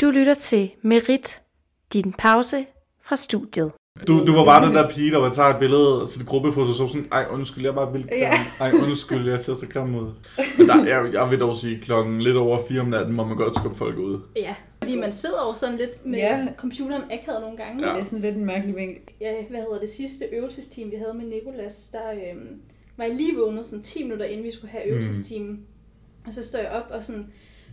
Du 0.00 0.10
lytter 0.10 0.34
til 0.34 0.70
Merit, 0.82 1.42
din 1.92 2.12
pause 2.12 2.66
fra 3.02 3.16
studiet. 3.16 3.72
Du, 4.06 4.26
du 4.26 4.32
var 4.32 4.44
bare 4.44 4.66
den 4.66 4.74
der 4.74 4.88
pige, 4.88 5.10
der 5.10 5.18
var 5.18 5.30
tager 5.30 5.48
et 5.48 5.58
billede 5.58 6.02
og 6.02 6.08
sætter 6.08 6.26
gruppefoto, 6.26 6.72
så 6.72 6.88
sådan, 6.88 7.06
ej 7.12 7.26
undskyld, 7.30 7.62
jeg 7.64 7.70
er 7.70 7.74
bare 7.74 7.92
vildt 7.92 8.10
grim. 8.10 8.18
Ja. 8.20 8.32
Ej 8.60 8.72
undskyld, 8.72 9.28
jeg 9.28 9.40
ser 9.40 9.54
så 9.54 9.66
grim 9.66 9.94
ud. 9.94 10.10
Men 10.58 10.68
der, 10.68 10.84
jeg, 10.84 11.12
jeg 11.12 11.30
vil 11.30 11.40
dog 11.40 11.56
sige, 11.56 11.80
klokken 11.80 12.22
lidt 12.22 12.36
over 12.36 12.58
fire 12.68 12.80
om 12.80 12.86
natten, 12.86 13.14
må 13.14 13.24
man 13.24 13.36
godt 13.36 13.56
skubbe 13.56 13.78
folk 13.78 13.98
ud. 13.98 14.20
Ja, 14.36 14.54
fordi 14.82 14.96
man 14.96 15.12
sidder 15.12 15.42
jo 15.48 15.54
sådan 15.54 15.76
lidt 15.76 16.06
med 16.06 16.18
Ja. 16.18 16.38
ja. 16.38 16.46
computeren 16.58 17.02
akavet 17.10 17.40
nogle 17.40 17.56
gange. 17.56 17.86
Ja. 17.88 17.92
Det 17.94 18.00
er 18.00 18.04
sådan 18.04 18.20
lidt 18.20 18.36
en 18.36 18.44
mærkelig 18.46 18.76
vinkel. 18.76 19.00
Ja, 19.20 19.32
hvad 19.50 19.60
hedder 19.60 19.80
det 19.80 19.90
sidste 19.90 20.24
øvelsesteam, 20.32 20.90
vi 20.90 20.96
havde 20.96 21.14
med 21.14 21.24
Nikolas, 21.24 21.74
der 21.92 22.10
øhm, 22.12 22.60
var 22.96 23.04
jeg 23.04 23.14
lige 23.14 23.36
vågnet 23.38 23.66
sådan 23.66 23.82
10 23.82 24.02
minutter, 24.02 24.24
inden 24.26 24.46
vi 24.46 24.52
skulle 24.52 24.70
have 24.70 24.86
øvelsesteam. 24.86 25.42
Mm. 25.44 25.58
Og 26.26 26.32
så 26.32 26.46
står 26.46 26.58
jeg 26.58 26.70
op 26.70 26.86
og 26.90 27.02
sådan 27.02 27.26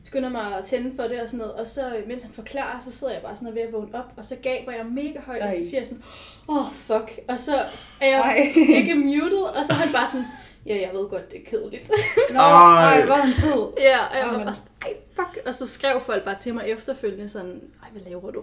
skynder 0.03 0.29
mig 0.29 0.57
at 0.57 0.65
tænde 0.65 0.95
for 0.95 1.03
det 1.03 1.21
og 1.21 1.27
sådan 1.27 1.37
noget. 1.37 1.53
Og 1.53 1.67
så, 1.67 1.95
øh, 1.95 2.07
mens 2.07 2.23
han 2.23 2.31
forklarer, 2.33 2.79
så 2.85 2.91
sidder 2.91 3.13
jeg 3.13 3.21
bare 3.21 3.35
sådan 3.35 3.47
og 3.47 3.55
ved 3.55 3.61
at 3.61 3.73
vågne 3.73 3.95
op. 3.95 4.13
Og 4.17 4.25
så 4.25 4.35
gaber 4.43 4.71
jeg 4.71 4.85
mega 4.85 5.19
højt, 5.25 5.41
og 5.41 5.53
så 5.53 5.69
siger 5.69 5.79
jeg 5.79 5.87
sådan, 5.87 6.03
åh 6.49 6.57
oh, 6.57 6.71
fuck. 6.73 7.19
Og 7.27 7.39
så 7.39 7.55
er 8.01 8.07
jeg 8.07 8.19
Ej. 8.19 8.53
ikke 8.79 8.95
muted, 8.95 9.41
og 9.43 9.65
så 9.65 9.73
er 9.73 9.77
han 9.77 9.93
bare 9.93 10.07
sådan, 10.07 10.25
ja, 10.65 10.81
jeg 10.81 10.89
ved 10.93 11.07
godt, 11.09 11.31
det 11.31 11.39
er 11.41 11.49
kedeligt. 11.49 11.91
Nå, 12.31 12.39
Ej. 12.39 12.93
ej, 12.99 13.05
hvor 13.05 13.15
er 13.15 13.21
hun 13.23 13.33
sød. 13.33 13.73
ja, 13.77 13.97
og 14.11 14.17
jeg 14.17 14.27
var 14.37 14.43
bare 14.43 14.53
sådan, 14.55 14.71
ej, 14.81 14.93
fuck. 15.11 15.47
Og 15.47 15.55
så 15.55 15.67
skrev 15.67 15.99
folk 15.99 16.23
bare 16.25 16.37
til 16.41 16.53
mig 16.53 16.63
efterfølgende 16.67 17.29
sådan, 17.29 17.61
ej, 17.83 17.89
hvad 17.91 18.01
laver 18.01 18.31
du? 18.31 18.41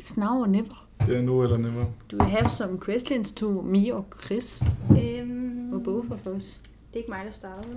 It's 0.00 0.20
now 0.20 0.40
or 0.40 0.46
never. 0.46 0.86
Det 1.06 1.16
er 1.16 1.22
nu 1.22 1.42
eller 1.42 1.56
never. 1.58 1.84
Do 2.10 2.16
you 2.16 2.24
have 2.24 2.50
some 2.50 2.80
questions 2.84 3.32
to 3.32 3.48
me 3.48 3.94
or 3.94 4.06
Chris? 4.24 4.62
øhm, 4.90 5.74
Or 5.74 5.78
both 5.78 6.10
of 6.12 6.26
us? 6.26 6.44
Det 6.44 6.92
er 6.92 6.96
ikke 6.96 7.10
mig, 7.10 7.20
der 7.26 7.32
starter? 7.32 7.68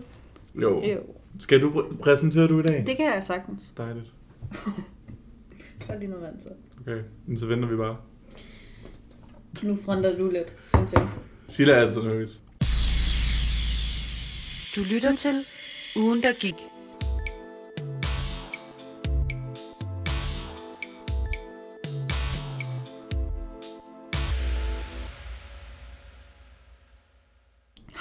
Jo. 0.55 0.81
Jo, 0.83 0.97
Skal 1.39 1.61
du 1.61 1.69
præ- 1.69 1.97
præsentere 2.01 2.47
du 2.47 2.59
i 2.59 2.63
dag? 2.63 2.83
det 2.87 2.97
kan 2.97 3.05
jeg 3.05 3.23
sagtens. 3.23 3.73
Dejligt. 3.77 4.05
Så 5.85 5.93
er 5.93 5.99
lige 5.99 6.09
noget 6.09 6.23
vand 6.25 6.39
så. 6.41 6.49
Okay, 6.81 7.01
men 7.27 7.37
så 7.37 7.45
venter 7.47 7.67
vi 7.69 7.75
bare. 7.75 7.97
Nu 9.63 9.77
fronter 9.85 10.17
du 10.17 10.29
lidt, 10.29 10.55
synes 10.67 10.94
jeg. 10.94 11.07
Silla 11.49 11.73
er 11.73 11.77
altid 11.77 12.02
nervøs. 12.02 12.44
Du 14.75 14.94
lytter 14.94 15.16
til 15.16 15.35
Ugen, 15.95 16.23
der 16.23 16.33
gik. 16.39 16.55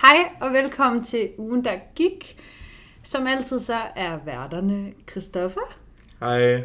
Hej 0.03 0.29
og 0.41 0.53
velkommen 0.53 1.05
til 1.05 1.31
ugen, 1.39 1.65
der 1.65 1.79
gik. 1.95 2.37
Som 3.07 3.27
altid 3.27 3.59
så 3.59 3.79
er 3.97 4.19
værterne 4.25 4.93
Christoffer 5.11 5.77
Hej. 6.21 6.63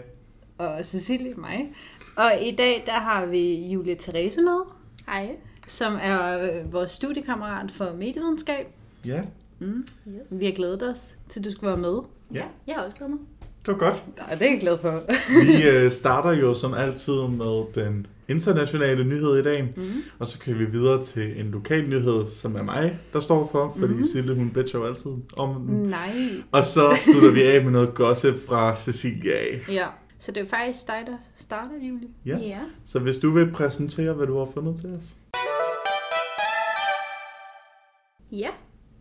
og 0.57 0.85
Cecilie 0.85 1.33
mig. 1.33 1.73
Og 2.17 2.41
i 2.41 2.55
dag 2.55 2.83
der 2.85 2.99
har 2.99 3.25
vi 3.25 3.67
Julie 3.67 3.95
Therese 3.95 4.41
med, 4.41 4.59
Hej. 5.07 5.35
som 5.67 5.97
er 6.01 6.39
øh, 6.39 6.73
vores 6.73 6.91
studiekammerat 6.91 7.71
for 7.71 7.93
medievidenskab. 7.93 8.67
Ja, 9.05 9.21
Mm. 9.59 9.85
Yes. 10.07 10.39
Vi 10.39 10.45
har 10.45 10.51
glædet 10.51 10.83
os 10.83 11.15
til, 11.29 11.43
du 11.43 11.51
skal 11.51 11.67
være 11.67 11.77
med. 11.77 11.97
Ja. 12.33 12.43
Jeg 12.67 12.75
har 12.75 12.83
også 12.83 12.97
glædet 12.97 13.11
mig. 13.15 13.19
Det 13.65 13.67
var 13.73 13.77
godt. 13.77 14.03
Ja, 14.29 14.35
det 14.35 14.47
er 14.47 14.51
jeg 14.51 14.59
glad 14.59 14.77
for. 14.81 15.03
Vi 15.45 15.63
øh, 15.71 15.91
starter 15.91 16.31
jo 16.39 16.53
som 16.53 16.73
altid 16.73 17.13
med 17.27 17.73
den 17.83 18.07
internationale 18.27 19.03
nyhed 19.03 19.37
i 19.39 19.43
dag. 19.43 19.73
Mm. 19.77 19.83
Og 20.19 20.27
så 20.27 20.39
kan 20.39 20.59
vi 20.59 20.65
videre 20.65 21.03
til 21.03 21.39
en 21.39 21.51
lokal 21.51 21.89
nyhed, 21.89 22.27
som 22.27 22.55
er 22.55 22.63
mig, 22.63 22.99
der 23.13 23.19
står 23.19 23.49
for, 23.51 23.73
fordi 23.79 23.87
Mhm. 23.93 23.97
mm. 23.97 24.03
Sille, 24.03 24.35
hun 24.35 24.49
bitcher 24.49 24.79
jo 24.79 24.85
altid 24.85 25.11
om 25.37 25.55
den. 25.55 25.75
Nej. 25.89 26.09
Og 26.51 26.65
så 26.65 26.97
slutter 27.11 27.31
vi 27.31 27.41
af 27.41 27.63
med 27.63 27.71
noget 27.71 27.93
gossip 27.93 28.33
fra 28.47 28.77
Cecilia 28.77 29.33
af. 29.33 29.61
Ja. 29.69 29.87
Så 30.19 30.31
det 30.31 30.43
er 30.43 30.47
faktisk 30.49 30.87
dig, 30.87 31.03
der 31.07 31.13
starter, 31.37 31.71
Julie. 31.89 32.07
Ja. 32.25 32.37
ja. 32.37 32.59
Så 32.85 32.99
hvis 32.99 33.17
du 33.17 33.31
vil 33.31 33.51
præsentere, 33.51 34.13
hvad 34.13 34.27
du 34.27 34.37
har 34.37 34.47
fundet 34.53 34.79
til 34.79 34.89
os. 34.97 35.15
Ja, 38.31 38.49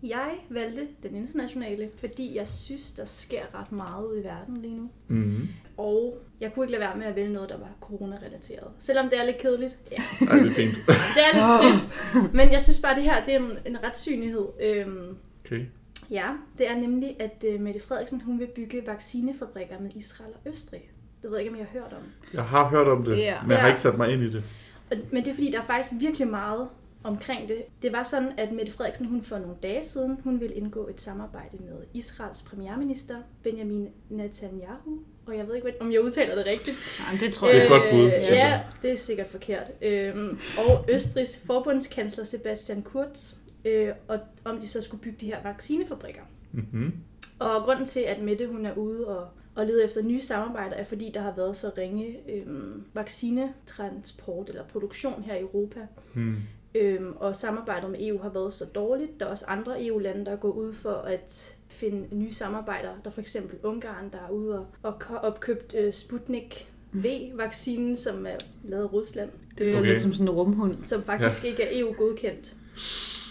jeg 0.02 0.30
valgte 0.50 0.88
den 1.02 1.16
internationale, 1.16 1.90
fordi 2.00 2.36
jeg 2.36 2.48
synes, 2.48 2.92
der 2.92 3.04
sker 3.04 3.42
ret 3.60 3.72
meget 3.72 4.04
ude 4.06 4.20
i 4.20 4.24
verden 4.24 4.56
lige 4.56 4.74
nu. 4.76 4.90
Mm. 5.08 5.48
Og 5.76 6.22
jeg 6.40 6.54
kunne 6.54 6.64
ikke 6.64 6.72
lade 6.72 6.80
være 6.80 6.96
med 6.98 7.06
at 7.06 7.16
vælge 7.16 7.32
noget, 7.32 7.48
der 7.48 7.58
var 7.58 7.68
corona-relateret. 7.80 8.68
Selvom 8.78 9.08
det 9.08 9.18
er 9.18 9.24
lidt 9.24 9.38
kedeligt. 9.38 9.78
Ja, 9.90 9.96
Ej, 10.26 10.36
det 10.38 10.50
er 10.50 10.54
fint. 10.54 10.74
det 11.16 11.22
er 11.32 11.34
lidt 11.34 11.72
trist. 11.72 12.00
Men 12.34 12.52
jeg 12.52 12.62
synes 12.62 12.80
bare, 12.80 12.94
det 12.94 13.02
her 13.02 13.24
det 13.24 13.34
er 13.34 13.38
en, 13.38 13.50
en 13.66 13.82
ret 13.84 13.96
syg 13.96 14.16
nyhed. 14.16 14.46
Øhm, 14.62 15.16
Okay. 15.44 15.64
ja, 16.10 16.26
det 16.58 16.68
er 16.70 16.76
nemlig, 16.76 17.16
at 17.20 17.44
øh, 17.48 17.60
Mette 17.60 17.80
Frederiksen 17.80 18.20
hun 18.20 18.38
vil 18.40 18.46
bygge 18.46 18.82
vaccinefabrikker 18.86 19.80
med 19.80 19.90
Israel 19.96 20.30
og 20.44 20.50
Østrig. 20.50 20.90
Det 21.22 21.30
ved 21.30 21.38
jeg 21.38 21.46
ikke, 21.46 21.52
om 21.54 21.58
jeg 21.58 21.66
har 21.72 21.80
hørt 21.80 21.92
om. 21.92 22.02
Jeg 22.34 22.44
har 22.44 22.68
hørt 22.68 22.88
om 22.88 23.04
det, 23.04 23.18
Ja. 23.18 23.42
men 23.42 23.50
jeg 23.50 23.60
har 23.60 23.68
ikke 23.68 23.80
sat 23.80 23.96
mig 23.98 24.12
ind 24.12 24.22
i 24.22 24.30
det. 24.32 24.44
Og- 24.90 24.96
Men 25.12 25.24
det 25.24 25.30
er 25.30 25.34
fordi, 25.34 25.50
der 25.50 25.60
er 25.60 25.64
faktisk 25.66 26.00
virkelig 26.00 26.28
meget 26.28 26.68
omkring 27.04 27.48
det. 27.48 27.62
Det 27.82 27.92
var 27.92 28.02
sådan, 28.02 28.32
at 28.36 28.52
Mette 28.52 28.72
Frederiksen 28.72 29.06
hun 29.06 29.22
for 29.22 29.38
nogle 29.38 29.56
dage 29.62 29.84
siden, 29.84 30.18
hun 30.24 30.40
ville 30.40 30.54
indgå 30.54 30.88
et 30.88 31.00
samarbejde 31.00 31.56
med 31.60 31.76
Israels 31.94 32.42
premierminister, 32.42 33.16
Benjamin 33.42 33.88
Netanyahu. 34.08 35.00
Og 35.26 35.36
jeg 35.36 35.48
ved 35.48 35.54
ikke, 35.54 35.72
om 35.80 35.92
jeg 35.92 36.00
udtaler 36.00 36.34
det 36.34 36.46
rigtigt. 36.46 36.76
Jamen, 37.06 37.20
det 37.20 37.34
tror 37.34 37.48
Det 37.48 37.56
er 37.56 37.58
jeg. 37.58 37.64
et 37.64 37.70
godt 37.70 37.90
bud, 37.90 38.10
synes 38.10 38.30
ja, 38.30 38.48
jeg. 38.48 38.64
det 38.82 38.92
er 38.92 38.96
sikkert 38.96 39.26
forkert. 39.28 39.70
Øhm, 39.82 40.38
og 40.58 40.84
Østrigs 40.88 41.42
forbundskansler 41.46 42.24
Sebastian 42.24 42.82
Kurz, 42.82 43.34
øh, 43.64 43.88
og 44.08 44.18
om 44.44 44.60
de 44.60 44.68
så 44.68 44.80
skulle 44.80 45.02
bygge 45.02 45.16
de 45.20 45.26
her 45.26 45.42
vaccinefabrikker. 45.42 46.22
Mm-hmm. 46.52 46.92
Og 47.38 47.62
grunden 47.64 47.86
til, 47.86 48.00
at 48.00 48.22
Mette 48.22 48.46
hun 48.46 48.66
er 48.66 48.74
ude 48.74 49.06
og, 49.08 49.28
og 49.54 49.66
leder 49.66 49.84
efter 49.84 50.02
nye 50.02 50.20
samarbejder, 50.20 50.76
er 50.76 50.84
fordi, 50.84 51.10
der 51.14 51.20
har 51.20 51.34
været 51.36 51.56
så 51.56 51.70
ringe 51.78 52.16
øhm, 52.28 52.84
vaccinetransport 52.94 54.48
eller 54.48 54.64
produktion 54.64 55.22
her 55.22 55.34
i 55.34 55.40
Europa. 55.40 55.80
Hmm. 56.14 56.36
Øhm, 56.74 57.12
og 57.16 57.36
samarbejdet 57.36 57.90
med 57.90 57.98
EU 58.00 58.18
har 58.22 58.28
været 58.28 58.52
så 58.54 58.64
dårligt. 58.64 59.20
Der 59.20 59.26
er 59.26 59.30
også 59.30 59.44
andre 59.48 59.86
EU-lande, 59.86 60.24
der 60.26 60.36
går 60.36 60.50
ud 60.50 60.72
for 60.72 60.92
at 60.94 61.54
finde 61.68 62.06
nye 62.16 62.32
samarbejder. 62.34 62.88
Der 62.88 63.10
er 63.10 63.10
for 63.10 63.20
eksempel 63.20 63.58
Ungarn, 63.62 64.10
der 64.12 64.18
er 64.28 64.30
ude 64.30 64.58
og, 64.58 64.66
og 64.82 64.98
ko- 64.98 65.14
opkøbt 65.22 65.74
øh, 65.78 65.92
Sputnik 65.92 66.68
V-vaccinen, 66.92 67.96
som 67.96 68.26
er 68.26 68.36
lavet 68.64 68.82
af 68.82 68.92
Rusland, 68.92 69.30
Det 69.58 69.72
er 69.72 69.78
Okay. 69.78 69.88
lidt 69.90 70.00
som 70.00 70.12
sådan 70.12 70.26
en 70.28 70.30
rumhund. 70.30 70.74
som 70.84 71.02
faktisk 71.02 71.44
ja. 71.44 71.48
ikke 71.48 71.62
er 71.62 71.80
EU-godkendt. 71.80 72.54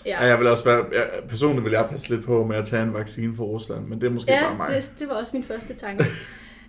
Ja, 0.05 0.23
jeg 0.25 0.39
vil 0.39 0.47
også 0.47 0.65
være, 0.65 0.85
jeg, 0.91 1.09
personligt 1.29 1.63
vil 1.65 1.71
jeg 1.71 1.87
passe 1.89 2.09
lidt 2.09 2.25
på 2.25 2.43
med 2.45 2.55
at 2.55 2.65
tage 2.67 2.83
en 2.83 2.93
vaccine 2.93 3.35
for 3.35 3.43
Rusland, 3.45 3.87
men 3.87 4.01
det 4.01 4.07
er 4.07 4.11
måske 4.11 4.27
bare 4.27 4.51
Ja, 4.51 4.57
mig. 4.57 4.69
det, 4.75 4.93
det 4.99 5.07
var 5.09 5.13
også 5.15 5.31
min 5.35 5.43
første 5.43 5.73
tanke. 5.73 6.03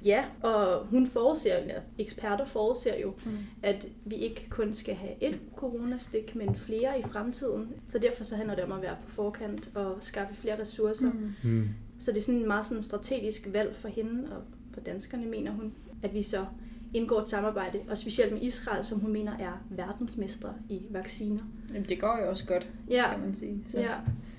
Ja, 0.05 0.25
og 0.43 0.87
hun 0.87 1.07
forudser, 1.07 1.57
eller 1.57 1.75
eksperter 1.99 2.45
forudser 2.45 2.99
jo, 2.99 3.13
Mm. 3.25 3.31
at 3.63 3.87
vi 4.05 4.15
ikke 4.15 4.47
kun 4.51 4.75
skal 4.75 4.95
have 4.95 5.13
et 5.21 5.39
coronastik, 5.57 6.37
men 6.37 6.55
flere 6.55 6.99
i 7.01 7.03
fremtiden. 7.03 7.69
Så 7.89 7.99
derfor 7.99 8.25
så 8.25 8.37
handler 8.37 8.55
det 8.55 8.65
om 8.65 8.73
at 8.73 8.83
være 8.83 8.97
på 9.05 9.11
forkant 9.11 9.71
og 9.75 9.97
skaffe 10.01 10.35
flere 10.35 10.61
ressourcer. 10.61 11.11
Mm. 11.13 11.33
Hmm. 11.43 11.69
Så 11.99 12.13
det 12.13 12.19
er 12.19 12.23
sådan 12.23 12.41
en 12.41 12.47
meget 12.47 12.67
sådan 12.67 12.83
strategisk 12.83 13.49
valg 13.53 13.77
for 13.77 13.89
hende 13.89 14.37
og 14.37 14.43
for 14.73 14.81
danskerne, 14.81 15.27
mener 15.27 15.51
hun, 15.53 15.73
at 16.03 16.15
vi 16.15 16.23
så 16.23 16.47
indgår 16.95 17.21
et 17.21 17.29
samarbejde, 17.29 17.79
og 17.89 17.99
specielt 17.99 18.33
med 18.33 18.43
Israel, 18.43 18.85
som 18.85 18.99
hun 19.01 19.13
mener 19.13 19.33
er 19.39 19.65
verdensmestre 19.71 20.55
i 20.69 20.83
vacciner. 20.91 21.43
Jamen, 21.75 21.89
det 21.89 22.01
går 22.01 22.19
jo 22.25 22.29
også 22.31 22.47
godt, 22.47 22.69
Ja, 22.89 23.11
kan 23.13 23.21
man 23.21 23.35
sige. 23.35 23.65
Så. 23.71 23.81
ja. 23.81 23.95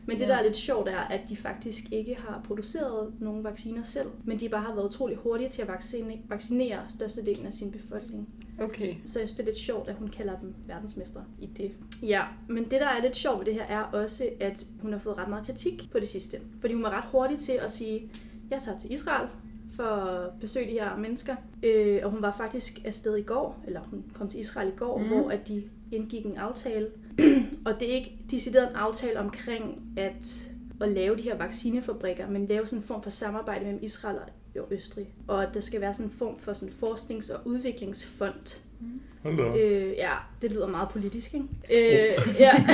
Men 0.06 0.20
det, 0.20 0.24
Ja. 0.24 0.28
der 0.28 0.36
er 0.36 0.44
lidt 0.44 0.56
sjovt, 0.58 0.90
er, 0.90 0.98
at 0.98 1.22
de 1.30 1.38
faktisk 1.38 1.84
ikke 1.92 2.16
har 2.16 2.42
produceret 2.48 3.14
nogle 3.20 3.44
vacciner 3.44 3.84
selv, 3.84 4.08
men 4.24 4.40
de 4.40 4.50
bare 4.50 4.62
har 4.62 4.76
været 4.76 4.86
utrolig 4.86 5.18
hurtige 5.18 5.50
til 5.50 5.62
at 5.62 5.68
vaccinere, 5.68 6.18
vaccinere 6.30 6.80
størstedelen 6.90 7.46
af 7.46 7.54
sin 7.54 7.72
befolkning. 7.72 8.30
Okay. 8.62 8.96
Så 9.06 9.20
jeg 9.20 9.28
synes, 9.28 9.32
det 9.32 9.40
er 9.40 9.46
lidt 9.46 9.58
sjovt, 9.58 9.90
at 9.90 9.96
hun 9.96 10.08
kalder 10.08 10.40
dem 10.40 10.54
verdensmestre 10.68 11.24
i 11.40 11.46
det. 11.46 11.72
Ja, 12.04 12.24
men 12.48 12.64
det, 12.64 12.72
der 12.72 12.88
er 12.88 13.02
lidt 13.02 13.16
sjovt 13.16 13.40
ved 13.40 13.46
det 13.46 13.54
her, 13.54 13.64
er 13.64 13.82
også, 13.82 14.30
at 14.40 14.66
hun 14.82 14.92
har 14.94 15.00
fået 15.00 15.18
ret 15.18 15.30
meget 15.30 15.46
kritik 15.46 15.90
på 15.92 16.00
det 16.00 16.08
sidste. 16.08 16.38
Fordi 16.62 16.74
hun 16.74 16.84
var 16.84 16.90
ret 16.90 17.06
hurtig 17.12 17.40
til 17.40 17.52
at 17.54 17.72
sige, 17.72 18.12
jeg 18.50 18.62
tager 18.66 18.80
til 18.80 18.92
Israel 18.94 19.28
for 19.74 19.84
at 19.84 20.30
besøge 20.40 20.68
de 20.68 20.72
her 20.72 20.98
mennesker. 20.98 21.36
Øh, 21.64 22.00
og 22.04 22.12
hun 22.12 22.22
var 22.22 22.32
faktisk 22.38 22.82
afsted 22.86 23.16
i 23.18 23.22
går, 23.22 23.64
eller 23.68 23.82
hun 23.84 24.04
kom 24.14 24.28
til 24.28 24.40
Israel 24.40 24.68
i 24.68 24.76
går, 24.78 24.98
mm. 24.98 25.08
hvor 25.08 25.30
at 25.30 25.48
de 25.48 25.64
indgik 25.92 26.26
en 26.26 26.38
aftale. 26.38 26.88
og 27.66 27.80
det 27.80 27.92
er 27.92 27.96
ikke 27.96 28.18
decideret 28.32 28.70
en 28.70 28.76
aftale 28.76 29.20
omkring 29.20 29.94
at, 29.98 30.52
at 30.82 30.90
lave 30.92 31.18
de 31.18 31.22
her 31.22 31.38
vaccinefabrikker, 31.38 32.30
men 32.30 32.48
lave 32.48 32.66
sådan 32.66 32.80
en 32.80 32.84
form 32.84 33.04
for 33.04 33.10
samarbejde 33.10 33.66
mellem 33.66 33.84
Israel 33.84 34.18
og 34.60 34.68
Østrig. 34.72 35.08
Og 35.28 35.44
at 35.44 35.50
der 35.54 35.62
skal 35.62 35.82
være 35.82 35.94
sådan 35.94 36.06
en 36.06 36.12
form 36.18 36.40
for 36.40 36.54
sådan 36.54 36.74
forsknings- 36.74 37.30
og 37.30 37.40
udviklingsfond, 37.46 38.62
Hold 39.24 39.38
da. 39.38 39.44
Øh, 39.44 39.94
ja, 39.98 40.12
det 40.42 40.52
lyder 40.52 40.68
meget 40.68 40.90
politisk, 40.90 41.34
ikke? 41.34 41.46
Øh, 41.72 42.36
ja. 42.40 42.52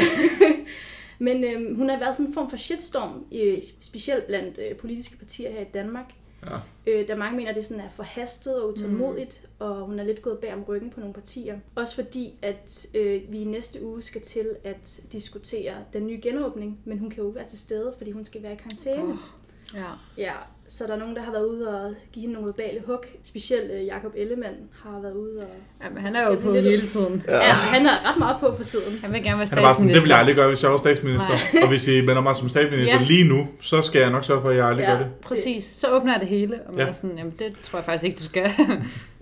Men 1.20 1.44
øh, 1.44 1.78
hun 1.78 1.90
har 1.90 2.00
været 2.00 2.16
sådan 2.16 2.28
en 2.28 2.34
form 2.34 2.50
for 2.50 2.58
shitstorm, 2.58 3.26
øh, 3.32 3.58
specielt 3.80 4.28
blandt 4.28 4.60
øh, 4.70 4.76
politiske 4.78 5.18
partier 5.18 5.52
her 5.52 5.62
i 5.62 5.70
Danmark. 5.74 6.14
Ja. 6.52 6.92
Øh, 6.92 7.08
der 7.08 7.16
mange 7.16 7.38
mener, 7.38 7.50
at 7.50 7.56
det 7.56 7.66
sådan 7.66 7.84
er 7.84 7.90
forhastet 7.90 8.62
og 8.62 8.70
utålmodigt, 8.70 9.42
mm. 9.44 9.66
og 9.66 9.86
hun 9.86 10.00
er 10.00 10.04
lidt 10.04 10.22
gået 10.22 10.40
bag 10.40 10.54
om 10.54 10.64
ryggen 10.64 10.90
på 10.90 11.00
nogle 11.00 11.14
partier. 11.14 11.60
Også 11.76 11.96
fordi, 11.96 12.40
at 12.42 12.88
øh, 12.94 13.22
vi 13.32 13.40
i 13.40 13.44
næste 13.44 13.86
uge 13.86 14.02
skal 14.02 14.22
til 14.22 14.56
at 14.64 15.02
diskutere 15.12 15.76
den 15.94 16.08
nye 16.08 16.20
genåbning, 16.24 16.80
men 16.86 17.00
hun 17.00 17.10
kan 17.10 17.24
jo 17.24 17.30
ikke 17.30 17.40
være 17.40 17.48
til 17.48 17.60
stede, 17.60 17.94
fordi 17.98 18.12
hun 18.12 18.26
skal 18.26 18.44
være 18.44 18.54
i 18.54 18.56
karantæne. 18.56 19.04
Oh. 19.04 19.18
Ja. 19.74 19.92
Ja, 20.18 20.34
så 20.70 20.84
der 20.88 20.94
er 20.94 20.98
nogen, 21.00 21.16
der 21.16 21.22
har 21.22 21.32
været 21.32 21.46
ude 21.46 21.68
og 21.82 21.94
give 22.12 22.22
hende 22.22 22.34
nogle 22.34 22.48
verbale 22.48 22.82
hug. 22.86 23.04
Specielt 23.24 23.72
øh, 23.72 23.86
Jakob 23.86 24.14
Ellemann 24.16 24.56
har 24.84 25.00
været 25.02 25.14
ude 25.14 25.38
og... 25.40 25.48
Jamen, 25.84 25.98
han 26.04 26.16
er 26.16 26.22
jo 26.28 26.34
Skal 26.34 26.44
på 26.44 26.52
lidt- 26.52 26.66
hele 26.66 26.88
tiden. 26.88 27.24
Ja. 27.28 27.36
ja, 27.38 27.42
han 27.52 27.86
er 27.86 28.10
ret 28.12 28.18
meget 28.20 28.38
på 28.40 28.56
for 28.58 28.64
tiden. 28.64 29.00
Han 29.02 29.14
vil 29.14 29.24
gerne 29.24 29.38
være 29.40 29.48
Han 29.48 29.58
er 29.58 29.62
bare 29.62 29.76
sådan, 29.76 29.88
det 29.94 30.02
vil 30.04 30.10
jeg 30.10 30.16
statsminister. 30.16 30.16
aldrig 30.16 30.36
gøre, 30.36 30.48
hvis 30.48 30.64
jeg 30.64 30.72
var 30.72 30.78
statsminister. 30.78 31.34
Og 31.64 31.70
hvis 31.70 31.88
I 31.88 32.00
vender 32.00 32.22
mig 32.22 32.36
som 32.36 32.50
statsminister 32.50 33.00
Ja. 33.00 33.06
lige 33.06 33.24
nu, 33.28 33.48
så 33.62 33.82
skal 33.82 34.00
jeg 34.02 34.12
nok 34.12 34.24
sørge 34.24 34.42
for, 34.42 34.50
at 34.50 34.56
jeg 34.56 34.66
aldrig 34.66 34.84
Ja. 34.84 34.92
gør 34.92 34.98
det. 34.98 35.08
Præcis. 35.22 35.64
Så 35.74 35.88
åbner 35.92 36.14
jeg 36.14 36.20
det 36.20 36.30
hele, 36.30 36.60
og 36.68 36.74
man 36.74 36.82
Ja. 36.84 36.88
er 36.88 36.92
sådan, 36.94 37.18
jamen 37.18 37.34
det 37.40 37.60
tror 37.64 37.80
jeg 37.80 37.86
faktisk 37.86 38.04
ikke, 38.04 38.18
du 38.18 38.24
skal. 38.24 38.50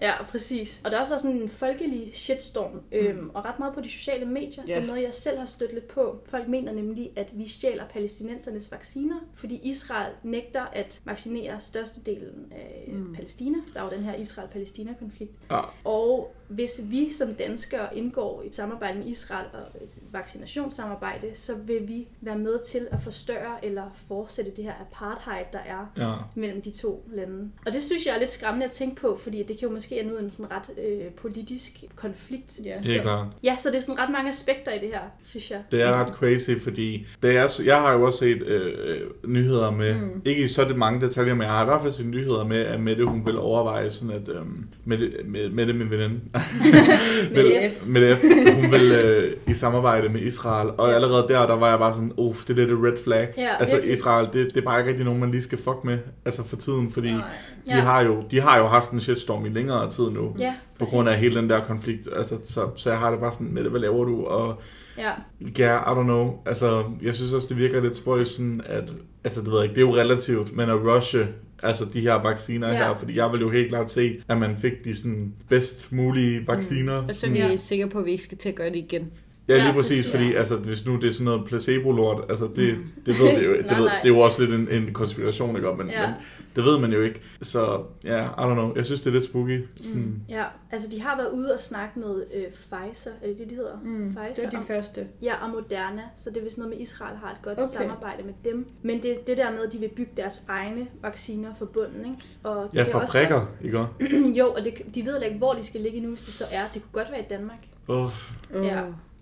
Ja, 0.02 0.24
præcis. 0.24 0.82
Og 0.84 0.92
der 0.92 0.98
har 0.98 1.02
også 1.02 1.12
været 1.12 1.22
sådan 1.22 1.38
en 1.38 1.50
folkelig 1.50 2.12
shitstorm, 2.14 2.82
øhm, 2.92 3.30
og 3.34 3.46
ret 3.46 3.60
meget 3.60 3.74
på 3.74 3.82
de 3.82 3.90
sociale 3.92 4.26
medier. 4.26 4.64
Ja. 4.68 4.76
Det 4.76 4.84
er 4.84 4.88
noget, 4.88 5.02
jeg 5.04 5.14
selv 5.14 5.38
har 5.40 5.46
stødt 5.46 5.74
lidt 5.74 5.88
på. 5.88 6.20
Folk 6.30 6.48
mener 6.48 6.72
nemlig, 6.74 7.10
at 7.16 7.30
vi 7.34 7.48
stjæler 7.50 7.84
palæstinensernes 7.94 8.72
vacciner, 8.72 9.16
fordi 9.36 9.60
Israel 9.64 10.12
nægter 10.24 10.62
at 10.74 11.00
vaccinere 11.06 11.35
størstedelen 11.60 12.48
af 12.52 12.90
mm. 12.94 13.14
Palæstina. 13.14 13.58
Der 13.74 13.80
er 13.80 13.84
jo 13.84 13.90
den 13.90 14.04
her 14.04 14.16
Israel-Palæstina-konflikt. 14.16 15.32
Ja. 15.52 15.62
Og 15.84 16.36
hvis 16.48 16.82
vi 16.84 17.14
som 17.14 17.34
danskere 17.34 17.98
indgår 17.98 18.42
i 18.44 18.48
et 18.48 18.56
samarbejde 18.56 19.00
med 19.00 19.08
Israel 19.08 19.46
og 19.54 19.84
et 19.84 19.90
vaccinationssamarbejde, 20.12 21.28
så 21.34 21.54
vil 21.56 21.88
vi 21.88 22.08
være 22.22 22.38
med 22.38 22.60
til 22.68 22.88
at 22.92 23.02
forstørre 23.04 23.66
eller 23.66 23.84
fortsætte 24.08 24.52
det 24.56 24.64
her 24.64 24.74
apartheid, 24.92 25.46
der 25.54 25.60
er 25.60 25.92
Ja. 25.98 26.14
mellem 26.36 26.62
de 26.62 26.72
to 26.72 27.10
lande. 27.14 27.52
Og 27.66 27.74
det 27.74 27.84
synes 27.84 28.06
jeg 28.06 28.16
er 28.16 28.20
lidt 28.20 28.32
skræmmende 28.32 28.66
at 28.66 28.72
tænke 28.72 29.02
på, 29.02 29.20
fordi 29.24 29.38
det 29.44 29.60
kan 29.60 29.68
jo 29.68 29.74
måske 29.74 30.00
ende 30.00 30.14
ud 30.14 30.20
i 30.20 30.24
en 30.24 30.32
sådan 30.32 30.52
ret 30.52 30.70
øh, 30.88 31.06
politisk 31.12 31.84
konflikt. 31.96 32.60
Ja. 32.66 32.74
Det 32.84 32.96
er 32.96 33.02
klart. 33.02 33.28
Ja, 33.44 33.56
så 33.60 33.70
det 33.70 33.78
er 33.78 33.82
sådan 33.82 34.00
ret 34.00 34.10
mange 34.12 34.30
aspekter 34.30 34.72
i 34.72 34.80
det 34.80 34.90
her, 34.90 35.02
synes 35.24 35.52
jeg. 35.52 35.64
Det 35.72 35.82
er 35.82 35.92
ret 35.94 36.14
crazy, 36.14 36.50
fordi 36.64 37.08
det 37.24 37.38
er, 37.38 37.62
jeg 37.66 37.78
har 37.82 37.94
jo 37.94 38.04
også 38.04 38.20
set 38.20 38.42
øh, 38.42 38.74
øh, 38.86 39.02
nyheder 39.28 39.72
med, 39.72 39.94
mm. 39.96 40.22
ikke 40.26 40.44
i 40.44 40.48
så 40.48 40.64
det 40.64 40.76
mange 40.78 41.02
detaljer, 41.02 41.34
men 41.34 41.42
jeg 41.42 41.52
har 41.52 41.62
i 41.62 41.66
hvert 41.66 41.82
fald 41.82 41.94
set 41.94 42.06
nyheder 42.06 42.44
med, 42.44 42.58
at 42.58 42.80
Mette 42.80 43.06
hun 43.06 43.26
vil 43.26 43.38
overveje 43.40 43.90
sådan, 43.90 44.16
at 44.16 44.30
øh, 44.30 44.42
Mette, 44.86 45.12
med, 45.26 45.50
Mette 45.50 45.74
min 45.74 45.92
veninde, 45.92 46.20
F. 46.40 47.86
Mette 47.88 48.16
F. 48.16 48.22
hun 48.56 48.72
vil 48.72 48.92
øh, 48.92 49.34
i 49.48 49.54
samarbejde 49.54 50.10
med 50.10 50.22
Israel, 50.22 50.70
og 50.78 50.90
Ja. 50.90 50.96
allerede 50.96 51.26
der, 51.30 51.48
der 51.48 51.56
var 51.56 51.70
jeg 51.70 51.80
bare 51.80 51.94
sådan, 51.94 52.12
uff, 52.18 52.44
det 52.46 52.60
er 52.60 52.68
det 52.68 52.78
red 52.84 52.98
flag. 53.04 53.28
Ja, 53.38 53.48
altså 53.60 53.76
virkelig. 53.76 53.94
Israel, 53.94 54.28
det, 54.34 54.48
det 54.56 54.58
er 54.58 54.66
bare 54.66 54.80
ikke 54.80 54.90
rigtig 54.90 55.06
nogen, 55.06 55.20
man 55.20 55.32
lige 55.32 55.42
skal 55.42 55.58
fuck 55.58 55.78
med, 55.84 55.98
altså 56.26 56.44
for 56.48 56.56
tiden, 56.56 56.92
fordi 56.92 57.12
Nej. 57.12 57.22
de, 57.68 57.76
Ja. 57.76 57.80
har 57.80 58.02
jo, 58.02 58.24
de 58.32 58.42
har 58.42 58.58
jo 58.58 58.68
haft 58.68 58.92
en 58.92 59.00
shitstorm 59.02 59.46
i 59.46 59.50
længere 59.50 59.90
tid 59.90 60.10
nu. 60.10 60.36
Ja, 60.40 60.54
På 60.80 60.86
grund 60.86 61.10
af 61.10 61.16
hele 61.16 61.36
den 61.42 61.50
der 61.50 61.60
konflikt. 61.60 62.10
Altså, 62.16 62.38
så, 62.44 62.68
så 62.76 62.90
jeg 62.90 63.00
har 63.00 63.12
det 63.12 63.20
bare 63.20 63.32
sådan, 63.32 63.54
Mette, 63.54 63.70
hvad 63.70 63.80
laver 63.82 64.04
du? 64.06 64.24
Og 64.26 64.62
Ja, 64.98 65.12
Ja, 65.60 65.78
I 65.78 65.96
don't 66.00 66.04
know. 66.04 66.34
Altså, 66.46 66.84
jeg 67.02 67.16
synes 67.16 67.34
også, 67.34 67.48
det 67.50 67.58
virker 67.58 67.82
lidt 67.82 67.96
spøjs, 67.96 68.28
sådan 68.28 68.62
at... 68.66 68.84
Altså, 69.24 69.40
det 69.42 69.48
ved 69.52 69.56
jeg 69.56 69.64
ikke, 69.64 69.76
det 69.76 69.82
er 69.82 69.86
jo 69.88 69.96
relativt, 69.96 70.56
men 70.56 70.70
at 70.70 70.76
rushe 70.76 71.28
altså 71.64 71.86
de 71.94 72.02
her 72.02 72.14
vacciner 72.14 72.68
Ja. 72.74 72.78
her, 72.78 72.96
fordi 72.96 73.18
jeg 73.18 73.32
vil 73.32 73.40
jo 73.42 73.50
helt 73.50 73.70
klart 73.70 73.92
se, 73.92 74.18
at 74.30 74.38
man 74.38 74.58
fik 74.58 74.84
de 74.84 74.96
sådan 74.96 75.34
bedst 75.50 75.92
mulige 75.92 76.48
vacciner. 76.48 76.94
Og 77.08 77.16
så 77.16 77.28
er 77.28 77.32
vi 77.32 77.38
Ja. 77.38 77.58
sikre 77.58 77.90
på, 77.90 78.00
at 78.00 78.06
vi 78.06 78.12
ikke 78.12 78.24
skal 78.24 78.38
til 78.38 78.50
at 78.50 78.56
gøre 78.56 78.70
det 78.70 78.76
igen. 78.76 79.12
Ja, 79.48 79.56
lige 79.56 79.66
Ja, 79.66 79.72
præcis, 79.74 79.98
præcis, 79.98 80.12
fordi 80.12 80.32
ja. 80.32 80.38
altså, 80.40 80.56
hvis 80.56 80.86
nu 80.86 80.96
det 80.96 81.04
er 81.08 81.12
sådan 81.12 81.26
noget 81.26 81.46
placebo-lort, 81.48 82.26
altså 82.30 82.46
det, 82.56 82.78
det 83.06 83.20
ved 83.20 83.40
vi 83.40 83.46
jo 83.46 83.54
det, 83.58 83.66
Nej, 83.66 83.80
ved, 83.80 83.86
nej. 83.86 84.00
det 84.04 84.10
er 84.10 84.14
jo 84.16 84.20
også 84.20 84.46
lidt 84.46 84.54
en, 84.54 84.84
en 84.84 84.94
konspiration, 84.94 85.56
ikke? 85.56 85.74
Men, 85.74 85.90
Ja. 85.90 86.08
men 86.08 86.16
det 86.56 86.64
ved 86.64 86.80
man 86.80 86.92
jo 86.94 87.02
ikke. 87.02 87.22
Så 87.42 87.84
ja, 88.04 88.24
I 88.26 88.28
don't 88.28 88.54
know. 88.54 88.76
Jeg 88.76 88.86
synes, 88.86 89.02
det 89.02 89.08
er 89.08 89.14
lidt 89.14 89.24
spooky. 89.24 89.64
Sådan, 89.82 90.02
mm. 90.02 90.20
ja. 90.30 90.44
Altså, 90.72 90.88
de 90.92 91.02
har 91.02 91.18
været 91.18 91.30
ude 91.32 91.54
og 91.54 91.60
snakke 91.60 92.00
med 92.00 92.24
øh, 92.34 92.44
Pfizer, 92.44 93.12
er 93.22 93.28
det 93.28 93.38
det, 93.40 93.50
de 93.50 93.56
hedder? 93.56 93.78
Mm. 93.84 94.08
Pfizer. 94.16 94.34
Det 94.36 94.44
er 94.44 94.50
de 94.50 94.58
om- 94.58 94.64
første. 94.64 95.08
Ja, 95.22 95.34
og 95.44 95.50
Moderna, 95.50 96.02
så 96.18 96.30
det 96.30 96.38
er 96.38 96.44
vist 96.44 96.58
noget 96.58 96.70
med, 96.70 96.78
at 96.78 96.84
Israel 96.84 97.18
har 97.18 97.32
et 97.32 97.42
godt 97.44 97.58
Okay. 97.58 97.68
samarbejde 97.74 98.24
med 98.24 98.34
dem. 98.46 98.68
Men 98.82 99.04
det, 99.04 99.28
det 99.28 99.38
der 99.38 99.52
med, 99.52 99.60
at 99.68 99.74
de 99.74 99.78
vil 99.78 99.90
bygge 99.96 100.12
deres 100.18 100.44
egne 100.48 100.88
vacciner 101.02 101.50
for 101.60 101.66
bunden, 101.66 102.00
ikke? 102.06 102.18
Og 102.44 102.70
det 102.72 102.78
Ja, 102.78 102.84
fra 102.84 103.00
også 103.02 103.12
prikker, 103.12 103.46
ikke? 103.64 103.78
være- 103.78 104.32
jo, 104.40 104.46
og 104.48 104.64
det, 104.64 104.74
de 104.96 105.06
ved 105.06 105.12
heller 105.12 105.28
ikke, 105.28 105.38
hvor 105.38 105.54
de 105.54 105.66
skal 105.66 105.82
ligge 105.82 105.98
endnu, 105.98 106.12
hvis 106.12 106.22
det 106.22 106.34
så 106.34 106.46
er. 106.52 106.64
Det 106.74 106.82
kunne 106.82 107.04
godt 107.04 107.12
være 107.12 107.22
i 107.22 107.28
Danmark. 107.30 107.60
Oh, 107.88 108.10
Ja. 108.54 108.82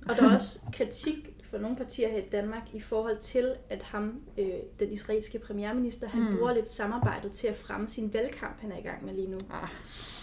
Og 0.09 0.15
der 0.15 0.29
er 0.29 0.33
også 0.33 0.59
kritik 0.73 1.29
for 1.51 1.57
nogle 1.57 1.77
partier 1.77 2.09
her 2.09 2.17
i 2.17 2.29
Danmark 2.31 2.63
i 2.73 2.79
forhold 2.81 3.17
til, 3.17 3.53
at 3.69 3.83
ham, 3.83 4.21
øh, 4.37 4.47
den 4.79 4.91
israelske 4.91 5.39
premierminister, 5.39 6.07
han 6.07 6.21
Mm. 6.21 6.37
bruger 6.37 6.53
lidt 6.53 6.69
samarbejdet 6.69 7.31
til 7.31 7.47
at 7.47 7.55
fremme 7.55 7.87
sin 7.87 8.13
valgkamp, 8.13 8.61
han 8.61 8.71
er 8.71 8.77
i 8.77 8.81
gang 8.81 9.05
med 9.05 9.13
lige 9.13 9.29
nu. 9.31 9.37
Ah. 9.51 9.67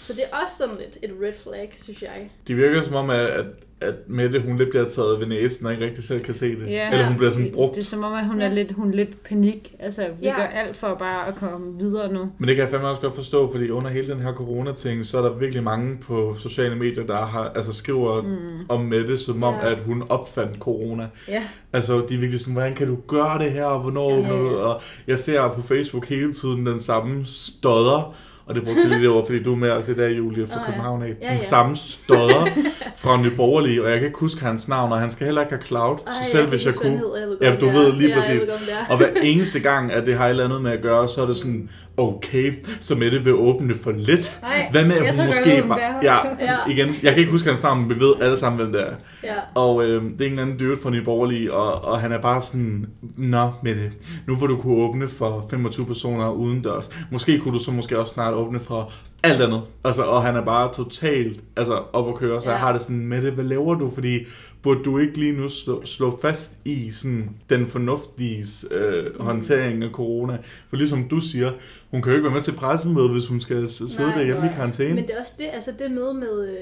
Så 0.07 0.13
det 0.13 0.23
er 0.31 0.37
også 0.43 0.57
sådan 0.57 0.77
lidt 0.79 0.99
et 1.03 1.17
red 1.23 1.33
flag, 1.35 1.73
synes 1.77 2.03
jeg. 2.03 2.31
Det 2.47 2.57
virker 2.57 2.81
som 2.81 2.95
om, 2.95 3.11
at, 3.11 3.47
at, 3.81 3.95
Mette, 4.09 4.41
hun 4.41 4.57
lidt 4.57 4.71
bliver 4.71 4.89
taget 4.89 5.21
ved 5.21 5.27
næsen, 5.27 5.67
og 5.67 5.73
ikke 5.73 5.85
rigtig 5.85 6.05
selv 6.05 6.21
kan 6.23 6.35
se 6.35 6.61
det. 6.61 6.69
Ja. 6.71 6.91
Eller 6.93 7.07
hun 7.07 7.17
bliver 7.17 7.31
sådan 7.31 7.51
brugt. 7.55 7.75
Det 7.75 7.81
er 7.81 7.85
som 7.85 8.05
om, 8.05 8.13
at 8.13 8.27
hun 8.27 8.41
er 8.41 8.47
Ja. 8.49 8.55
lidt, 8.55 8.73
hun 8.73 8.91
er 8.93 8.97
lidt 8.97 9.23
panik. 9.23 9.75
Altså, 9.79 10.03
vi 10.21 10.27
Ja. 10.27 10.35
gør 10.37 10.43
alt 10.47 10.77
for 10.77 10.95
bare 10.99 11.29
at 11.29 11.35
komme 11.35 11.79
videre 11.79 12.13
nu. 12.13 12.21
Men 12.39 12.49
det 12.49 12.57
kan 12.57 12.63
jeg 12.63 12.71
fandme 12.71 12.89
også 12.89 13.03
godt 13.03 13.15
forstå, 13.15 13.53
fordi 13.53 13.71
under 13.71 13.91
hele 13.91 14.09
den 14.13 14.21
her 14.21 14.33
corona-ting, 14.33 15.07
så 15.07 15.19
er 15.19 15.23
der 15.23 15.33
virkelig 15.39 15.63
mange 15.65 15.99
på 16.03 16.35
sociale 16.39 16.77
medier, 16.77 17.07
der 17.07 17.25
har, 17.27 17.53
altså 17.55 17.73
skriver 17.73 18.23
mm. 18.23 18.39
om 18.69 18.81
Mette, 18.81 19.17
som 19.17 19.43
om, 19.43 19.55
Ja. 19.63 19.71
at 19.73 19.79
hun 19.87 20.03
opfandt 20.09 20.59
corona. 20.59 21.07
Ja. 21.29 21.43
Altså, 21.73 21.93
de 22.09 22.15
er 22.15 22.19
virkelig 22.19 22.41
sådan, 22.41 22.53
hvordan 22.55 22.75
kan 22.75 22.87
du 22.87 22.97
gøre 23.09 23.39
det 23.39 23.51
her, 23.53 23.65
og 23.65 23.81
hvornår 23.81 24.11
Ja, 24.11 24.17
ja, 24.37 24.43
ja. 24.45 24.51
Og 24.57 24.81
jeg 25.07 25.19
ser 25.19 25.49
på 25.49 25.63
Facebook 25.63 26.09
hele 26.09 26.33
tiden 26.33 26.67
den 26.67 26.79
samme 26.79 27.23
stodder, 27.27 28.15
og 28.47 28.55
det 28.57 28.65
brugte 28.65 28.81
jeg 28.81 28.99
lidt 28.99 29.11
over, 29.11 29.25
fordi 29.25 29.43
du 29.43 29.53
er 29.53 29.57
med 29.57 29.71
os 29.71 29.89
i 29.89 29.95
dag, 29.95 30.19
Julie, 30.19 30.47
fra 30.47 30.55
Åh, 30.57 30.61
ja. 30.61 30.67
København 30.67 31.03
af. 31.03 31.07
Ja, 31.07 31.13
Den 31.13 31.19
ja. 31.23 31.39
samme 31.39 31.77
stodder 31.77 32.47
fra 32.97 33.17
Nye 33.23 33.31
Borgerlige, 33.37 33.85
og 33.85 33.91
jeg 33.91 33.99
kan 33.99 34.07
ikke 34.07 34.19
huske 34.19 34.41
hans 34.41 34.69
navn, 34.69 34.93
og 34.93 34.99
han 35.01 35.11
skal 35.11 35.25
heller 35.25 35.41
ikke 35.43 35.53
have 35.55 35.67
cloud, 35.67 35.97
Ej, 36.07 36.13
så 36.25 36.31
selv 36.31 36.49
hvis 36.49 36.67
jeg 36.67 36.75
kan 36.75 36.87
ikke 36.93 37.01
kunne. 37.03 37.11
hvad 37.11 37.21
han 37.21 37.37
Ja, 37.41 37.45
hedder. 37.51 37.61
du 37.61 37.67
Jeg 37.67 37.75
ved 37.75 37.93
lige 37.93 38.15
præcis. 38.15 38.29
Ja, 38.29 38.33
jeg 38.33 38.41
ved 38.41 38.67
godt, 38.89 38.91
Og 38.91 38.97
hver 38.97 39.21
eneste 39.23 39.61
gang, 39.61 39.93
at 39.93 40.07
det 40.07 40.17
har 40.19 40.27
et 40.27 40.31
eller 40.31 40.45
andet 40.45 40.63
med 40.63 40.71
at 40.73 40.83
gøre, 40.83 41.09
så 41.09 41.23
er 41.23 41.27
det 41.27 41.37
sådan, 41.37 41.71
okay, 42.01 42.53
så 42.81 42.95
Mette 42.95 43.25
vil 43.25 43.35
åbne 43.35 43.75
for 43.75 43.91
lidt. 43.91 44.39
Nej, 44.43 44.69
Hvad 44.73 44.85
med, 44.85 44.97
at 44.97 45.17
hun 45.17 45.27
måske 45.27 45.65
bare... 45.69 45.81
Ja, 46.03 46.17
Ja. 46.41 46.57
igen, 46.69 46.89
jeg 47.03 47.13
kan 47.13 47.19
ikke 47.19 47.33
huske 47.33 47.49
hans 47.49 47.63
navn, 47.63 47.81
men 47.81 47.89
vi 47.91 47.95
ved 48.01 48.13
alle 48.21 48.37
sammen, 48.37 48.61
hvem 48.61 48.73
det 48.73 48.83
er. 48.83 48.93
Ja. 49.25 49.35
Og 49.55 49.85
øh, 49.85 50.03
det 50.03 50.21
er 50.21 50.25
en 50.27 50.31
eller 50.31 50.43
anden 50.43 50.59
dude 50.59 50.77
fra 50.83 50.91
Nye 50.91 51.03
Borgerlige, 51.03 51.53
og, 51.55 51.85
og 51.85 52.01
han 52.01 52.13
er 52.13 52.19
bare 52.19 52.41
sådan, 52.41 52.87
Nå, 53.17 53.51
Mette, 53.63 53.93
nu 54.27 54.37
får 54.39 54.47
du 54.47 54.57
kunne 54.57 54.77
åbne 54.77 55.09
for 55.09 55.47
25 55.51 55.87
personer 55.87 56.31
udendørs. 56.31 56.91
Måske 57.11 57.39
kunne 57.39 57.55
du 57.59 57.65
så 57.65 57.71
måske 57.71 57.99
også 57.99 58.15
snart 58.15 58.35
åbne 58.35 58.61
for 58.61 58.93
alt 59.23 59.41
andet. 59.41 59.63
Altså, 59.85 60.03
og 60.03 60.23
han 60.23 60.37
er 60.37 60.45
bare 60.45 60.73
totalt 60.73 61.41
altså, 61.57 61.83
op 61.93 62.09
at 62.09 62.15
køre, 62.15 62.41
så. 62.41 62.49
Ja. 62.49 62.55
jeg 62.55 62.61
har 62.61 62.73
det 62.73 62.81
sådan, 62.81 63.07
Mette, 63.07 63.31
hvad 63.31 63.45
laver 63.45 63.75
du? 63.75 63.91
Fordi 63.95 64.19
burde 64.63 64.83
du 64.85 64.99
ikke 64.99 65.19
lige 65.19 65.33
nu 65.33 65.49
slå, 65.49 65.85
slå 65.85 66.19
fast 66.23 66.53
i 66.65 66.91
sådan, 66.91 67.37
den 67.51 67.67
fornuftige 67.67 68.45
øh, 68.71 69.21
håndtering 69.21 69.85
af 69.85 69.91
corona? 69.91 70.39
For 70.69 70.77
ligesom 70.77 71.09
du 71.09 71.21
siger, 71.21 71.53
hun 71.91 72.03
kan 72.03 72.11
jo 72.13 72.17
ikke 72.17 72.25
være 72.25 72.35
med 72.35 72.43
til 72.43 72.53
pressemøde, 72.53 73.13
hvis 73.13 73.27
hun 73.27 73.41
skal 73.41 73.69
sidde 73.69 74.03
Nej, 74.03 74.15
derhjemme 74.19 74.43
i 74.43 74.47
nej. 74.47 74.55
karantæne. 74.57 74.95
Men 74.95 75.05
det 75.07 75.15
er 75.15 75.21
også 75.21 75.35
det, 75.39 75.47
altså 75.53 75.73
det 75.79 75.91
møde 75.91 76.15
med 76.15 76.49
øh, 76.49 76.57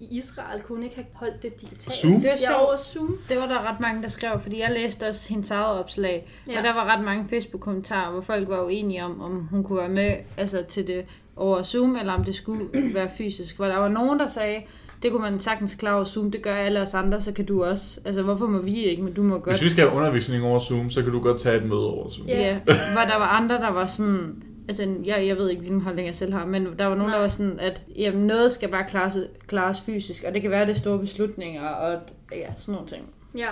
i 0.00 0.18
Israel, 0.18 0.60
kunne 0.62 0.76
hun 0.76 0.84
ikke 0.84 0.96
have 0.96 1.06
holdt 1.12 1.42
det 1.42 1.60
digitalt. 1.60 1.92
Zoom? 1.94 2.14
Det 2.14 2.24
var 2.24 2.30
Ja, 2.30 2.36
sjovt. 2.36 2.60
over 2.60 2.76
Zoom. 2.76 3.18
Det 3.28 3.36
var 3.36 3.46
der 3.46 3.70
ret 3.72 3.80
mange, 3.80 4.02
der 4.02 4.08
skrev, 4.08 4.40
fordi 4.40 4.60
jeg 4.60 4.70
læste 4.72 5.08
også 5.08 5.28
hendes 5.28 5.50
eget 5.50 5.78
opslag. 5.78 6.28
Ja. 6.46 6.52
Ja. 6.52 6.58
Og 6.58 6.64
der 6.64 6.74
var 6.74 6.96
ret 6.96 7.04
mange 7.04 7.26
Facebook-kommentarer, 7.30 8.12
hvor 8.12 8.20
folk 8.20 8.48
var 8.48 8.62
uenige 8.64 9.04
om, 9.04 9.20
om 9.20 9.32
hun 9.50 9.64
kunne 9.64 9.78
være 9.78 9.88
med 9.88 10.14
altså, 10.36 10.64
til 10.68 10.86
det 10.86 11.04
over 11.36 11.62
Zoom, 11.62 11.96
eller 11.96 12.12
om 12.12 12.24
det 12.24 12.34
skulle 12.34 12.94
være 12.94 13.10
fysisk. 13.18 13.56
Hvor 13.56 13.66
der 13.66 13.76
var 13.76 13.88
nogen, 13.88 14.18
der 14.20 14.28
sagde, 14.28 14.62
det 15.04 15.12
kunne 15.12 15.22
man 15.30 15.38
sagtens 15.40 15.74
klare 15.74 15.94
over 15.94 16.04
Zoom, 16.04 16.30
det 16.30 16.42
gør 16.42 16.54
alle 16.56 16.80
os 16.80 16.94
andre, 16.94 17.20
så 17.20 17.32
kan 17.32 17.44
du 17.44 17.64
også. 17.64 18.00
Altså, 18.04 18.22
hvorfor 18.22 18.46
må 18.46 18.58
vi 18.58 18.84
ikke, 18.84 19.02
men 19.02 19.12
du 19.14 19.22
må 19.22 19.38
godt. 19.38 19.56
Hvis 19.56 19.64
vi 19.64 19.68
skal 19.68 19.84
have 19.88 19.96
undervisning 19.96 20.44
over 20.44 20.58
Zoom, 20.58 20.90
så 20.90 21.02
kan 21.02 21.12
du 21.12 21.20
godt 21.20 21.40
tage 21.40 21.56
et 21.56 21.64
møde 21.64 21.86
over 21.90 22.08
Zoom. 22.08 22.26
Ja. 22.28 22.40
Ja, 22.40 22.58
hvor 22.64 23.02
der 23.12 23.18
var 23.18 23.28
andre, 23.28 23.54
der 23.54 23.70
var 23.70 23.86
sådan... 23.86 24.42
Altså, 24.68 24.94
jeg, 25.04 25.26
jeg 25.26 25.36
ved 25.36 25.48
ikke, 25.50 25.60
hvilken 25.60 25.80
holdning 25.80 26.06
jeg 26.06 26.14
selv 26.14 26.32
har, 26.32 26.46
men 26.46 26.66
der 26.78 26.84
var 26.84 26.94
nogen, 26.94 27.10
Nej. 27.10 27.14
der 27.16 27.22
var 27.22 27.28
sådan, 27.28 27.60
at 27.60 27.82
jamen, 27.96 28.26
noget 28.26 28.52
skal 28.52 28.68
bare 28.68 28.84
klares, 28.88 29.18
klares 29.46 29.80
fysisk, 29.80 30.24
og 30.28 30.34
det 30.34 30.42
kan 30.42 30.50
være, 30.50 30.66
det 30.66 30.70
er 30.70 30.78
store 30.78 30.98
beslutninger, 30.98 31.68
og 31.68 32.00
ja, 32.32 32.46
sådan 32.56 32.72
nogle 32.74 32.88
ting. 32.88 33.02
Ja, 33.38 33.48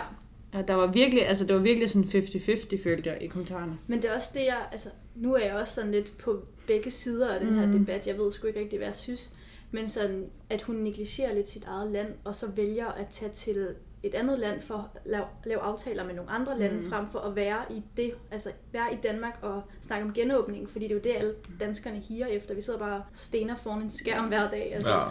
Ja, 0.54 0.62
der 0.68 0.75
var 0.75 0.87
virkelig, 0.87 1.28
altså 1.28 1.44
det 1.44 1.54
var 1.56 1.61
virkelig 1.62 1.90
sådan 1.90 2.09
50-50, 2.09 2.85
følte 2.85 3.11
jeg 3.11 3.18
i 3.21 3.26
kommentarerne. 3.26 3.73
men 3.87 4.02
det 4.02 4.11
er 4.11 4.16
også 4.16 4.30
det, 4.35 4.40
jeg, 4.40 4.56
altså, 4.73 4.88
nu 5.16 5.35
er 5.35 5.38
jeg 5.44 5.54
også 5.54 5.75
sådan 5.75 5.90
lidt 5.90 6.18
på 6.18 6.42
begge 6.66 6.90
sider 6.90 7.28
af 7.35 7.40
den 7.40 7.54
her 7.59 7.66
Mhm. 7.66 7.78
debat. 7.78 8.06
Jeg 8.06 8.18
ved 8.18 8.30
sgu 8.30 8.47
ikke 8.47 8.61
rigtig, 8.61 8.78
hvad 8.78 8.88
jeg 8.88 8.94
synes. 8.94 9.30
Men 9.73 9.88
sådan, 9.88 10.26
at 10.50 10.62
hun 10.62 10.76
negligerer 10.76 11.35
lidt 11.35 11.49
sit 11.49 11.64
eget 11.64 11.91
land, 11.93 12.09
og 12.25 12.35
så 12.35 12.47
vælger 12.50 12.87
at 12.87 13.07
tage 13.11 13.31
til 13.33 13.69
et 14.02 14.14
andet 14.14 14.38
land 14.38 14.61
for 14.61 14.91
at 14.95 15.00
lave, 15.11 15.25
lave 15.45 15.61
aftaler 15.61 16.05
med 16.05 16.14
nogle 16.14 16.31
andre 16.31 16.59
lande, 16.59 16.81
mm. 16.81 16.88
frem 16.91 17.07
for 17.07 17.19
at 17.19 17.37
være 17.37 17.59
i 17.71 17.83
det, 17.97 18.12
altså 18.31 18.50
være 18.73 18.93
i 18.93 18.97
Danmark 19.02 19.38
og 19.43 19.62
snakke 19.81 20.05
om 20.07 20.12
genåbning, 20.12 20.71
fordi 20.71 20.85
det 20.85 20.91
er 20.91 20.95
jo 20.95 21.00
det, 21.05 21.12
alle 21.17 21.35
danskerne 21.61 21.99
higer 21.99 22.26
efter. 22.26 22.55
Vi 22.55 22.61
sidder 22.62 22.79
bare 22.79 22.97
og 22.97 23.02
stener 23.12 23.57
foran 23.57 23.83
en 23.83 23.91
skærm 23.91 24.25
hver 24.29 24.50
dag. 24.50 24.75
Altså, 24.75 24.91
Ja. 24.91 25.05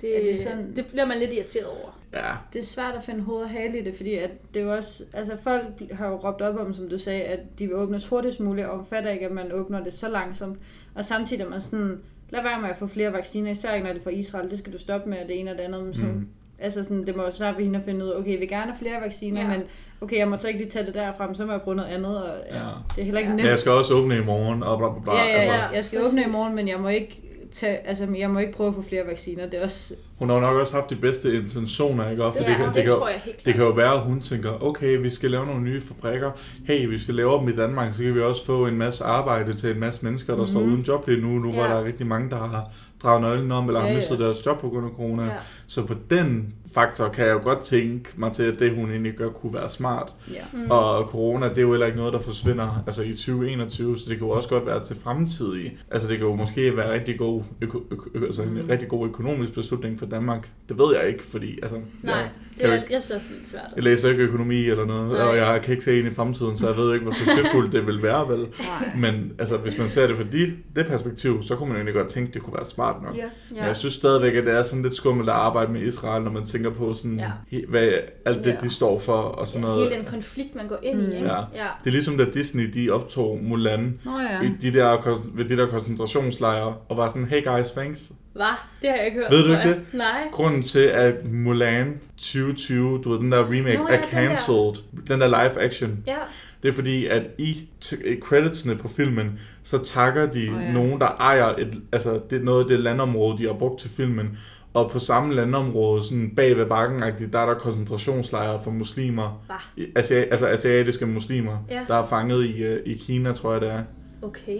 det, 0.00 0.08
Ja, 0.10 0.16
det 0.20 0.34
er 0.34 0.38
sådan- 0.38 0.76
det 0.76 0.86
bliver 0.86 1.04
man 1.04 1.18
lidt 1.18 1.32
irriteret 1.32 1.66
over. 1.66 2.00
ja. 2.12 2.32
Det 2.52 2.58
er 2.58 2.64
svært 2.64 2.94
at 2.94 3.02
finde 3.02 3.20
hoved 3.20 3.42
og 3.42 3.50
hale 3.50 3.78
i 3.78 3.84
det, 3.84 3.94
fordi 3.96 4.14
at 4.14 4.30
det 4.54 4.60
er 4.60 4.64
jo 4.64 4.72
også, 4.72 5.04
altså 5.12 5.36
folk 5.36 5.64
har 5.92 6.08
jo 6.08 6.16
råbt 6.16 6.42
op 6.42 6.56
om, 6.56 6.74
som 6.74 6.88
du 6.88 6.98
sagde, 6.98 7.22
at 7.22 7.40
de 7.58 7.66
vil 7.66 7.76
åbnes 7.76 8.06
hurtigst 8.08 8.40
muligt, 8.40 8.66
og 8.66 8.86
fatter 8.86 9.10
ikke, 9.10 9.26
at 9.26 9.32
man 9.32 9.52
åbner 9.52 9.84
det 9.84 9.92
så 9.92 10.08
langsomt. 10.08 10.58
Og 10.94 11.04
samtidig 11.04 11.44
er 11.44 11.48
man 11.48 11.60
sådan, 11.60 12.02
lad 12.30 12.42
være 12.42 12.60
med 12.60 12.68
at 12.70 12.76
få 12.78 12.86
flere 12.86 13.12
vacciner, 13.12 13.50
især 13.50 13.74
ikke 13.74 13.86
når 13.86 13.92
det 13.92 14.00
er 14.00 14.04
fra 14.04 14.10
Israel, 14.10 14.50
det 14.50 14.58
skal 14.58 14.72
du 14.72 14.78
stoppe 14.78 15.10
med, 15.10 15.18
og 15.22 15.28
det 15.28 15.40
ene 15.40 15.50
og 15.50 15.56
det 15.56 15.62
andet. 15.64 15.84
Men 15.84 15.94
så, 15.94 16.02
Mm. 16.02 16.26
altså 16.58 16.82
sådan, 16.82 17.06
det 17.06 17.16
må 17.16 17.22
jo 17.22 17.30
svært 17.30 17.56
ved 17.56 17.64
hende 17.64 17.78
at 17.78 17.84
finde 17.84 18.04
ud 18.04 18.10
af, 18.10 18.18
okay, 18.18 18.38
vil 18.38 18.48
gerne 18.48 18.72
have 18.72 18.78
flere 18.78 19.00
vacciner, 19.00 19.40
Ja. 19.40 19.48
men 19.48 19.62
okay, 20.00 20.18
jeg 20.18 20.28
må 20.28 20.38
så 20.38 20.48
ikke 20.48 20.60
lige 20.60 20.70
tage 20.70 20.86
det 20.86 20.94
derfra, 20.94 21.26
men 21.26 21.34
så 21.36 21.46
må 21.46 21.52
jeg 21.52 21.60
bruge 21.60 21.76
noget 21.76 21.88
andet, 21.90 22.22
og 22.22 22.34
ja, 22.50 22.56
Ja. 22.56 22.60
det 22.94 23.00
er 23.00 23.04
heller 23.04 23.18
ikke 23.20 23.30
Ja. 23.30 23.36
nemt. 23.36 23.42
Men 23.42 23.50
jeg 23.50 23.58
skal 23.58 23.72
også 23.72 23.94
åbne 23.94 24.16
i 24.16 24.24
morgen, 24.24 24.62
og 24.62 24.78
bla 24.78 24.88
bla 24.92 25.00
bla. 25.02 25.12
Ja, 25.14 25.24
ja, 25.24 25.32
altså, 25.34 25.52
ja. 25.52 25.66
Jeg 25.74 25.84
skal 25.84 25.98
præcis. 25.98 26.12
åbne 26.12 26.22
i 26.22 26.32
morgen, 26.32 26.54
men 26.54 26.68
jeg 26.68 26.80
må 26.80 26.88
ikke 26.88 27.22
tage, 27.56 27.86
altså, 27.88 28.06
jeg 28.18 28.30
må 28.30 28.38
ikke 28.38 28.52
prøve 28.52 28.68
at 28.68 28.74
få 28.74 28.82
flere 28.88 29.06
vacciner. 29.06 29.46
Det 29.46 29.54
er 29.60 29.62
også, 29.64 29.94
Hun 30.18 30.28
har 30.28 30.36
jo 30.36 30.40
nok 30.42 30.54
også 30.60 30.74
haft 30.74 30.90
de 30.90 30.96
bedste 30.96 31.32
intentioner, 31.36 32.10
ikke? 32.10 32.24
Og 32.24 32.32
For 32.34 32.38
Det, 32.38 32.46
det, 32.46 32.52
ja, 32.52 32.58
kan, 32.58 32.66
det, 32.66 32.74
det, 32.74 32.82
kan, 32.84 32.92
jo- 32.92 32.98
tror 32.98 33.08
jeg 33.08 33.18
helt 33.24 33.44
det 33.46 33.54
kan 33.54 33.62
jo 33.64 33.70
være, 33.70 33.92
at 33.92 34.00
hun 34.00 34.20
tænker, 34.20 34.62
okay, 34.64 34.96
vi 34.98 35.10
skal 35.10 35.30
lave 35.30 35.46
nogle 35.46 35.62
nye 35.62 35.80
fabrikker. 35.80 36.30
Hey, 36.66 36.86
hvis 36.88 37.08
vi 37.08 37.12
laver 37.12 37.38
dem 37.40 37.48
i 37.48 37.52
Danmark, 37.56 37.94
så 37.94 38.02
kan 38.02 38.14
vi 38.14 38.20
også 38.20 38.44
få 38.46 38.66
en 38.66 38.78
masse 38.78 39.04
arbejde 39.04 39.54
til 39.54 39.70
en 39.70 39.80
masse 39.80 40.04
mennesker, 40.04 40.32
der 40.32 40.36
mm-hmm. 40.36 40.46
står 40.52 40.60
uden 40.60 40.80
job 40.82 41.08
lige 41.08 41.20
nu. 41.20 41.28
Nu 41.28 41.48
ja. 41.48 41.54
Ja. 41.54 41.60
hvor 41.60 41.74
der 41.74 41.80
er 41.82 41.84
rigtig 41.84 42.06
mange, 42.06 42.30
der 42.30 42.36
har 42.36 42.64
draget 43.02 43.22
nøglen 43.22 43.52
om, 43.52 43.66
eller 43.66 43.80
har 43.80 43.86
Ja, 43.86 43.92
ja. 43.92 43.98
mistet 43.98 44.18
deres 44.18 44.46
job 44.46 44.60
på 44.60 44.68
grund 44.68 44.86
af 44.86 44.92
corona. 44.92 45.24
Ja. 45.24 45.30
Så 45.66 45.86
på 45.86 45.94
den 46.10 46.54
faktor 46.76 47.08
kan 47.08 47.26
jeg 47.26 47.32
jo 47.32 47.40
godt 47.42 47.60
tænke 47.60 48.08
mig 48.16 48.32
til, 48.32 48.42
at 48.42 48.58
det 48.58 48.74
hun 48.74 48.90
egentlig 48.90 49.12
gør, 49.12 49.28
kunne 49.28 49.54
være 49.54 49.68
smart. 49.68 50.12
ja. 50.32 50.40
Mm. 50.52 50.70
Og 50.70 51.04
corona, 51.04 51.48
det 51.48 51.58
er 51.58 51.62
jo 51.62 51.70
heller 51.70 51.86
ikke 51.86 51.98
noget, 51.98 52.12
der 52.12 52.20
forsvinder 52.20 52.82
altså 52.86 53.02
i 53.02 53.12
2021, 53.12 53.98
så 53.98 54.04
det 54.10 54.18
kan 54.18 54.26
jo 54.26 54.32
også 54.32 54.48
godt 54.48 54.66
være 54.66 54.84
til 54.84 54.96
fremtidige. 54.96 55.78
Altså 55.90 56.08
det 56.08 56.18
kan 56.18 56.26
jo 56.26 56.34
måske 56.34 56.76
være 56.76 56.92
rigtig 56.92 57.18
god, 57.18 57.42
øko, 57.60 57.82
øko, 57.90 58.08
øko, 58.14 58.24
altså 58.24 58.42
en 58.42 58.48
Mm. 58.54 58.60
rigtig 58.70 58.88
god 58.88 59.08
økonomisk 59.08 59.52
beslutning 59.52 59.98
for 59.98 60.06
Danmark. 60.06 60.48
Det 60.68 60.78
ved 60.78 60.96
jeg 61.00 61.08
ikke, 61.08 61.24
fordi 61.24 61.58
altså, 61.62 61.76
Nej, 62.02 62.14
jeg, 62.14 62.28
det 62.58 62.64
er, 62.66 62.74
ikke- 62.74 62.92
jeg 62.94 63.02
synes 63.02 63.10
også, 63.16 63.26
det 63.28 63.34
er 63.34 63.38
lidt 63.38 63.48
svært. 63.48 63.62
jeg 63.76 63.82
læser 63.84 64.10
ikke 64.10 64.22
økonomi 64.22 64.64
eller 64.64 64.84
noget, 64.86 65.12
Nej. 65.12 65.22
og 65.28 65.36
jeg 65.36 65.60
kan 65.62 65.72
ikke 65.72 65.84
se 65.84 65.98
ind 65.98 66.08
i 66.08 66.14
fremtiden, 66.14 66.58
så 66.58 66.66
jeg 66.68 66.76
ved 66.76 66.92
ikke, 66.94 67.02
hvor 67.04 67.12
succesfuldt 67.14 67.72
det 67.72 67.86
vil 67.86 68.02
være, 68.02 68.28
vel? 68.28 68.38
Nej. 68.38 68.92
Men 68.96 69.32
altså, 69.38 69.56
hvis 69.56 69.78
man 69.78 69.88
ser 69.88 70.06
det 70.06 70.16
fra 70.16 70.24
de, 70.32 70.52
det 70.76 70.86
perspektiv, 70.86 71.42
så 71.42 71.56
kunne 71.56 71.68
man 71.68 71.76
egentlig 71.76 71.94
godt 71.94 72.08
tænke, 72.08 72.28
at 72.28 72.34
det 72.34 72.42
kunne 72.42 72.54
være 72.54 72.64
smart 72.64 73.02
nok. 73.02 73.16
Ja. 73.16 73.24
Men 73.50 73.58
jeg 73.58 73.76
synes 73.76 73.94
stadigvæk, 73.94 74.34
at 74.34 74.46
det 74.46 74.54
er 74.54 74.62
sådan 74.62 74.82
lidt 74.82 74.94
skummelt 74.94 75.28
at 75.28 75.34
arbejde 75.34 75.72
med 75.72 75.82
Israel, 75.82 76.22
når 76.24 76.30
man 76.30 76.44
tænker 76.44 76.65
på 76.70 76.94
sådan, 76.94 77.18
Ja. 77.20 77.30
he- 77.52 77.70
hvad 77.70 77.88
alt 78.24 78.38
det, 78.44 78.50
Ja. 78.50 78.56
de 78.60 78.70
står 78.70 78.98
for, 78.98 79.12
og 79.12 79.48
sådan 79.48 79.64
Ja, 79.64 79.68
noget. 79.70 79.88
hele 79.88 79.96
den 80.02 80.10
konflikt, 80.10 80.54
man 80.54 80.68
går 80.68 80.78
ind 80.82 81.02
i, 81.02 81.06
Mm. 81.06 81.12
ikke? 81.12 81.24
Ja. 81.26 81.36
ja. 81.54 81.66
Det 81.84 81.86
er 81.86 81.90
ligesom 81.90 82.16
da 82.18 82.24
Disney 82.24 82.70
de 82.74 82.90
optog 82.90 83.38
Mulan 83.42 83.98
Nå 84.04 84.10
ja. 84.20 84.40
i 84.42 84.50
de 84.62 84.78
der, 84.78 85.20
ved 85.34 85.44
de 85.44 85.56
der 85.56 85.66
koncentrationslejre, 85.66 86.74
og 86.88 86.96
var 86.96 87.08
sådan, 87.08 87.24
hey 87.28 87.44
guys, 87.44 87.70
thanks. 87.70 88.12
Hvad? 88.32 88.44
Det 88.82 88.90
har 88.90 88.96
jeg 88.96 89.06
ikke 89.06 89.18
hørt. 89.18 89.30
Ved 89.32 89.42
du 89.44 89.50
ikke 89.50 89.62
jeg. 89.68 89.78
Nej. 89.92 90.28
Grunden 90.32 90.62
til, 90.62 90.78
at 90.78 91.14
Mulan 91.32 92.00
2020, 92.16 93.00
du 93.04 93.10
ved, 93.12 93.18
den 93.20 93.32
der 93.32 93.38
remake, 93.44 93.76
Nå 93.78 93.86
er 93.86 93.92
ja, 93.92 93.96
den 93.96 94.04
der. 94.04 94.10
cancelled, 94.10 94.74
den 95.08 95.20
der 95.20 95.26
live 95.26 95.60
action, 95.60 95.98
Ja. 96.06 96.16
det 96.62 96.68
er 96.68 96.72
fordi, 96.72 97.06
at 97.06 97.22
i, 97.38 97.68
t- 97.84 98.08
i 98.08 98.20
creditsene 98.20 98.74
på 98.76 98.88
filmen, 98.88 99.38
så 99.62 99.78
takker 99.78 100.26
de 100.26 100.38
oh, 100.38 100.60
ja. 100.60 100.66
ja. 100.66 100.72
nogen, 100.72 101.00
der 101.00 101.06
ejer 101.06 101.46
et, 101.58 101.74
altså, 101.92 102.20
det 102.30 102.40
er 102.40 102.44
noget 102.44 102.62
af 102.62 102.68
det 102.68 102.80
landområde, 102.80 103.38
de 103.38 103.46
har 103.46 103.52
brugt 103.52 103.80
til 103.80 103.90
filmen. 103.90 104.38
Og 104.76 104.90
på 104.90 104.98
samme 104.98 105.34
landområde, 105.34 106.04
sådan 106.04 106.32
bag 106.36 106.56
ved 106.56 106.66
bakken, 106.66 107.00
der 107.32 107.38
er 107.38 107.46
der 107.46 107.54
koncentrationslejre 107.54 108.60
for 108.64 108.70
muslimer. 108.70 109.42
Hva? 109.46 109.82
I- 109.82 109.86
Asia, 109.96 110.16
altså 110.16 110.46
asiatiske 110.46 111.06
muslimer, 111.06 111.58
Ja. 111.70 111.80
der 111.88 111.94
er 111.94 112.06
fanget 112.06 112.44
i, 112.44 112.62
øh, 112.62 112.80
i 112.86 112.94
Kina, 112.94 113.32
tror 113.32 113.52
jeg 113.52 113.60
det 113.60 113.70
er. 113.70 113.82
Okay. 114.22 114.58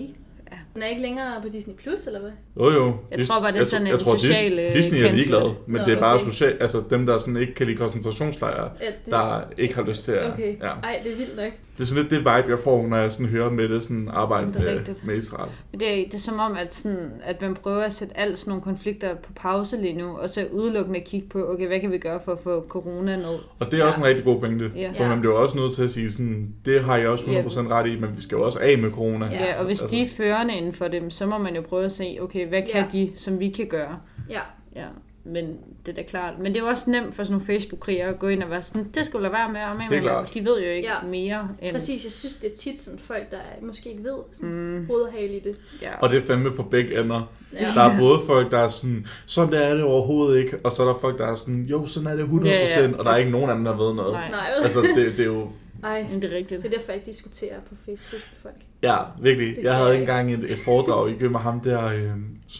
Ja. 0.52 0.56
Den 0.74 0.82
er 0.82 0.86
ikke 0.86 1.02
længere 1.02 1.42
på 1.42 1.48
Disney 1.48 1.74
Plus, 1.74 2.06
eller 2.06 2.20
hvad? 2.20 2.30
Jo 2.56 2.70
jo. 2.70 2.96
Jeg 3.10 3.18
Dis- 3.18 3.26
tror 3.26 3.40
bare, 3.40 3.48
det 3.50 3.56
er 3.56 3.60
jeg, 3.60 3.66
sådan 3.66 3.86
jeg 3.86 3.92
en 3.92 3.98
tror, 4.00 4.14
Dis- 4.14 4.18
social, 4.26 4.58
øh, 4.58 4.72
Disney 4.72 4.98
er 5.04 5.12
ligeglad, 5.12 5.50
men 5.66 5.80
Nå, 5.80 5.84
det 5.86 5.94
er 5.94 6.00
bare 6.00 6.14
okay. 6.14 6.24
social, 6.24 6.56
altså 6.60 6.82
dem, 6.90 7.06
der 7.06 7.18
sådan 7.18 7.36
ikke 7.36 7.54
kan 7.54 7.66
lide 7.66 7.76
koncentrationslejre, 7.78 8.70
Ja, 8.80 8.86
det... 8.86 8.94
der 9.12 9.40
ikke 9.58 9.74
har 9.74 9.82
lyst 9.82 10.04
til 10.04 10.12
at... 10.12 10.32
Okay. 10.32 10.56
Ja. 10.62 10.66
Ej, 10.82 11.00
det 11.04 11.12
er 11.12 11.16
vildt 11.16 11.36
nok. 11.36 11.52
Det 11.78 11.82
er 11.82 11.86
sådan 11.86 12.02
lidt 12.02 12.10
det 12.10 12.18
vibe, 12.18 12.48
jeg 12.50 12.58
får, 12.58 12.86
når 12.86 12.96
jeg 12.96 13.12
sådan 13.12 13.26
hører 13.26 13.50
med 13.50 13.68
det 13.68 13.82
sådan 13.82 14.08
arbejde 14.12 14.46
Det 14.46 14.56
er 14.56 14.60
med, 14.60 14.78
rigtigt. 14.78 15.04
med 15.06 15.16
Israel. 15.16 15.50
Men 15.72 15.80
Det 15.80 15.90
er, 16.00 16.04
det 16.04 16.14
er 16.14 16.18
som 16.18 16.38
om, 16.38 16.56
at, 16.56 16.74
sådan, 16.74 17.10
at 17.24 17.42
man 17.42 17.54
prøver 17.54 17.82
at 17.82 17.92
sætte 17.92 18.18
alle 18.18 18.36
sådan 18.36 18.50
nogle 18.50 18.62
konflikter 18.62 19.14
på 19.14 19.32
pause 19.32 19.76
lige 19.76 19.94
nu, 19.94 20.06
og 20.16 20.30
så 20.30 20.46
udelukkende 20.52 21.00
kigge 21.00 21.28
på, 21.28 21.52
okay, 21.52 21.66
hvad 21.66 21.80
kan 21.80 21.92
vi 21.92 21.98
gøre 21.98 22.20
for 22.24 22.32
at 22.32 22.38
få 22.38 22.64
corona 22.68 23.16
ned? 23.16 23.38
Og 23.60 23.70
det 23.70 23.80
er 23.80 23.84
også 23.84 24.00
en 24.00 24.06
rigtig 24.06 24.24
god 24.24 24.40
pointe, 24.40 24.70
Ja. 24.76 24.92
for 24.96 25.04
man 25.08 25.20
bliver 25.20 25.34
også 25.34 25.56
nødt 25.56 25.72
til 25.74 25.82
at 25.84 25.90
sige 25.90 26.12
sådan, 26.12 26.54
det 26.64 26.84
har 26.84 26.96
jeg 26.96 27.08
også 27.08 27.24
100% 27.24 27.68
ret 27.70 27.86
i, 27.90 28.00
men 28.00 28.16
vi 28.16 28.20
skal 28.20 28.36
jo 28.36 28.42
også 28.44 28.58
af 28.62 28.78
med 28.78 28.90
corona. 28.90 29.26
Ja, 29.26 29.44
ja 29.44 29.58
og 29.58 29.64
hvis 29.66 29.82
Altså- 29.82 29.96
de 29.96 30.02
er 30.02 30.08
førende 30.08 30.54
inden 30.54 30.72
for 30.72 30.88
dem, 30.88 31.10
så 31.10 31.26
må 31.26 31.38
man 31.38 31.54
jo 31.56 31.60
prøve 31.62 31.84
at 31.84 31.92
se, 31.92 32.18
okay, 32.20 32.48
hvad 32.48 32.62
kan 32.72 32.74
Ja. 32.74 32.84
de, 32.92 33.12
som 33.16 33.40
vi 33.40 33.48
kan 33.48 33.66
gøre? 33.66 33.96
Ja. 34.30 34.40
Ja, 34.76 34.84
men 35.26 35.56
det 35.86 35.92
er 35.92 35.96
da 35.96 36.02
klart. 36.02 36.34
Men 36.38 36.46
det 36.54 36.56
er 36.60 36.64
jo 36.64 36.68
også 36.70 36.90
nemt 36.90 37.14
for 37.14 37.24
sådan 37.24 37.32
nogle 37.32 37.46
Facebook-krigere 37.46 38.08
at 38.08 38.18
gå 38.18 38.28
ind 38.28 38.42
og 38.42 38.50
være 38.50 38.62
sådan, 38.62 38.84
det 38.94 39.06
skulle 39.06 39.22
lade 39.22 39.32
være 39.32 39.52
med, 39.52 39.60
og 39.60 39.76
men, 39.90 40.02
de 40.34 40.44
ved 40.44 40.60
jo 40.62 40.70
ikke 40.70 40.88
Ja. 40.88 41.08
mere 41.08 41.48
end... 41.62 41.72
Præcis, 41.72 42.04
jeg 42.04 42.12
synes, 42.12 42.36
det 42.36 42.52
er 42.52 42.56
tit 42.56 42.80
sådan 42.80 42.98
folk, 42.98 43.30
der 43.30 43.36
måske 43.62 43.90
ikke 43.90 44.04
ved 44.04 44.16
sådan 44.32 44.50
Mm, 44.50 44.86
hovedhale 44.86 45.36
i 45.36 45.40
det. 45.40 45.56
ja. 45.82 45.90
Og 46.00 46.10
det 46.10 46.16
er 46.18 46.22
fandme 46.22 46.50
for 46.56 46.62
begge 46.62 47.00
ender. 47.00 47.30
Ja. 47.52 47.72
Der 47.74 47.82
er 47.82 47.98
både 47.98 48.18
folk, 48.26 48.50
der 48.50 48.58
er 48.58 48.68
sådan, 48.68 49.06
sådan 49.26 49.52
der 49.52 49.58
er 49.60 49.74
det 49.74 49.82
overhovedet 49.84 50.38
ikke, 50.38 50.56
og 50.64 50.72
så 50.72 50.82
er 50.82 50.86
der 50.86 50.94
folk, 51.00 51.18
der 51.18 51.26
er 51.26 51.34
sådan, 51.34 51.62
jo, 51.62 51.86
sådan 51.86 52.08
er 52.08 52.16
det 52.16 52.24
100%, 52.24 52.46
Ja, 52.46 52.80
ja. 52.80 52.88
og 52.98 53.04
der 53.04 53.10
er 53.10 53.16
ikke 53.16 53.30
nogen 53.30 53.50
af 53.50 53.56
dem, 53.56 53.64
der 53.64 53.76
ved 53.76 53.94
noget. 53.94 54.12
Nej. 54.12 54.30
Nej, 54.30 54.50
Altså, 54.62 54.80
det, 54.82 54.96
det 55.16 55.20
er 55.20 55.24
jo, 55.24 55.48
Ej, 55.84 56.06
Men 56.12 56.22
det 56.22 56.32
er 56.32 56.36
rigtigt. 56.36 56.62
det 56.62 56.72
er 56.72 56.78
derfor, 56.78 56.92
jeg 56.92 57.00
ikke 57.00 57.06
diskuterer 57.12 57.60
på 57.68 57.74
Facebook 57.84 58.22
med 58.32 58.40
folk. 58.42 58.54
ja, 58.82 58.96
virkelig. 59.20 59.56
Det 59.56 59.62
Jeg 59.64 59.74
havde 59.76 59.88
jeg 59.90 60.00
engang 60.00 60.32
et, 60.34 60.50
et 60.52 60.58
foredrag 60.64 61.22
i 61.22 61.28
med 61.28 61.40
ham 61.40 61.60
der, 61.60 61.86
øh, 61.86 62.10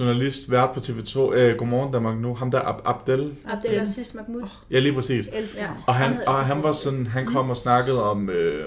journalist, 0.01 0.51
vært 0.51 0.71
på 0.75 0.81
TV2, 0.81 1.35
øh, 1.35 1.57
Godmorgen 1.57 1.93
Danmark 1.93 2.19
nu, 2.19 2.35
ham 2.35 2.51
der 2.51 2.61
Ab- 2.61 2.83
Abdel. 2.85 3.35
Abdelaziz 3.47 4.15
Mahmoud. 4.15 4.49
Ja, 4.71 4.79
lige 4.79 4.93
præcis. 4.95 5.31
Elsker. 5.33 5.85
Og 5.87 5.95
han, 5.95 6.17
og 6.27 6.35
han 6.35 6.63
var 6.63 6.73
sådan, 6.73 7.07
han 7.07 7.27
kom 7.27 7.51
og 7.51 7.57
snakkede 7.57 8.11
om 8.11 8.31
øh, 8.31 8.65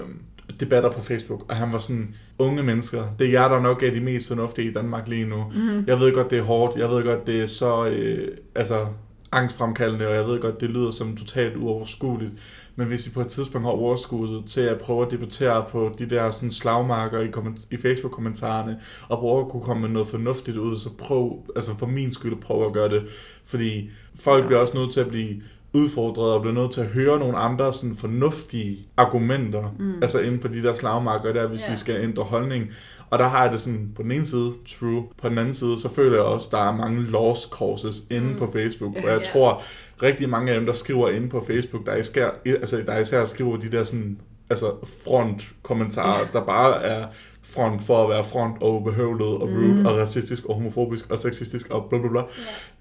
debatter 0.60 0.90
på 0.90 1.00
Facebook, 1.00 1.44
og 1.48 1.56
han 1.56 1.72
var 1.72 1.78
sådan, 1.78 2.14
unge 2.38 2.62
mennesker, 2.62 3.04
det 3.18 3.26
er 3.26 3.30
jer, 3.30 3.48
der 3.48 3.60
nok 3.60 3.82
er 3.82 3.90
de 3.90 4.00
mest 4.00 4.28
fornuftige 4.28 4.70
i 4.70 4.72
Danmark 4.72 5.08
lige 5.08 5.24
nu. 5.24 5.44
Mm-hmm. 5.54 5.84
Jeg 5.86 6.00
ved 6.00 6.12
godt, 6.14 6.30
det 6.30 6.38
er 6.38 6.42
hårdt, 6.42 6.76
jeg 6.76 6.88
ved 6.90 7.04
godt, 7.04 7.26
det 7.26 7.40
er 7.42 7.46
så 7.46 7.86
øh, 7.86 8.28
altså, 8.54 8.86
angstfremkaldende, 9.32 10.06
og 10.08 10.14
jeg 10.14 10.24
ved 10.26 10.40
godt, 10.40 10.60
det 10.60 10.70
lyder 10.70 10.90
som 10.90 11.16
totalt 11.16 11.56
uoverskueligt. 11.56 12.32
Men 12.80 12.88
hvis 12.88 13.06
I 13.06 13.10
på 13.10 13.20
et 13.20 13.28
tidspunkt 13.28 13.66
har 13.66 13.72
overskuddet 13.72 14.44
til 14.44 14.60
at 14.60 14.78
prøve 14.78 15.06
at 15.06 15.10
debattere 15.10 15.64
på 15.70 15.94
de 15.98 16.10
der 16.10 16.30
sådan, 16.30 16.52
slagmarker 16.52 17.20
i, 17.20 17.30
i 17.70 17.76
Facebook-kommentarerne, 17.76 18.80
og 19.08 19.18
prøve 19.18 19.40
at 19.40 19.48
kunne 19.48 19.62
komme 19.62 19.80
med 19.80 19.88
noget 19.88 20.08
fornuftigt 20.08 20.56
ud, 20.56 20.76
så 20.76 20.90
prøv, 20.98 21.42
altså 21.56 21.76
for 21.76 21.86
min 21.86 22.12
skyld, 22.12 22.36
prøv 22.36 22.66
at 22.66 22.72
gøre 22.72 22.88
det. 22.88 23.02
Fordi 23.44 23.90
folk 24.14 24.42
ja. 24.42 24.46
bliver 24.46 24.60
også 24.60 24.76
nødt 24.76 24.92
til 24.92 25.00
at 25.00 25.08
blive 25.08 25.42
udfordret 25.72 26.32
og 26.32 26.40
bliver 26.40 26.54
nødt 26.54 26.72
til 26.72 26.80
at 26.80 26.86
høre 26.86 27.18
nogle 27.18 27.36
andre 27.36 27.72
sådan 27.72 27.96
fornuftige 27.96 28.78
argumenter, 28.96 29.74
mm. 29.78 30.02
altså 30.02 30.20
inde 30.20 30.38
på 30.38 30.48
de 30.48 30.62
der 30.62 30.72
slagmarker 30.72 31.32
der, 31.32 31.46
hvis 31.46 31.60
ja. 31.68 31.72
de 31.72 31.78
skal 31.78 31.96
ændre 32.02 32.22
holdning. 32.22 32.64
Og 33.10 33.18
der 33.18 33.28
har 33.28 33.42
jeg 33.42 33.52
det 33.52 33.60
sådan, 33.60 33.92
på 33.96 34.02
den 34.02 34.12
ene 34.12 34.24
side, 34.24 34.52
true, 34.78 35.04
på 35.22 35.28
den 35.28 35.38
anden 35.38 35.54
side, 35.54 35.80
så 35.80 35.88
føler 35.88 36.16
jeg 36.16 36.24
også, 36.24 36.48
der 36.50 36.58
er 36.58 36.76
mange 36.76 37.02
lost 37.02 37.50
causes 37.58 38.02
inde 38.10 38.26
Mm. 38.32 38.38
på 38.38 38.50
Facebook, 38.52 38.96
og 38.96 39.02
Ja. 39.02 39.10
jeg 39.12 39.18
Ja. 39.18 39.32
tror, 39.32 39.62
rigtig 40.02 40.28
mange 40.28 40.52
af 40.52 40.58
dem, 40.58 40.66
der 40.66 40.72
skriver 40.72 41.08
inde 41.10 41.28
på 41.28 41.44
Facebook, 41.46 41.86
der 41.86 41.96
især, 41.96 42.30
altså, 42.46 42.82
der 42.86 42.98
især 42.98 43.24
skriver 43.24 43.56
de 43.56 43.70
der 43.72 43.84
sådan, 43.84 44.18
altså 44.50 44.66
front-kommentarer, 45.04 46.12
Ja. 46.12 46.18
ja. 46.18 46.38
der 46.38 46.44
bare 46.46 46.82
er 46.82 47.06
front 47.54 47.82
for 47.82 48.02
at 48.02 48.08
være 48.10 48.24
front 48.24 48.62
og 48.62 48.74
ubehøvlet 48.80 49.28
og 49.28 49.42
rude 49.42 49.74
Mm. 49.74 49.86
og 49.86 49.96
racistisk 49.96 50.44
og 50.44 50.54
homofobisk 50.54 51.10
og 51.10 51.18
sexistisk 51.18 51.70
og 51.70 51.86
bla 51.90 51.98
bla 51.98 52.08
bla. 52.08 52.20
Ja. 52.20 52.24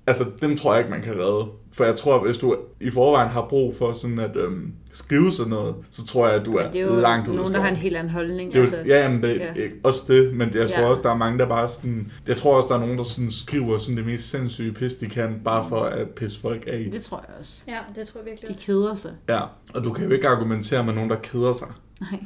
Altså, 0.07 0.25
dem 0.41 0.57
tror 0.57 0.73
jeg 0.73 0.79
ikke, 0.79 0.91
man 0.91 1.01
kan 1.01 1.13
redde. 1.13 1.45
For 1.73 1.83
jeg 1.83 1.95
tror, 1.95 2.15
at 2.15 2.21
hvis 2.25 2.37
du 2.37 2.55
i 2.81 2.89
forvejen 2.89 3.29
har 3.29 3.45
brug 3.49 3.75
for 3.75 3.91
sådan 3.91 4.19
at 4.19 4.35
øhm, 4.35 4.73
skrive 4.91 5.31
sådan 5.31 5.49
noget, 5.49 5.75
så 5.89 6.05
tror 6.05 6.27
jeg, 6.27 6.35
at 6.35 6.45
du 6.45 6.55
er, 6.55 6.63
Men 6.63 6.73
det 6.73 6.81
er 6.81 6.85
jo 6.85 6.95
langt 6.99 7.27
ude 7.27 7.37
nogen, 7.37 7.53
der 7.53 7.59
har 7.61 7.69
en 7.69 7.75
helt 7.75 7.97
anden 7.97 8.13
holdning. 8.13 8.51
Det 8.53 8.57
er 8.57 8.61
altså, 8.61 8.77
ja, 8.85 9.03
jamen, 9.03 9.23
det, 9.23 9.35
ja. 9.35 9.45
ja. 9.55 9.67
også 9.83 10.03
det, 10.07 10.33
men 10.33 10.51
jeg 10.53 10.69
tror 10.69 10.79
Ja. 10.81 10.89
også, 10.89 11.01
der 11.01 11.09
er 11.11 11.15
mange, 11.17 11.39
der 11.39 11.45
bare 11.47 11.67
sådan... 11.67 12.11
Jeg 12.27 12.37
tror 12.37 12.55
også, 12.57 12.67
der 12.67 12.75
er 12.75 12.79
nogen, 12.79 12.97
der 12.97 13.03
sådan 13.03 13.31
skriver 13.31 13.77
sådan 13.77 13.97
det 13.97 14.05
mest 14.05 14.29
sindssyge 14.29 14.71
pis, 14.73 14.93
de 14.95 15.05
kan, 15.09 15.41
bare 15.45 15.65
for 15.69 15.81
at 15.81 16.09
pisse 16.09 16.39
folk 16.41 16.63
af. 16.67 16.89
Det 16.91 17.01
tror 17.01 17.25
jeg 17.27 17.35
også. 17.39 17.63
ja, 17.67 17.77
det 17.95 18.07
tror 18.07 18.19
jeg 18.19 18.25
virkelig 18.29 18.49
De 18.57 18.63
keder 18.65 18.95
sig. 18.95 19.11
Ja, 19.29 19.41
og 19.73 19.83
du 19.83 19.93
kan 19.93 20.05
jo 20.05 20.11
ikke 20.11 20.27
argumentere 20.27 20.83
med 20.85 20.93
nogen, 20.93 21.09
der 21.09 21.15
keder 21.15 21.53
sig. 21.53 21.67
Nej. 22.01 22.19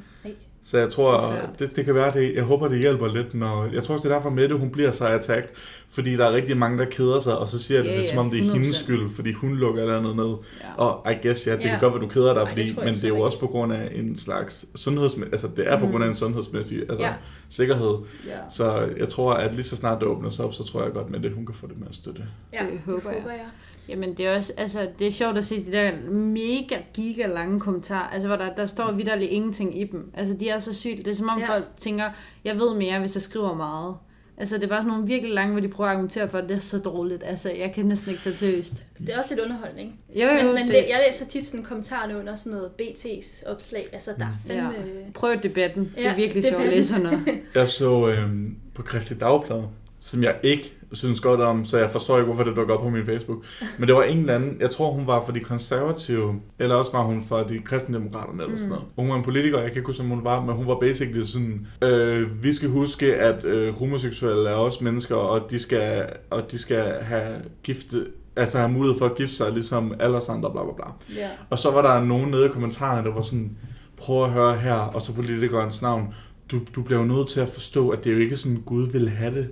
Så 0.65 0.77
jeg 0.77 0.89
tror, 0.89 1.17
Det 1.19 1.59
det, 1.59 1.75
det 1.75 1.85
kan 1.85 1.95
være 1.95 2.13
det. 2.13 2.33
Jeg 2.35 2.43
håber, 2.43 2.67
det 2.67 2.79
hjælper 2.79 3.07
lidt, 3.07 3.33
når... 3.33 3.69
Jeg 3.73 3.83
tror 3.83 3.93
også, 3.93 4.07
det 4.07 4.13
er 4.13 4.17
derfor 4.17 4.29
Mette, 4.29 4.55
hun 4.55 4.69
bliver 4.69 4.91
så 4.91 5.07
attacked. 5.07 5.49
Fordi 5.89 6.13
der 6.17 6.25
er 6.25 6.31
rigtig 6.31 6.57
mange, 6.57 6.77
der 6.77 6.85
keder 6.85 7.19
sig, 7.19 7.37
og 7.37 7.47
så 7.47 7.59
siger 7.59 7.81
de 7.81 7.87
Ja, 7.89 7.95
det, 7.97 8.01
ja, 8.03 8.09
som 8.09 8.17
om 8.17 8.29
det 8.29 8.39
er 8.39 8.43
100%. 8.43 8.53
hendes 8.53 8.75
skyld, 8.75 9.09
fordi 9.09 9.31
hun 9.33 9.55
lukker 9.55 9.83
et 9.83 9.97
andet 9.97 10.15
ned. 10.15 10.25
Ja. 10.25 10.83
Og 10.83 11.11
I 11.11 11.15
guess, 11.27 11.47
ja, 11.47 11.55
det 11.55 11.63
Ja. 11.63 11.69
kan 11.69 11.79
godt 11.79 11.93
være, 11.93 12.01
du 12.03 12.07
keder 12.07 12.33
dig, 12.33 12.39
Ej, 12.39 12.43
det 12.45 12.49
fordi, 12.49 12.73
tror 12.73 12.81
jeg 12.83 12.91
men 12.91 12.95
det 12.95 13.03
er 13.03 13.07
jo 13.07 13.19
også 13.19 13.39
på 13.39 13.47
grund 13.47 13.73
af 13.73 13.91
en 13.95 14.15
slags 14.15 14.65
sundhedsmæssig... 14.75 15.33
Altså, 15.33 15.49
det 15.57 15.71
er 15.71 15.79
på 15.79 15.85
Mm. 15.85 15.91
grund 15.91 16.03
af 16.03 16.07
en 16.07 16.15
sundhedsmæssig 16.15 16.79
altså, 16.89 17.03
Ja. 17.03 17.13
sikkerhed. 17.49 17.95
ja. 18.27 18.31
Så 18.49 18.89
jeg 18.97 19.09
tror, 19.09 19.33
at 19.33 19.53
lige 19.55 19.63
så 19.63 19.75
snart 19.75 19.99
det 19.99 20.07
åbner 20.07 20.29
sig 20.29 20.45
op, 20.45 20.53
så 20.53 20.63
tror 20.63 20.83
jeg 20.83 20.91
godt, 20.93 21.09
med 21.09 21.19
det, 21.19 21.31
hun 21.31 21.45
kan 21.45 21.55
få 21.55 21.67
det 21.67 21.79
med 21.79 21.87
at 21.89 21.95
støtte. 21.95 22.23
Ja, 22.53 22.59
Det 22.71 22.79
håber 22.85 23.09
jeg. 23.11 23.19
håber 23.21 23.31
jeg. 23.33 23.45
Jamen 23.89 24.13
det 24.13 24.25
er 24.27 24.35
også, 24.37 24.53
altså 24.57 24.87
det 24.99 25.07
er 25.07 25.11
sjovt 25.11 25.37
at 25.37 25.45
se 25.45 25.65
de 25.65 25.71
der 25.71 25.91
mega 26.11 26.77
giga 26.93 27.25
lange 27.27 27.59
kommentarer, 27.59 28.09
altså 28.09 28.27
hvor 28.27 28.37
der, 28.37 28.55
der 28.55 28.65
står 28.65 28.91
vidderligt 28.91 29.31
ingenting 29.31 29.81
i 29.81 29.83
dem. 29.83 30.11
Altså 30.13 30.33
de 30.33 30.49
er 30.49 30.59
så 30.59 30.73
sygt, 30.73 30.97
det 30.97 31.07
er 31.07 31.15
som 31.15 31.29
om 31.29 31.39
Ja. 31.39 31.47
folk 31.49 31.65
tænker, 31.77 32.09
jeg 32.43 32.55
ved 32.59 32.75
mere, 32.75 32.99
hvis 32.99 33.15
jeg 33.15 33.21
skriver 33.21 33.53
meget. 33.55 33.95
Altså 34.37 34.55
det 34.55 34.63
er 34.63 34.67
bare 34.67 34.79
sådan 34.81 34.91
nogle 34.91 35.07
virkelig 35.07 35.33
lange, 35.33 35.51
hvor 35.51 35.61
de 35.61 35.67
prøver 35.67 35.89
at 35.89 35.93
argumentere 35.93 36.29
for, 36.29 36.37
at 36.37 36.49
det 36.49 36.55
er 36.55 36.59
så 36.59 36.77
dårligt. 36.77 37.23
Altså 37.25 37.49
jeg 37.51 37.71
kan 37.75 37.85
næsten 37.85 38.11
ikke 38.11 38.23
tage 38.23 38.35
seriøst. 38.35 38.73
Det 38.99 39.09
er 39.13 39.17
også 39.19 39.35
lidt 39.35 39.45
underholdning. 39.45 39.99
Jo, 40.15 40.27
jo, 40.27 40.33
Men, 40.33 40.45
men 40.45 40.57
det, 40.57 40.67
det... 40.69 40.85
jeg 40.89 41.03
læser 41.07 41.25
tit 41.25 41.45
sådan 41.45 41.63
kommentarerne 41.65 42.17
under 42.19 42.35
sådan 42.35 42.51
noget 42.51 42.69
BT's 42.81 43.49
opslag. 43.51 43.87
Altså, 43.93 44.11
der 44.19 44.25
er 44.25 44.29
fandme... 44.47 44.69
Ja. 44.69 45.11
prøv 45.13 45.35
debatten. 45.43 45.83
det 45.95 46.03
Ja, 46.03 46.11
er 46.11 46.15
virkelig 46.15 46.43
sjovt 46.43 46.55
at 46.63 46.71
debatten. 46.71 46.77
læse 46.77 46.95
under. 46.95 47.41
Jeg 47.55 47.67
så 47.67 48.07
øhm, 48.07 48.55
på 48.73 48.83
Christi 48.87 49.13
Dagblad, 49.13 49.63
som 49.99 50.23
jeg 50.23 50.35
ikke 50.43 50.73
synes 50.93 51.19
godt 51.19 51.41
om, 51.41 51.65
så 51.65 51.77
jeg 51.77 51.91
forstår 51.91 52.17
ikke, 52.17 52.25
hvorfor 52.25 52.43
det 52.43 52.55
dukker 52.55 52.75
op 52.75 52.81
på 52.81 52.89
min 52.89 53.05
Facebook. 53.05 53.45
Men 53.77 53.87
det 53.87 53.95
var 53.95 54.03
en 54.03 54.17
eller 54.17 54.35
anden, 54.35 54.57
jeg 54.59 54.71
tror 54.71 54.91
hun 54.91 55.07
var 55.07 55.25
for 55.25 55.31
de 55.31 55.39
konservative, 55.39 56.41
eller 56.59 56.75
også 56.75 56.91
var 56.91 57.03
hun 57.03 57.23
for 57.27 57.37
de 57.37 57.59
kristendemokraterne 57.59 58.43
eller 58.43 58.57
sådan 58.57 58.69
noget. 58.69 58.85
Hun 58.95 59.09
var 59.09 59.15
en 59.15 59.23
politiker, 59.23 59.59
jeg 59.59 59.71
kan 59.71 59.77
ikke 59.77 59.87
huske, 59.87 60.03
om 60.03 60.09
hun 60.09 60.23
var, 60.23 60.41
men 60.41 60.55
hun 60.55 60.67
var 60.67 60.79
basically 60.79 61.23
sådan, 61.23 61.67
øh, 61.83 62.43
vi 62.43 62.53
skal 62.53 62.69
huske, 62.69 63.15
at 63.15 63.45
øh, 63.45 63.73
homoseksuelle 63.73 64.49
er 64.49 64.53
også 64.53 64.83
mennesker, 64.83 65.15
og 65.15 65.51
de 65.51 65.59
skal, 65.59 66.05
og 66.29 66.51
de 66.51 66.57
skal 66.57 66.93
have 67.01 67.35
gifte, 67.63 68.05
altså 68.35 68.57
have 68.57 68.71
mulighed 68.71 68.99
for 68.99 69.05
at 69.05 69.15
gifte 69.15 69.35
sig, 69.35 69.51
ligesom 69.51 69.93
alle 69.99 70.17
os 70.17 70.29
andre, 70.29 70.51
bla 70.51 70.63
bla 70.63 70.73
bla. 70.75 70.85
Ja. 71.21 71.29
Og 71.49 71.59
så 71.59 71.71
var 71.71 71.81
der 71.81 72.03
nogen 72.03 72.31
nede 72.31 72.45
i 72.45 72.49
kommentarerne, 72.49 73.07
der 73.07 73.13
var 73.13 73.21
sådan, 73.21 73.57
prøv 73.97 74.23
at 74.23 74.29
høre 74.29 74.55
her, 74.55 74.73
og 74.73 75.01
så 75.01 75.13
politikernes 75.13 75.81
navn, 75.81 76.13
du, 76.51 76.59
du 76.75 76.81
bliver 76.81 76.99
jo 76.99 77.05
nødt 77.05 77.27
til 77.27 77.39
at 77.39 77.49
forstå, 77.49 77.89
at 77.89 78.03
det 78.03 78.09
er 78.09 78.13
jo 78.13 78.19
ikke 78.19 78.37
sådan, 78.37 78.63
Gud 78.65 78.91
vil 78.91 79.09
have 79.09 79.35
det. 79.35 79.51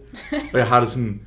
og 0.54 0.60
jeg 0.60 0.68
har 0.68 0.80
det 0.80 0.90
sådan, 0.90 1.22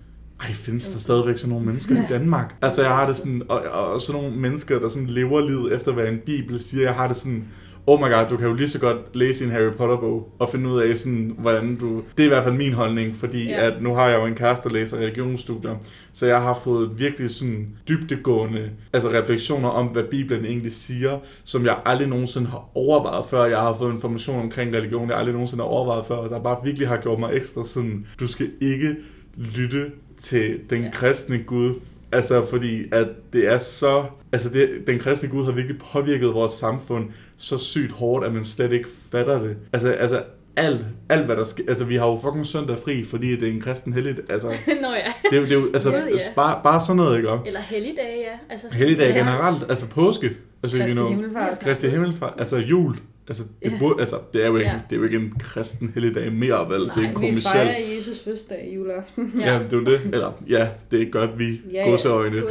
ej, 0.45 0.53
findes 0.53 0.89
der 0.89 0.99
stadigvæk 0.99 1.39
sådan 1.39 1.51
nogle 1.51 1.67
mennesker 1.67 1.95
i 1.95 2.07
Danmark? 2.09 2.55
Altså, 2.63 2.83
jeg 2.83 2.91
har 2.91 3.07
det 3.07 3.17
sådan, 3.17 3.43
og, 3.49 3.61
og, 3.61 4.01
sådan 4.01 4.23
nogle 4.23 4.37
mennesker, 4.37 4.79
der 4.79 4.89
sådan 4.89 5.07
lever 5.09 5.41
livet 5.41 5.73
efter, 5.75 5.93
hvad 5.93 6.07
en 6.09 6.19
bibel 6.27 6.61
siger, 6.61 6.83
jeg 6.83 6.95
har 6.95 7.09
det 7.09 7.17
sådan, 7.17 7.45
oh 7.87 8.01
my 8.01 8.05
god, 8.13 8.27
du 8.31 8.37
kan 8.37 8.49
jo 8.49 8.55
lige 8.55 8.69
så 8.69 8.79
godt 8.79 8.97
læse 9.15 9.45
en 9.45 9.51
Harry 9.51 9.73
Potter 9.77 9.97
bog, 9.97 10.29
og 10.39 10.49
finde 10.49 10.71
ud 10.71 10.81
af 10.81 10.97
sådan, 10.97 11.35
hvordan 11.39 11.77
du... 11.77 12.03
Det 12.17 12.23
er 12.23 12.27
i 12.27 12.29
hvert 12.29 12.45
fald 12.45 12.55
min 12.55 12.73
holdning, 12.73 13.15
fordi 13.15 13.49
Ja. 13.49 13.67
at 13.67 13.83
nu 13.83 13.95
har 13.95 14.09
jeg 14.09 14.21
jo 14.21 14.27
en 14.27 14.35
kæreste, 14.35 14.69
der 14.69 14.75
læser 14.75 14.97
religionsstudier, 14.97 15.75
så 16.13 16.27
jeg 16.27 16.43
har 16.43 16.55
fået 16.65 16.99
virkelig 16.99 17.31
sådan 17.31 17.69
dybdegående 17.89 18.71
altså 18.93 19.09
refleksioner 19.11 19.69
om, 19.69 19.87
hvad 19.87 20.03
Bibelen 20.03 20.45
egentlig 20.45 20.73
siger, 20.73 21.19
som 21.45 21.65
jeg 21.65 21.77
aldrig 21.85 22.09
nogensinde 22.09 22.47
har 22.47 22.69
overvejet 22.75 23.27
før. 23.27 23.45
Jeg 23.45 23.59
har 23.59 23.77
fået 23.79 23.93
information 23.93 24.41
omkring 24.41 24.75
religion, 24.75 25.09
jeg 25.11 25.19
aldrig 25.19 25.33
nogensinde 25.33 25.63
har 25.63 25.69
overvejet 25.69 26.07
før, 26.07 26.15
og 26.15 26.31
der 26.31 26.43
bare 26.43 26.57
virkelig 26.65 26.89
har 26.89 26.97
gjort 26.97 27.19
mig 27.19 27.31
ekstra 27.33 27.65
sådan, 27.65 28.07
du 28.21 28.29
skal 28.29 28.51
ikke 28.61 28.97
lytte 29.37 29.91
til 30.18 30.61
den 30.71 30.83
Ja. 30.83 30.90
kristne 30.92 31.38
Gud, 31.38 31.75
Altså, 32.12 32.44
fordi 32.47 32.83
at 32.92 33.09
det 33.33 33.49
er 33.52 33.59
så... 33.59 34.04
Altså, 34.33 34.49
det, 34.49 34.71
den 34.87 34.99
kristne 34.99 35.28
Gud 35.28 35.44
har 35.44 35.52
virkelig 35.52 35.78
påvirket 35.92 36.35
vores 36.35 36.52
samfund 36.52 37.04
så 37.37 37.59
sygt 37.59 37.92
hårdt, 37.92 38.26
at 38.26 38.33
man 38.33 38.44
slet 38.44 38.73
ikke 38.73 38.88
fatter 39.12 39.42
det. 39.42 39.56
Altså, 39.73 39.88
altså 39.92 40.23
alt, 40.56 40.80
alt 41.09 41.25
hvad 41.26 41.37
der 41.37 41.44
sker... 41.44 41.64
Altså, 41.68 41.85
vi 41.85 41.94
har 41.97 42.06
jo 42.06 42.18
fucking 42.23 42.47
søndag 42.47 42.78
fri, 42.78 43.04
fordi 43.04 43.37
det 43.37 43.49
er 43.49 43.52
en 43.52 43.61
kristen 43.61 43.92
hellig... 43.92 44.16
Altså, 44.30 44.49
Nå 44.83 44.88
ja. 44.88 45.12
det, 45.30 45.37
er 45.37 45.40
jo- 45.40 45.44
det 45.44 45.52
er 45.52 45.61
jo... 45.61 45.66
Altså, 45.75 45.90
ja. 45.92 46.06
bare, 46.37 46.61
bare 46.62 46.80
sådan 46.80 46.97
noget, 46.97 47.16
ikke? 47.16 47.30
Eller 47.47 47.61
helligdage, 47.61 48.18
ja. 48.18 48.38
Altså, 48.50 48.66
Helligdag 48.76 49.14
generelt. 49.14 49.62
Altså, 49.68 49.88
påske. 49.88 50.30
Altså, 50.62 50.78
Kristi 50.78 50.97
you 50.97 51.00
know, 51.04 51.09
himmelfart. 51.09 51.59
Kristi 51.61 51.88
himmelfart. 51.88 52.35
Altså, 52.38 52.56
jul. 52.56 52.97
Altså, 53.28 53.43
det, 53.64 53.73
Ja. 53.73 53.78
burde, 53.78 54.00
altså, 54.00 54.19
det 54.33 54.43
er 54.45 54.47
jo 54.49 54.57
ikke, 54.57 54.71
Ja. 54.71 54.81
det 54.90 54.97
er 54.97 54.99
jo 55.00 55.02
ikke 55.04 55.16
en 55.16 55.33
kristen 55.38 55.90
helligdag 55.95 56.33
mere, 56.33 56.69
vel? 56.71 56.81
det 56.81 56.90
er 56.97 57.00
en 57.09 57.14
Nej, 57.21 57.31
Vi 57.31 57.40
fejrer 57.40 57.78
Jesus 57.97 58.23
fødselsdag 58.25 58.69
i 58.71 58.75
juleaften. 58.75 59.33
Ja. 59.40 59.52
ja, 59.52 59.59
det 59.62 59.73
er 59.73 59.76
jo 59.76 59.85
det. 59.85 60.00
Eller, 60.12 60.33
ja, 60.49 60.69
det 60.90 61.12
gør 61.12 61.26
vi. 61.26 61.50
Ja, 61.50 61.59
Ja, 61.73 61.85
ja. 61.85 61.90
Godseøjne. 61.90 62.43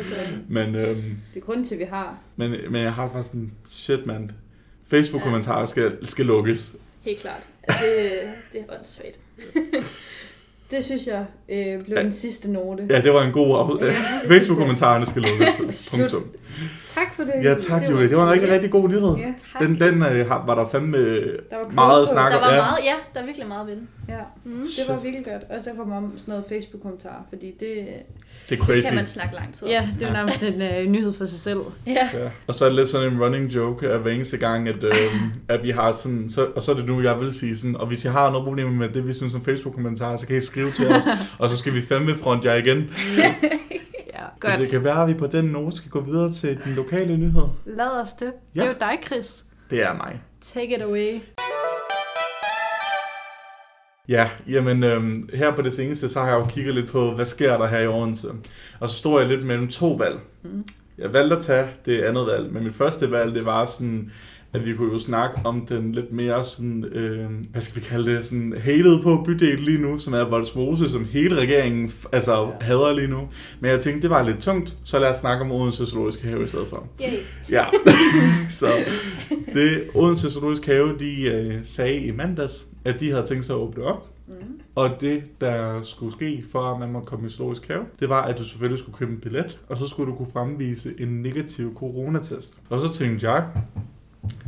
Men, 0.50 0.76
øhm, 0.76 0.96
Det 1.34 1.40
er 1.40 1.40
grunden 1.40 1.66
til, 1.66 1.80
vi 1.80 1.84
har. 1.84 2.18
men, 2.36 2.52
men 2.70 2.82
jeg 2.84 2.94
har 2.94 3.08
bare 3.08 3.24
sådan, 3.24 3.52
shit, 3.70 4.06
man. 4.06 4.32
Facebook-kommentarer 4.88 5.66
skal, 5.66 5.98
skal 6.08 6.26
lukkes. 6.26 6.76
Helt 7.02 7.20
klart. 7.20 7.42
Altså, 7.64 7.84
det, 7.86 8.12
det 8.54 8.62
er 8.70 8.78
åndssvagt. 8.78 9.20
Det 10.72 10.84
synes 10.84 11.08
jeg 11.08 11.26
øh, 11.50 11.84
blev 11.86 11.98
Ja. 11.98 12.04
den 12.04 12.14
sidste 12.14 12.52
note. 12.52 12.88
Ja, 12.90 13.02
det 13.02 13.14
var 13.14 13.24
en 13.24 13.32
god 13.32 13.56
af... 13.82 13.86
Ja. 13.88 13.94
Facebook-kommentarerne 14.36 15.06
skal 15.06 15.22
lukkes. 15.22 15.90
Punktum. 15.92 16.24
Tak 16.96 17.16
for 17.16 17.24
det. 17.24 17.34
Ja, 17.44 17.54
tak, 17.54 17.82
Det 17.82 17.88
var 17.90 17.94
Julie. 17.96 18.10
Det 18.10 18.18
var 18.18 18.24
en 18.24 18.32
rigtig, 18.32 18.50
rigtig 18.52 18.72
god 18.72 18.90
nyhed. 18.90 19.16
Ja, 19.16 19.34
Tak. 19.54 19.62
Den, 19.62 19.80
den 19.80 20.04
øh, 20.04 20.30
var 20.30 20.56
der 20.56 20.68
fandme 20.72 20.98
der 20.98 21.58
var 21.64 21.70
meget 21.74 22.08
på. 22.08 22.14
snak 22.14 22.32
Der 22.32 22.38
om. 22.38 22.44
var 22.44 22.54
Ja, 22.54 22.62
meget, 22.62 22.78
ja, 22.86 22.94
der 23.14 23.20
er 23.22 23.26
virkelig 23.26 23.48
meget 23.48 23.68
ved 23.68 23.76
den. 23.76 23.88
Ja, 24.10 24.14
Mm. 24.46 24.60
det 24.78 24.86
var 24.88 25.00
virkelig 25.00 25.26
godt. 25.26 25.58
Og 25.58 25.64
så 25.64 25.70
kommer 25.78 25.98
om 25.98 26.14
sådan 26.18 26.32
noget 26.32 26.46
Facebook-kommentar, 26.50 27.26
fordi 27.30 27.46
det... 27.60 27.70
det 28.50 28.60
er 28.60 28.64
crazy. 28.66 28.88
Kan 28.88 28.96
man 28.96 29.06
snakke 29.06 29.36
lang 29.36 29.54
tid 29.54 29.64
om. 29.68 29.72
Ja, 29.72 29.90
det 30.00 30.04
er 30.04 30.08
jo 30.08 30.14
nærmest 30.14 30.44
en 30.44 30.62
øh, 30.62 30.86
nyhed 30.88 31.14
for 31.14 31.26
sig 31.26 31.40
selv. 31.40 31.60
Ja. 31.88 32.10
Ja. 32.14 32.30
Og 32.48 32.56
så 32.56 32.66
er 32.66 32.70
det 32.70 32.76
lidt 32.76 32.90
sådan 32.90 33.14
en 33.14 33.22
running 33.24 33.56
joke, 33.56 33.88
at 33.90 34.00
hver 34.00 34.12
eneste 34.12 34.38
gang, 34.38 34.70
at, 34.70 34.84
øh, 34.84 34.94
at 35.48 35.64
vi 35.64 35.70
har 35.70 35.92
sådan, 35.92 36.30
så, 36.30 36.46
og 36.56 36.62
så 36.62 36.72
er 36.72 36.76
det 36.76 36.86
nu, 36.86 37.02
jeg 37.02 37.20
vil 37.20 37.34
sige 37.34 37.58
sådan, 37.58 37.76
og 37.76 37.88
hvis 37.88 38.06
I 38.06 38.08
har 38.08 38.32
noget 38.32 38.46
problemer 38.46 38.72
med 38.72 38.90
det, 38.90 39.08
vi 39.08 39.14
synes 39.14 39.34
om 39.34 39.46
Facebook-kommentarer, 39.46 40.18
så 40.18 40.28
kan 40.28 40.38
I 40.38 40.42
skrive 40.42 40.72
til 40.72 40.88
os, 40.88 41.04
og 41.40 41.50
så 41.50 41.58
skal 41.58 41.74
vi 41.74 41.82
fandme 41.82 42.16
front 42.16 42.46
jer 42.46 42.54
igen. 42.54 42.90
Godt. 44.40 44.60
det 44.60 44.70
kan 44.70 44.84
være, 44.84 45.02
at 45.04 45.10
vi 45.10 45.14
på 45.14 45.28
den 45.28 45.46
note 45.46 45.78
skal 45.78 45.92
gå 45.92 46.02
videre 46.02 46.32
til 46.32 46.60
den 46.64 46.74
lokale 46.74 47.18
nyhed. 47.18 47.48
Lad 47.66 48.02
os 48.02 48.14
det. 48.14 48.32
Ja. 48.56 48.62
Det 48.62 48.68
er 48.68 48.74
jo 48.74 48.76
dig, 48.80 49.00
Chris. 49.06 49.46
Det 49.70 49.84
er 49.84 49.94
mig. 49.94 50.22
Take 50.42 50.76
it 50.76 50.82
away. 50.82 51.20
Ja, 54.10 54.30
jamen 54.48 54.84
øhm, 54.84 55.30
her 55.34 55.56
på 55.56 55.62
det 55.62 55.74
seneste, 55.74 56.10
så 56.10 56.20
har 56.20 56.28
jeg 56.28 56.40
jo 56.40 56.46
kigget 56.46 56.76
lidt 56.76 56.92
på, 56.92 57.12
hvad 57.12 57.26
sker 57.26 57.58
der 57.58 57.68
her 57.68 57.80
i 57.80 57.88
Odense. 57.88 58.28
Og 58.80 58.90
så 58.90 58.96
står 58.96 59.20
jeg 59.20 59.28
lidt 59.28 59.46
mellem 59.46 59.68
to 59.68 59.92
valg. 59.92 60.20
Mm. 60.44 60.64
Jeg 60.98 61.14
valgte 61.14 61.36
at 61.36 61.42
tage 61.42 61.68
det 61.86 62.02
andet 62.02 62.28
valg, 62.28 62.54
men 62.54 62.64
mit 62.64 62.76
første 62.76 63.12
valg, 63.12 63.36
det 63.36 63.46
var 63.46 63.66
sådan, 63.66 64.12
at 64.54 64.66
vi 64.66 64.74
kunne 64.76 64.94
jo 64.94 65.00
snakke 65.00 65.42
om 65.46 65.66
den 65.66 65.92
lidt 65.92 66.12
mere 66.12 66.44
sådan, 66.44 66.84
øh, 66.86 67.30
hvad 67.52 67.62
skal 67.62 67.82
vi 67.82 67.86
kalde 67.88 68.16
det, 68.16 68.26
sådan 68.26 68.54
hated 68.60 69.04
på 69.04 69.24
bydel 69.26 69.60
lige 69.60 69.78
nu, 69.78 70.00
som 70.00 70.14
er 70.14 70.30
Voldsmose, 70.30 70.86
som 70.92 71.06
hele 71.06 71.36
regeringen 71.36 71.92
altså 72.12 72.34
Ja. 72.42 72.66
hader 72.66 72.94
lige 72.94 73.08
nu. 73.08 73.20
Men 73.60 73.72
jeg 73.72 73.82
tænkte, 73.82 74.02
det 74.02 74.10
var 74.10 74.22
lidt 74.24 74.40
tungt, 74.40 74.78
så 74.84 75.00
lad 75.00 75.10
os 75.10 75.18
snakke 75.18 75.46
om 75.46 75.52
Odense 75.52 75.86
Zoologiske 75.86 76.28
Have 76.28 76.44
i 76.44 76.48
stedet 76.48 76.68
for. 76.68 76.88
Yay. 77.02 77.08
Ja, 77.50 77.66
så 78.50 78.68
det 79.54 79.84
Odense 79.96 80.30
Zoologisk 80.30 80.66
Have, 80.66 80.98
de 81.00 81.22
øh, 81.24 81.54
sagde 81.64 81.98
i 82.00 82.12
mandags, 82.12 82.66
at 82.86 83.00
de 83.00 83.10
havde 83.12 83.26
tænkt 83.26 83.46
sig 83.46 83.54
at 83.56 83.60
åbne 83.60 83.84
op. 83.84 84.10
Mm. 84.28 84.34
Og 84.76 84.90
det, 85.02 85.24
der 85.42 85.82
skulle 85.84 86.12
ske, 86.12 86.44
for 86.52 86.60
at 86.60 86.80
man 86.80 86.92
måtte 86.92 87.06
komme 87.06 87.28
i 87.28 87.30
Zoologisk 87.30 87.68
Have, 87.68 87.84
det 88.00 88.10
var, 88.10 88.22
at 88.22 88.38
du 88.40 88.44
selvfølgelig 88.46 88.80
skulle 88.80 88.98
købe 88.98 89.12
en 89.12 89.20
billet, 89.20 89.60
og 89.70 89.78
så 89.78 89.88
skulle 89.88 90.12
du 90.12 90.18
kunne 90.18 90.32
fremvise 90.34 90.94
en 91.00 91.08
negativ 91.22 91.76
coronatest. 91.76 92.58
Og 92.70 92.82
så 92.82 92.94
tænkte 93.00 93.32
jeg, 93.32 93.44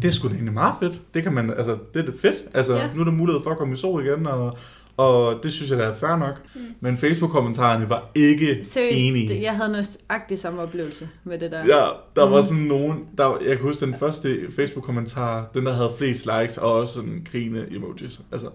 det 0.01 0.07
er 0.07 0.11
sgu 0.11 0.27
da 0.27 0.33
egentlig 0.33 0.53
meget 0.53 0.73
fedt. 0.81 1.01
Det 1.13 1.23
kan 1.23 1.33
man, 1.33 1.49
altså, 1.49 1.77
det 1.93 1.99
er 2.01 2.05
det 2.05 2.15
fedt. 2.21 2.35
Altså, 2.53 2.75
Ja. 2.75 2.87
nu 2.95 3.01
er 3.01 3.05
der 3.05 3.11
mulighed 3.11 3.43
for 3.43 3.49
at 3.51 3.57
komme 3.57 3.73
i 3.73 3.77
sol 3.77 4.05
igen, 4.05 4.27
og, 4.27 4.57
og 4.97 5.39
det 5.43 5.53
synes 5.53 5.71
jeg, 5.71 5.79
der 5.79 5.85
er 5.85 5.95
fair 5.95 6.15
nok. 6.15 6.41
Mm. 6.55 6.61
Men 6.79 6.97
Facebook-kommentarerne 6.97 7.89
var 7.89 8.09
ikke 8.15 8.59
Seriøst, 8.63 8.97
enige. 8.99 9.41
jeg 9.41 9.55
havde 9.55 9.71
nøjagtig 9.71 10.39
samme 10.39 10.61
oplevelse 10.61 11.09
med 11.23 11.39
det 11.39 11.51
der. 11.51 11.59
Ja, 11.65 11.85
der 12.15 12.25
Mm. 12.25 12.31
var 12.31 12.41
sådan 12.41 12.63
nogen, 12.63 12.97
der, 13.17 13.37
jeg 13.47 13.57
kan 13.57 13.65
huske 13.65 13.85
den 13.85 13.95
første 13.99 14.37
Facebook-kommentar, 14.55 15.49
den 15.53 15.65
der 15.65 15.73
havde 15.73 15.91
flest 15.97 16.27
likes, 16.39 16.57
og 16.57 16.71
også 16.73 16.93
sådan 16.93 17.27
grine 17.31 17.65
emojis. 17.75 18.21
Altså, 18.31 18.47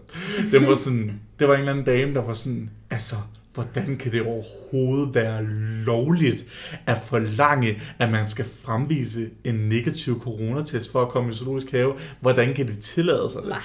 det 0.52 0.68
var 0.68 0.74
sådan, 0.74 1.20
det 1.38 1.48
var 1.48 1.54
en 1.54 1.60
eller 1.60 1.72
anden 1.72 1.84
dame, 1.84 2.14
der 2.14 2.22
var 2.22 2.32
sådan, 2.34 2.70
altså, 2.90 3.16
hvordan 3.54 3.96
kan 3.96 4.12
det 4.12 4.22
overhovedet 4.22 5.14
være 5.14 5.44
lovligt 5.84 6.44
at 6.86 6.98
forlange, 7.04 7.80
at 7.98 8.10
man 8.10 8.28
skal 8.28 8.44
fremvise 8.64 9.30
en 9.44 9.54
negativ 9.54 10.20
coronatest 10.20 10.92
for 10.92 11.02
at 11.02 11.08
komme 11.08 11.30
i 11.30 11.32
zoologisk 11.32 11.70
have? 11.70 11.94
Hvordan 12.20 12.54
kan 12.54 12.68
de 12.68 12.74
tillade 12.74 13.28
sig 13.32 13.42
det? 13.42 13.56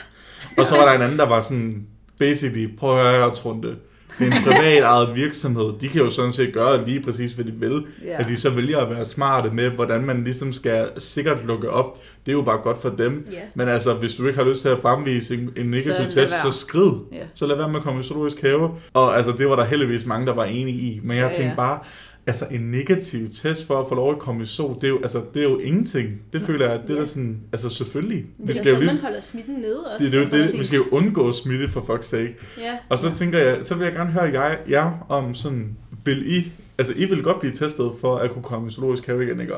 Og 0.58 0.65
så 0.65 0.76
var 0.76 0.86
der 0.86 0.93
en 0.95 1.02
anden, 1.02 1.19
der 1.19 1.26
var 1.28 1.41
sådan, 1.41 1.88
basically, 2.19 2.78
prøv 2.78 3.00
at 3.00 3.15
høre 3.15 3.36
Trunte. 3.36 3.67
Det 3.67 3.78
er 4.19 4.25
en 4.25 4.32
privat 4.45 4.84
ejet 4.84 5.15
virksomhed. 5.15 5.73
De 5.82 5.88
kan 5.88 6.01
jo 6.01 6.10
sådan 6.10 6.34
set 6.34 6.54
gøre 6.54 6.86
lige 6.86 6.99
præcis, 7.04 7.34
hvad 7.34 7.45
de 7.45 7.51
vil. 7.51 7.86
Ja. 8.06 8.19
At 8.21 8.28
de 8.28 8.38
så 8.38 8.49
vælger 8.49 8.78
at 8.80 8.89
være 8.89 9.06
smarte 9.06 9.49
med, 9.51 9.69
hvordan 9.69 10.01
man 10.06 10.23
ligesom 10.23 10.54
skal 10.54 10.88
sikkert 10.97 11.45
lukke 11.45 11.69
op. 11.69 12.01
Det 12.25 12.32
er 12.32 12.36
jo 12.36 12.41
bare 12.41 12.58
godt 12.58 12.82
for 12.82 12.89
dem. 12.89 13.28
Ja. 13.32 13.38
Men 13.56 13.67
altså, 13.67 13.93
hvis 13.93 14.15
du 14.15 14.28
ikke 14.28 14.39
har 14.39 14.49
lyst 14.49 14.62
til 14.62 14.69
at 14.69 14.80
fremvise 14.80 15.34
en, 15.34 15.49
en 15.58 15.65
negativ 15.65 16.10
Så 16.10 16.15
test, 16.15 16.17
være. 16.43 16.51
så 16.51 16.60
skrid. 16.60 16.91
Ja. 17.12 17.17
Så 17.34 17.45
lad 17.45 17.56
være 17.58 17.67
med 17.69 17.75
at 17.78 17.84
komme 17.84 17.99
i 17.99 18.04
zoologisk 18.04 18.41
have. 18.41 18.69
Og 18.93 19.17
altså, 19.17 19.32
det 19.32 19.47
var 19.49 19.56
der 19.56 19.63
heldigvis 19.63 20.06
mange, 20.06 20.25
der 20.28 20.34
var 20.34 20.43
enige 20.43 20.78
i. 20.78 20.99
Men 21.04 21.17
jeg 21.17 21.23
Ja, 21.25 21.32
tænkte 21.34 21.49
ja. 21.49 21.56
bare, 21.56 21.80
altså 22.28 22.48
en 22.52 22.62
negativ 22.72 23.28
test 23.30 23.66
for 23.68 23.80
at 23.80 23.88
få 23.88 23.96
lov 23.96 24.12
at 24.12 24.20
komme 24.20 24.44
i 24.44 24.46
sol, 24.46 24.76
det 24.76 24.84
er 24.84 24.88
jo, 24.88 24.98
altså, 24.98 25.22
det 25.34 25.40
er 25.40 25.44
jo 25.50 25.58
ingenting. 25.60 26.22
Det 26.34 26.42
føler 26.42 26.70
jeg, 26.72 26.82
det 26.82 26.90
er 26.90 26.94
Ja. 26.94 27.00
da 27.00 27.06
sådan, 27.06 27.40
altså 27.52 27.70
selvfølgelig. 27.70 28.18
Det 28.18 28.48
Vi 28.48 28.52
er 28.52 28.54
skal 28.56 28.66
jo 28.70 28.76
sådan, 28.76 28.80
lige, 28.82 28.94
man 28.94 29.02
holder 29.02 29.22
smitten 29.22 29.56
nede 29.56 29.86
også. 29.94 30.04
det, 30.06 30.12
det, 30.14 30.18
er 30.18 30.22
jo 30.22 30.36
Altså, 30.36 30.52
det, 30.52 30.60
vi 30.60 30.66
skal 30.66 30.78
jo 30.78 30.84
undgå 30.92 31.32
smitte 31.32 31.70
for 31.70 31.82
fuck's 31.82 32.02
sake. 32.02 32.36
Ja. 32.60 32.78
Og 32.90 33.00
så 33.00 33.08
Ja. 33.08 33.14
tænker 33.14 33.40
jeg, 33.40 33.66
så 33.66 33.76
vil 33.76 33.86
jeg 33.86 33.94
gerne 33.94 34.12
høre 34.12 34.24
jer, 34.24 34.58
jer 34.70 35.06
om 35.10 35.34
sådan, 35.34 35.78
vil 36.06 36.38
I, 36.38 36.52
altså 36.78 36.94
I 36.98 37.06
vil 37.06 37.24
godt 37.24 37.40
blive 37.40 37.54
testet 37.54 37.92
for 38.02 38.16
at 38.16 38.32
kunne 38.32 38.44
komme 38.44 38.68
i 38.68 38.72
zoologisk 38.72 39.06
have 39.06 39.24
igen, 39.24 39.40
ikke? 39.40 39.54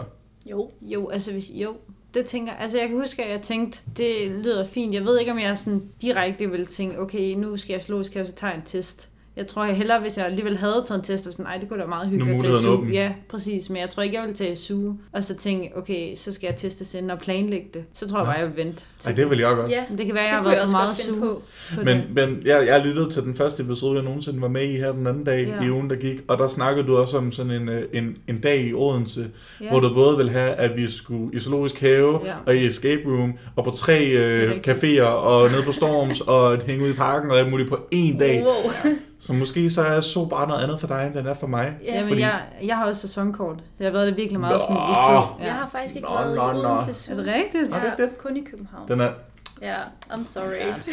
Jo. 0.46 0.72
Jo, 0.82 1.10
altså 1.10 1.32
hvis, 1.32 1.50
jo, 1.54 1.76
det 2.14 2.26
tænker 2.26 2.54
Altså 2.54 2.78
jeg 2.78 2.88
kan 2.90 2.98
huske, 3.00 3.24
at 3.24 3.32
jeg 3.32 3.42
tænkte, 3.42 3.80
det 3.98 4.32
lyder 4.32 4.66
fint. 4.68 4.94
Jeg 4.94 5.06
ved 5.06 5.20
ikke, 5.20 5.32
om 5.32 5.40
jeg 5.40 5.58
sådan 5.58 5.82
direkte 6.02 6.50
ville 6.50 6.66
tænke, 6.66 7.00
okay, 7.00 7.34
nu 7.36 7.58
skal 7.58 7.74
jeg 7.74 7.82
skal 8.04 8.20
jeg 8.20 8.28
så 8.28 8.34
tage 8.34 8.56
en 8.56 8.62
test. 8.66 9.10
Jeg 9.38 9.48
tror 9.48 9.66
jeg 9.66 9.76
hellere, 9.76 10.00
hvis 10.00 10.18
jeg 10.18 10.26
alligevel 10.26 10.58
havde 10.58 10.84
taget 10.88 11.00
en 11.00 11.06
test, 11.06 11.28
og 11.28 11.34
sådan, 11.34 11.46
nej, 11.46 11.58
det 11.58 11.70
kunne 11.70 11.78
da 11.78 11.82
være 11.84 11.90
meget 11.90 12.10
hyggeligt 12.10 12.36
at 12.38 12.46
tage 12.46 12.62
SU. 12.62 12.70
åben. 12.70 12.94
Ja, 12.94 13.12
præcis. 13.30 13.70
Men 13.70 13.78
jeg 13.78 13.90
tror 13.90 14.04
ikke, 14.04 14.20
jeg 14.20 14.28
vil 14.28 14.36
tage 14.36 14.56
SU, 14.56 14.92
og 15.14 15.24
så 15.24 15.36
tænke, 15.36 15.72
okay, 15.76 16.16
så 16.16 16.32
skal 16.32 16.48
jeg 16.48 16.56
testes 16.56 16.94
inden 16.94 17.12
og 17.12 17.20
planlægge 17.20 17.68
det. 17.74 17.84
Så 17.94 18.08
tror 18.10 18.18
jeg 18.18 18.26
bare, 18.26 18.36
jeg 18.36 18.48
vil 18.48 18.66
vente. 18.66 18.84
Nej, 19.06 19.14
det 19.14 19.30
vil 19.30 19.40
jeg 19.40 19.56
godt. 19.56 19.72
Ja, 19.72 19.84
Men 19.90 19.98
det 19.98 20.06
kan 20.06 20.16
være, 20.16 20.24
det 20.24 20.30
jeg 20.30 20.38
har 20.38 20.44
været 20.44 20.58
for 20.58 20.64
også 20.64 20.76
meget 20.76 20.88
godt 20.88 21.02
finde 21.06 21.20
SU. 21.20 21.26
på. 21.26 21.42
på 21.76 21.82
Men, 21.86 21.98
det. 21.98 22.06
men 22.14 22.42
jeg, 22.46 22.68
jeg 22.68 22.82
lyttede 22.86 23.10
til 23.10 23.24
den 23.24 23.36
første 23.36 23.64
episode, 23.64 23.96
jeg 23.96 24.04
nogensinde 24.04 24.42
var 24.42 24.48
med 24.48 24.64
i 24.64 24.76
her 24.78 24.92
den 24.92 25.08
anden 25.08 25.24
dag 25.24 25.48
Ja. 25.62 25.66
i 25.68 25.72
ugen, 25.72 25.90
der 25.90 25.96
gik, 25.96 26.22
og 26.28 26.38
der 26.38 26.48
snakkede 26.48 26.88
du 26.88 26.98
også 26.98 27.18
om 27.18 27.32
sådan 27.32 27.52
en, 27.52 27.70
øh, 27.70 27.84
en, 27.94 28.18
en 28.28 28.40
dag 28.42 28.62
i 28.68 28.74
Odense, 28.74 29.28
Ja. 29.62 29.70
hvor 29.70 29.80
du 29.80 29.94
både 29.94 30.18
vil 30.18 30.30
have, 30.30 30.52
at 30.52 30.78
vi 30.78 30.92
skulle 30.92 31.36
i 31.36 31.40
zoologisk 31.40 31.80
have, 31.82 32.20
Ja. 32.26 32.34
og 32.46 32.56
i 32.56 32.66
escape 32.68 33.02
room, 33.06 33.34
og 33.56 33.64
på 33.64 33.72
tre 33.72 34.06
øh, 34.06 34.52
caféer, 34.68 35.02
og 35.04 35.50
nede 35.52 35.64
på 35.66 35.72
Storms, 35.72 36.22
og 36.22 36.58
hænge 36.66 36.84
ud 36.86 36.90
i 36.90 36.94
parken, 36.94 37.32
og 37.32 37.38
alt 37.40 37.50
muligt 37.52 37.70
på 37.70 37.76
én 37.96 38.20
dag. 38.20 38.44
Wow. 38.46 38.94
Så 39.20 39.34
måske 39.34 39.70
så 39.70 39.82
er 39.82 40.02
so 40.02 40.26
bare 40.26 40.48
noget 40.48 40.64
andet 40.64 40.80
for 40.80 40.88
dig, 40.88 41.04
end 41.08 41.14
den 41.14 41.26
er 41.28 41.34
for 41.34 41.48
mig. 41.48 41.76
Ja, 41.84 41.94
Ja, 41.94 42.00
men 42.00 42.08
fordi- 42.08 42.22
jeg, 42.22 42.42
jeg 42.64 42.76
har 42.78 42.86
også 42.86 43.02
sæsonkort. 43.02 43.60
Jeg 43.80 43.86
har 43.86 43.92
været 43.92 44.08
det 44.08 44.18
virkelig 44.18 44.40
meget 44.40 44.54
Nå. 44.56 44.60
sådan 44.60 44.76
i 44.76 44.80
fuld. 44.80 45.46
Jeg 45.46 45.54
har 45.54 45.70
faktisk 45.72 45.96
ikke 45.96 46.08
Nå, 46.08 46.14
været 46.16 46.36
nå, 46.36 46.52
i 46.60 46.64
nå. 46.64 46.70
Odense 46.70 47.12
Er 47.12 47.16
det 47.16 47.26
rigtigt? 47.26 47.56
Er 47.74 47.80
det 47.80 47.86
ikke 47.86 47.96
Ja, 48.00 48.04
det? 48.04 48.18
kun 48.18 48.38
i 48.38 48.42
København. 48.52 48.88
Den 48.88 49.00
er, 49.00 49.10
Ja, 49.62 49.76
I'm 50.12 50.24
sorry. 50.26 50.46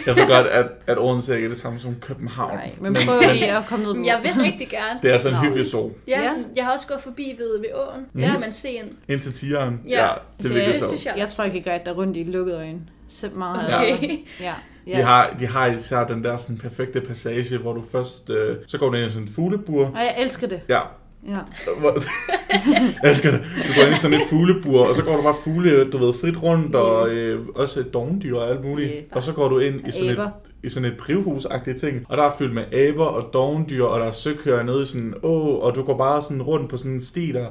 jeg 0.06 0.16
ved 0.16 0.26
godt, 0.28 0.46
at, 0.46 0.66
at 0.86 0.98
Odense 0.98 1.34
ikke 1.34 1.44
er 1.44 1.48
det 1.48 1.58
samme 1.58 1.80
som 1.80 1.94
København. 2.00 2.54
Nej, 2.56 2.72
men 2.80 2.96
prøv 3.06 3.20
lige 3.32 3.52
at 3.56 3.62
komme 3.66 3.84
ned 3.84 3.92
på. 3.92 3.96
Men 3.96 4.06
jeg 4.06 4.20
vil 4.22 4.32
rigtig 4.42 4.68
gerne. 4.68 5.00
Det 5.02 5.14
er 5.14 5.18
sådan 5.18 5.38
en 5.38 5.42
Nå. 5.42 5.48
hyggelig 5.48 5.70
sol. 5.70 5.92
Ja, 6.08 6.22
Ja. 6.22 6.32
jeg 6.56 6.64
har 6.64 6.72
også 6.72 6.86
gået 6.86 7.00
forbi 7.00 7.34
ved, 7.38 7.58
ved 7.58 7.68
åen. 7.74 8.00
Der 8.04 8.04
Mhm. 8.12 8.30
kan 8.30 8.40
man 8.40 8.52
se 8.52 8.68
en. 8.68 8.96
Ind 9.08 9.20
til 9.20 9.32
tigeren. 9.32 9.80
Ja. 9.88 9.90
Ja, 9.90 9.96
det 10.02 10.06
er 10.06 10.14
Altså, 10.38 10.52
virkelig 10.54 10.74
sjovt. 10.74 10.88
synes 10.88 11.06
jeg. 11.06 11.14
Jeg 11.16 11.28
tror, 11.28 11.44
jeg 11.44 11.52
kan 11.52 11.62
guide 11.62 11.80
dig 11.86 11.96
rundt 11.96 12.16
i 12.16 12.22
lukkede 12.24 12.56
øjne. 12.56 12.80
Så 13.08 13.28
meget 13.34 13.74
Okay. 13.74 14.18
Ja. 14.40 14.52
Ja. 14.86 14.98
De 14.98 15.02
har, 15.02 15.36
de 15.38 15.46
har 15.46 15.66
især 15.66 16.06
den 16.06 16.24
der 16.24 16.36
sådan 16.36 16.58
perfekte 16.58 17.00
passage, 17.00 17.58
hvor 17.58 17.72
du 17.72 17.82
først, 17.92 18.30
øh, 18.30 18.56
så 18.66 18.78
går 18.78 18.88
du 18.88 18.96
ind 18.96 19.06
i 19.06 19.08
sådan 19.08 19.22
en 19.22 19.32
fuglebur. 19.34 19.84
Og 19.84 19.98
jeg 19.98 20.14
elsker 20.18 20.46
det. 20.46 20.60
Ja, 20.68 20.80
Ja. 21.28 21.38
jeg 23.02 23.10
elsker 23.10 23.30
det. 23.30 23.40
Du 23.56 23.80
går 23.80 23.86
ind 23.86 23.94
i 23.94 23.98
sådan 23.98 24.20
et 24.20 24.26
fuglebur, 24.30 24.86
og 24.86 24.94
så 24.94 25.02
går 25.04 25.16
du 25.16 25.22
bare 25.22 25.34
fugle, 25.44 25.90
du 25.90 25.98
ved, 25.98 26.12
frit 26.12 26.42
rundt, 26.42 26.74
og 26.74 27.08
øh, 27.08 27.46
også 27.54 27.82
dogndyr 27.82 28.36
og 28.36 28.50
alt 28.50 28.64
muligt. 28.64 28.92
Og 29.12 29.22
så 29.22 29.32
går 29.32 29.48
du 29.48 29.58
ind 29.58 29.88
i 29.88 29.90
sådan 29.90 30.10
et, 30.10 30.30
i 30.62 30.68
sådan 30.68 30.88
et 30.92 31.00
drivhusagtigt 31.00 31.80
ting, 31.80 32.06
og 32.08 32.16
der 32.16 32.22
er 32.22 32.30
fyldt 32.38 32.54
med 32.54 32.62
aber 32.72 33.04
og 33.04 33.30
dogndyr, 33.32 33.84
og 33.84 34.00
der 34.00 34.06
er 34.06 34.12
søkøer 34.12 34.62
nede 34.62 34.82
i 34.82 34.84
sådan 34.84 35.00
en 35.02 35.14
å, 35.22 35.58
og 35.58 35.74
du 35.74 35.82
går 35.82 35.96
bare 35.96 36.22
sådan 36.22 36.42
rundt 36.42 36.70
på 36.70 36.76
sådan 36.76 36.92
en 36.92 37.00
sti 37.02 37.32
der, 37.32 37.46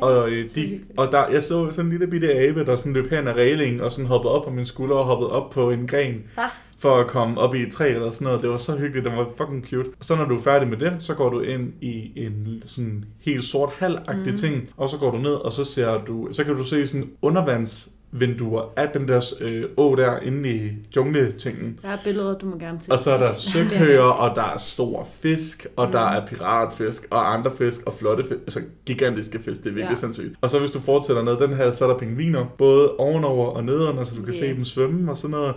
og, 0.00 0.30
øh, 0.30 0.48
de, 0.54 0.80
og 0.96 1.12
der, 1.12 1.28
jeg 1.32 1.42
så 1.42 1.70
sådan 1.70 1.84
en 1.84 1.90
lille 1.90 2.06
bitte 2.06 2.34
abe, 2.34 2.64
der 2.64 2.76
sådan 2.76 2.92
løb 2.92 3.10
hen 3.10 3.28
ad 3.28 3.32
reglingen, 3.32 3.80
og 3.80 3.92
sådan 3.92 4.06
hoppede 4.06 4.34
op 4.34 4.44
på 4.44 4.50
min 4.50 4.66
skulder 4.66 4.94
og 4.96 5.04
hoppede 5.04 5.32
op 5.32 5.50
på 5.50 5.70
en 5.70 5.86
gren, 5.86 6.22
Hva? 6.34 6.42
For 6.78 6.96
at 6.96 7.06
komme 7.06 7.40
op 7.40 7.54
i 7.54 7.62
et 7.62 7.72
træ 7.72 7.88
eller 7.94 8.10
sådan 8.10 8.24
noget. 8.24 8.42
Det 8.42 8.50
var 8.50 8.56
så 8.56 8.76
hyggeligt, 8.76 9.04
det 9.04 9.12
var 9.16 9.28
fucking 9.36 9.66
cute. 9.66 9.88
Og 9.88 10.04
så 10.04 10.16
når 10.16 10.24
du 10.24 10.36
er 10.38 10.42
færdig 10.42 10.68
med 10.68 10.76
det, 10.76 10.94
så 10.98 11.14
går 11.14 11.30
du 11.30 11.40
ind 11.40 11.72
i 11.80 12.12
en 12.16 12.62
sådan 12.66 13.04
helt 13.20 13.44
sort 13.44 13.70
halvagtig 13.78 14.32
mm. 14.32 14.36
ting, 14.36 14.68
og 14.76 14.88
så 14.88 14.96
går 14.98 15.10
du 15.10 15.18
ned, 15.18 15.32
og 15.34 15.52
så 15.52 15.64
ser 15.64 16.00
du, 16.06 16.28
så 16.32 16.44
kan 16.44 16.56
du 16.56 16.64
se 16.64 16.86
sådan 16.86 17.08
undervandsvinduer 17.22 18.62
af 18.76 18.88
den 18.88 19.08
der 19.08 19.34
øh, 19.40 19.64
å 19.76 19.94
der 19.96 20.18
inde 20.20 20.50
i 20.50 20.70
jungletingen. 20.96 21.78
Der 21.82 21.88
er 21.88 21.98
billeder, 22.04 22.38
du 22.38 22.46
må 22.46 22.58
gerne 22.58 22.80
se. 22.80 22.92
Og 22.92 22.98
så 22.98 23.10
er 23.10 23.18
der 23.18 23.26
er 23.26 23.80
nice. 23.80 24.02
og 24.02 24.36
der 24.36 24.42
er 24.42 24.58
store 24.58 25.04
fisk, 25.20 25.66
og 25.76 25.86
mm. 25.86 25.92
der 25.92 26.00
er 26.00 26.26
piratfisk, 26.26 27.06
og 27.10 27.34
andre 27.34 27.50
fisk, 27.58 27.82
og 27.86 27.92
flotte 27.92 28.22
fisk, 28.22 28.40
altså 28.40 28.60
gigantiske 28.86 29.42
fisk, 29.42 29.62
det 29.64 29.70
er 29.70 29.74
virkelig 29.74 29.90
Ja. 29.90 29.94
sindssygt. 29.94 30.34
Og 30.40 30.50
så 30.50 30.58
hvis 30.58 30.70
du 30.70 30.80
fortsætter 30.80 31.22
ned 31.22 31.36
den 31.38 31.54
her, 31.56 31.70
så 31.70 31.84
er 31.84 31.88
der 31.88 31.98
pingviner, 31.98 32.44
både 32.58 32.96
ovenover 32.96 33.46
og 33.46 33.64
nedenunder, 33.64 34.04
så 34.04 34.14
du 34.14 34.22
kan 34.22 34.34
Ja. 34.34 34.40
se 34.40 34.54
dem 34.54 34.64
svømme 34.64 35.10
og 35.10 35.16
sådan 35.16 35.30
noget. 35.30 35.54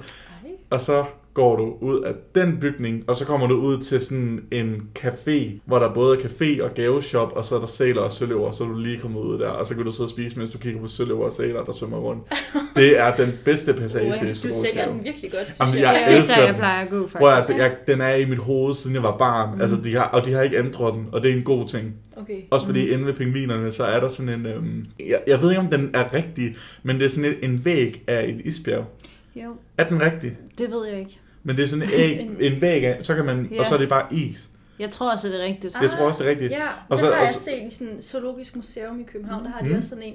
Og 0.72 0.82
så 0.82 1.06
går 1.34 1.56
du 1.56 1.76
ud 1.82 2.02
af 2.02 2.14
den 2.36 2.58
bygning, 2.62 3.04
og 3.08 3.16
så 3.16 3.26
kommer 3.26 3.48
du 3.48 3.56
ud 3.56 3.78
til 3.78 4.00
sådan 4.00 4.44
en 4.52 4.90
café, 5.00 5.60
hvor 5.66 5.80
der 5.80 5.94
både 5.94 6.18
er 6.18 6.22
café 6.22 6.64
og 6.64 6.74
gaveshop, 6.74 7.32
og 7.36 7.46
så 7.46 7.56
er 7.56 7.60
der 7.60 7.68
sæler 7.68 8.02
og 8.02 8.12
søløver, 8.12 8.52
så 8.52 8.64
er 8.64 8.68
du 8.68 8.78
lige 8.78 8.98
kommet 8.98 9.20
ud 9.20 9.40
der, 9.40 9.48
og 9.48 9.66
så 9.66 9.76
kan 9.76 9.84
du 9.84 9.92
sidde 9.92 10.06
og 10.06 10.10
spise, 10.10 10.40
mens 10.40 10.52
du 10.52 10.58
kigger 10.58 10.82
på 10.82 10.88
søløver 10.88 11.26
og 11.26 11.32
sæler, 11.32 11.64
der 11.64 11.72
svømmer 11.72 11.98
rundt. 11.98 12.24
Det 12.76 13.00
er 13.00 13.16
den 13.16 13.34
bedste 13.46 13.74
passage 13.74 14.08
i 14.08 14.34
Du 14.34 14.34
sælger 14.36 14.92
den 14.92 15.04
virkelig 15.04 15.32
godt, 15.32 15.44
synes 15.44 15.60
Jamen, 15.60 15.76
jeg. 15.76 15.82
jeg 15.82 16.14
er 16.14 16.18
elsker 16.18 16.40
jeg 16.40 16.48
den. 16.48 16.56
plejer 16.56 16.86
at 16.86 16.90
gå, 16.90 17.00
faktisk. 17.02 17.18
Prøv 17.18 17.30
at, 17.30 17.50
jeg, 17.58 17.76
den 17.88 18.02
er 18.02 18.16
i 18.16 18.26
mit 18.26 18.40
hoved, 18.40 18.74
siden 18.74 18.96
jeg 18.96 19.04
var 19.04 19.18
barn, 19.18 19.56
mm. 19.56 19.62
altså, 19.62 19.78
de 19.84 19.96
har, 19.96 20.04
og 20.04 20.26
de 20.26 20.34
har 20.34 20.42
ikke 20.42 20.58
ændret 20.58 20.94
den, 20.94 21.08
og 21.12 21.24
det 21.24 21.32
er 21.32 21.36
en 21.36 21.44
god 21.44 21.68
ting. 21.68 21.94
Okay. 22.18 22.42
Også 22.52 22.66
fordi 22.66 22.86
mm. 22.86 22.94
inde 22.94 23.06
ved 23.06 23.14
pingvinerne, 23.14 23.72
så 23.72 23.84
er 23.84 24.00
der 24.00 24.08
sådan 24.08 24.40
en, 24.40 24.46
øhm, 24.46 24.86
jeg, 25.00 25.20
jeg 25.28 25.42
ved 25.42 25.50
ikke, 25.50 25.62
om 25.62 25.68
den 25.68 25.92
er 25.94 26.14
rigtig, 26.14 26.56
men 26.84 27.00
det 27.00 27.06
er 27.06 27.10
sådan 27.10 27.26
en, 27.26 27.52
en 27.52 27.66
væg 27.66 28.04
af 28.08 28.26
et 28.28 28.42
isbjerg. 28.46 28.86
Jo, 29.36 29.56
Er 29.78 29.84
den 29.90 30.02
rigtig? 30.02 30.38
det 30.58 30.72
ved 30.72 30.86
jeg 30.88 31.00
ikke. 31.00 31.20
Men 31.44 31.56
det 31.56 31.64
er 31.64 31.68
sådan 31.68 31.84
en, 31.84 31.90
æg, 31.94 32.30
en 32.54 32.62
væg 32.62 32.84
af, 32.86 32.98
så 33.06 33.16
kan 33.16 33.26
man, 33.26 33.48
Ja. 33.52 33.60
og 33.60 33.66
så 33.66 33.74
er 33.74 33.80
det 33.80 33.90
bare 33.90 34.14
is. 34.14 34.50
Jeg 34.80 34.90
tror 34.90 35.12
også, 35.12 35.28
det 35.28 35.42
er 35.42 35.46
rigtigt. 35.46 35.76
Jeg 35.82 35.90
tror 35.90 36.06
også, 36.06 36.20
det 36.20 36.26
er 36.28 36.30
rigtigt. 36.32 36.52
Ja, 36.52 36.66
Og 36.68 36.72
og 36.90 37.00
så- 37.00 37.06
så, 37.06 37.12
har 37.12 37.20
og 37.20 37.26
jeg 37.26 37.34
så- 37.34 37.40
set 37.44 37.68
i 37.68 37.76
sådan 37.76 37.94
et 37.98 38.04
zoologisk 38.04 38.56
museum 38.56 39.00
i 39.00 39.04
København, 39.04 39.46
der 39.46 39.52
har 39.52 39.62
de 39.62 39.70
Mm. 39.70 39.78
også 39.78 39.90
sådan 39.90 40.04
en 40.04 40.14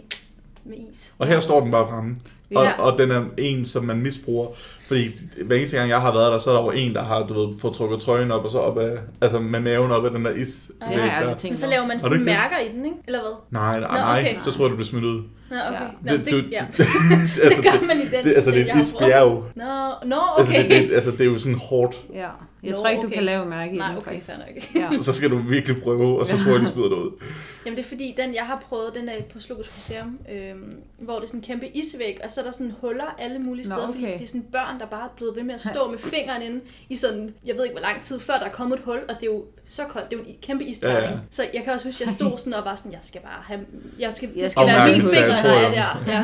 med 0.64 0.76
is. 0.92 1.14
Og 1.18 1.26
her 1.26 1.40
står 1.40 1.60
den 1.60 1.70
bare 1.70 1.86
fremme. 1.88 2.16
Og, 2.54 2.64
Ja. 2.64 2.72
og 2.82 2.98
den 2.98 3.10
er 3.10 3.24
en, 3.38 3.64
som 3.64 3.84
man 3.84 3.96
misbruger. 4.02 4.48
Fordi 4.86 5.10
hver 5.44 5.56
eneste 5.56 5.76
gang, 5.76 5.90
jeg 5.90 6.00
har 6.00 6.12
været 6.12 6.32
der, 6.32 6.38
så 6.38 6.50
er 6.50 6.54
der 6.54 6.62
jo 6.62 6.70
en, 6.70 6.94
der 6.94 7.02
har 7.02 7.26
du 7.26 7.46
ved, 7.46 7.58
fået 7.58 7.74
trukket 7.74 8.00
trøjen 8.00 8.30
op, 8.30 8.44
og 8.44 8.50
så 8.50 8.58
op 8.58 8.78
af, 8.78 8.96
altså 9.20 9.38
med 9.38 9.60
maven 9.60 9.90
op 9.90 10.04
af 10.04 10.10
den 10.10 10.24
der 10.24 10.30
is. 10.30 10.70
Det 10.80 10.88
Det 10.88 10.96
har 10.96 11.02
jeg 11.02 11.10
der. 11.10 11.12
aldrig 11.16 11.36
tænkt 11.36 11.52
Men 11.52 11.56
så 11.58 11.66
laver 11.66 11.86
man 11.86 12.00
sådan 12.00 12.12
ikke 12.18 12.30
det? 12.30 12.36
mærker 12.38 12.58
i 12.58 12.68
den, 12.76 12.84
ikke? 12.84 12.96
Eller 13.06 13.20
hvad? 13.20 13.32
Nej, 13.50 13.80
nej, 13.80 13.90
Nå, 13.90 13.96
nej. 13.96 14.20
okay. 14.20 14.44
Så 14.44 14.50
tror 14.52 14.64
jeg, 14.64 14.70
du 14.70 14.76
bliver 14.76 14.86
smidt 14.86 15.04
ud. 15.04 15.22
Nå, 15.50 15.56
okay. 15.68 15.72
Ja. 15.72 15.88
Nå, 16.12 16.16
Det- 16.16 16.24
det, 16.24 16.32
du- 16.32 16.44
ja. 16.52 16.64
altså, 17.42 17.62
det 17.62 17.64
gør 17.72 17.86
man 17.86 17.96
i 17.96 18.16
den. 18.16 18.24
det, 18.24 18.34
altså, 18.34 18.50
det 18.50 18.70
er 18.70 18.74
et 18.74 18.82
isbjerg. 18.82 19.44
Nå, 19.56 19.64
nå, 20.04 20.16
Altså, 20.38 20.52
okay. 20.52 20.62
det, 20.68 20.88
det, 20.88 20.94
altså, 20.94 21.10
det 21.10 21.20
er 21.20 21.24
jo 21.24 21.38
sådan 21.38 21.58
hårdt. 21.58 21.96
Ja. 22.14 22.28
Jeg 22.66 22.74
Nå, 22.74 22.80
tror 22.80 22.88
ikke, 22.88 23.00
du 23.02 23.06
okay. 23.06 23.14
kan 23.14 23.24
lave 23.24 23.46
mærke 23.46 23.74
i 23.74 23.78
Nej, 23.78 23.88
den, 23.88 23.98
okay, 23.98 24.20
fair 24.22 24.36
nok. 24.36 24.92
Ja. 24.92 25.00
Så 25.06 25.12
skal 25.12 25.30
du 25.30 25.36
virkelig 25.38 25.82
prøve, 25.82 26.20
og 26.20 26.26
så 26.26 26.36
tror 26.44 26.50
jeg, 26.52 26.60
de 26.60 26.66
smider 26.66 26.88
dig 26.88 26.98
ud. 26.98 27.10
Jamen 27.66 27.76
det 27.76 27.84
er 27.84 27.88
fordi, 27.88 28.14
den 28.20 28.34
jeg 28.34 28.42
har 28.44 28.64
prøvet, 28.68 28.94
den 28.94 29.08
er 29.08 29.12
på 29.32 29.40
Slogus 29.40 29.70
Museum, 29.76 30.18
øhm, 30.32 30.72
hvor 30.98 31.14
det 31.14 31.22
er 31.22 31.26
sådan 31.26 31.40
en 31.40 31.44
kæmpe 31.44 31.66
isvæg, 31.76 32.18
og 32.24 32.30
så 32.30 32.40
er 32.40 32.44
der 32.44 32.50
sådan 32.52 32.72
huller 32.80 33.14
alle 33.18 33.38
mulige 33.38 33.68
Nå, 33.68 33.74
steder, 33.74 33.86
fordi 33.90 34.02
okay. 34.04 34.12
det 34.18 34.22
er 34.22 34.26
sådan 34.28 34.46
børn, 34.52 34.80
der 34.80 34.86
bare 34.86 35.04
er 35.04 35.12
blevet 35.16 35.36
ved 35.36 35.42
med 35.42 35.54
at 35.54 35.60
stå 35.60 35.90
med 35.90 35.98
fingeren 35.98 36.42
inde 36.42 36.60
i 36.88 36.96
sådan, 36.96 37.34
jeg 37.46 37.54
ved 37.56 37.64
ikke 37.64 37.74
hvor 37.74 37.82
lang 37.82 38.02
tid 38.02 38.20
før 38.20 38.34
der 38.34 38.44
er 38.44 38.50
kommet 38.50 38.78
et 38.78 38.84
hul, 38.84 38.98
og 39.08 39.14
det 39.20 39.22
er 39.22 39.26
jo 39.34 39.44
så 39.68 39.82
koldt, 39.88 40.10
det 40.10 40.16
er 40.16 40.20
jo 40.20 40.24
en 40.24 40.30
i- 40.30 40.38
kæmpe 40.42 40.64
isterning. 40.64 41.02
Ja, 41.04 41.10
ja. 41.10 41.16
Så 41.30 41.42
jeg 41.54 41.62
kan 41.64 41.72
også 41.72 41.86
huske, 41.88 42.02
at 42.04 42.06
jeg 42.06 42.14
stod 42.14 42.38
sådan 42.38 42.54
og 42.54 42.64
var 42.64 42.74
sådan, 42.74 42.92
jeg 42.92 43.00
skal 43.02 43.20
bare 43.20 43.42
have, 43.44 43.60
jeg 43.98 44.12
skal, 44.12 44.28
det 44.34 44.50
skal 44.50 44.66
være 44.66 44.92
mine 44.92 45.04
fingre, 45.08 45.28
der 45.28 45.52
er 45.52 45.70
der. 45.72 46.12
Ja. 46.12 46.22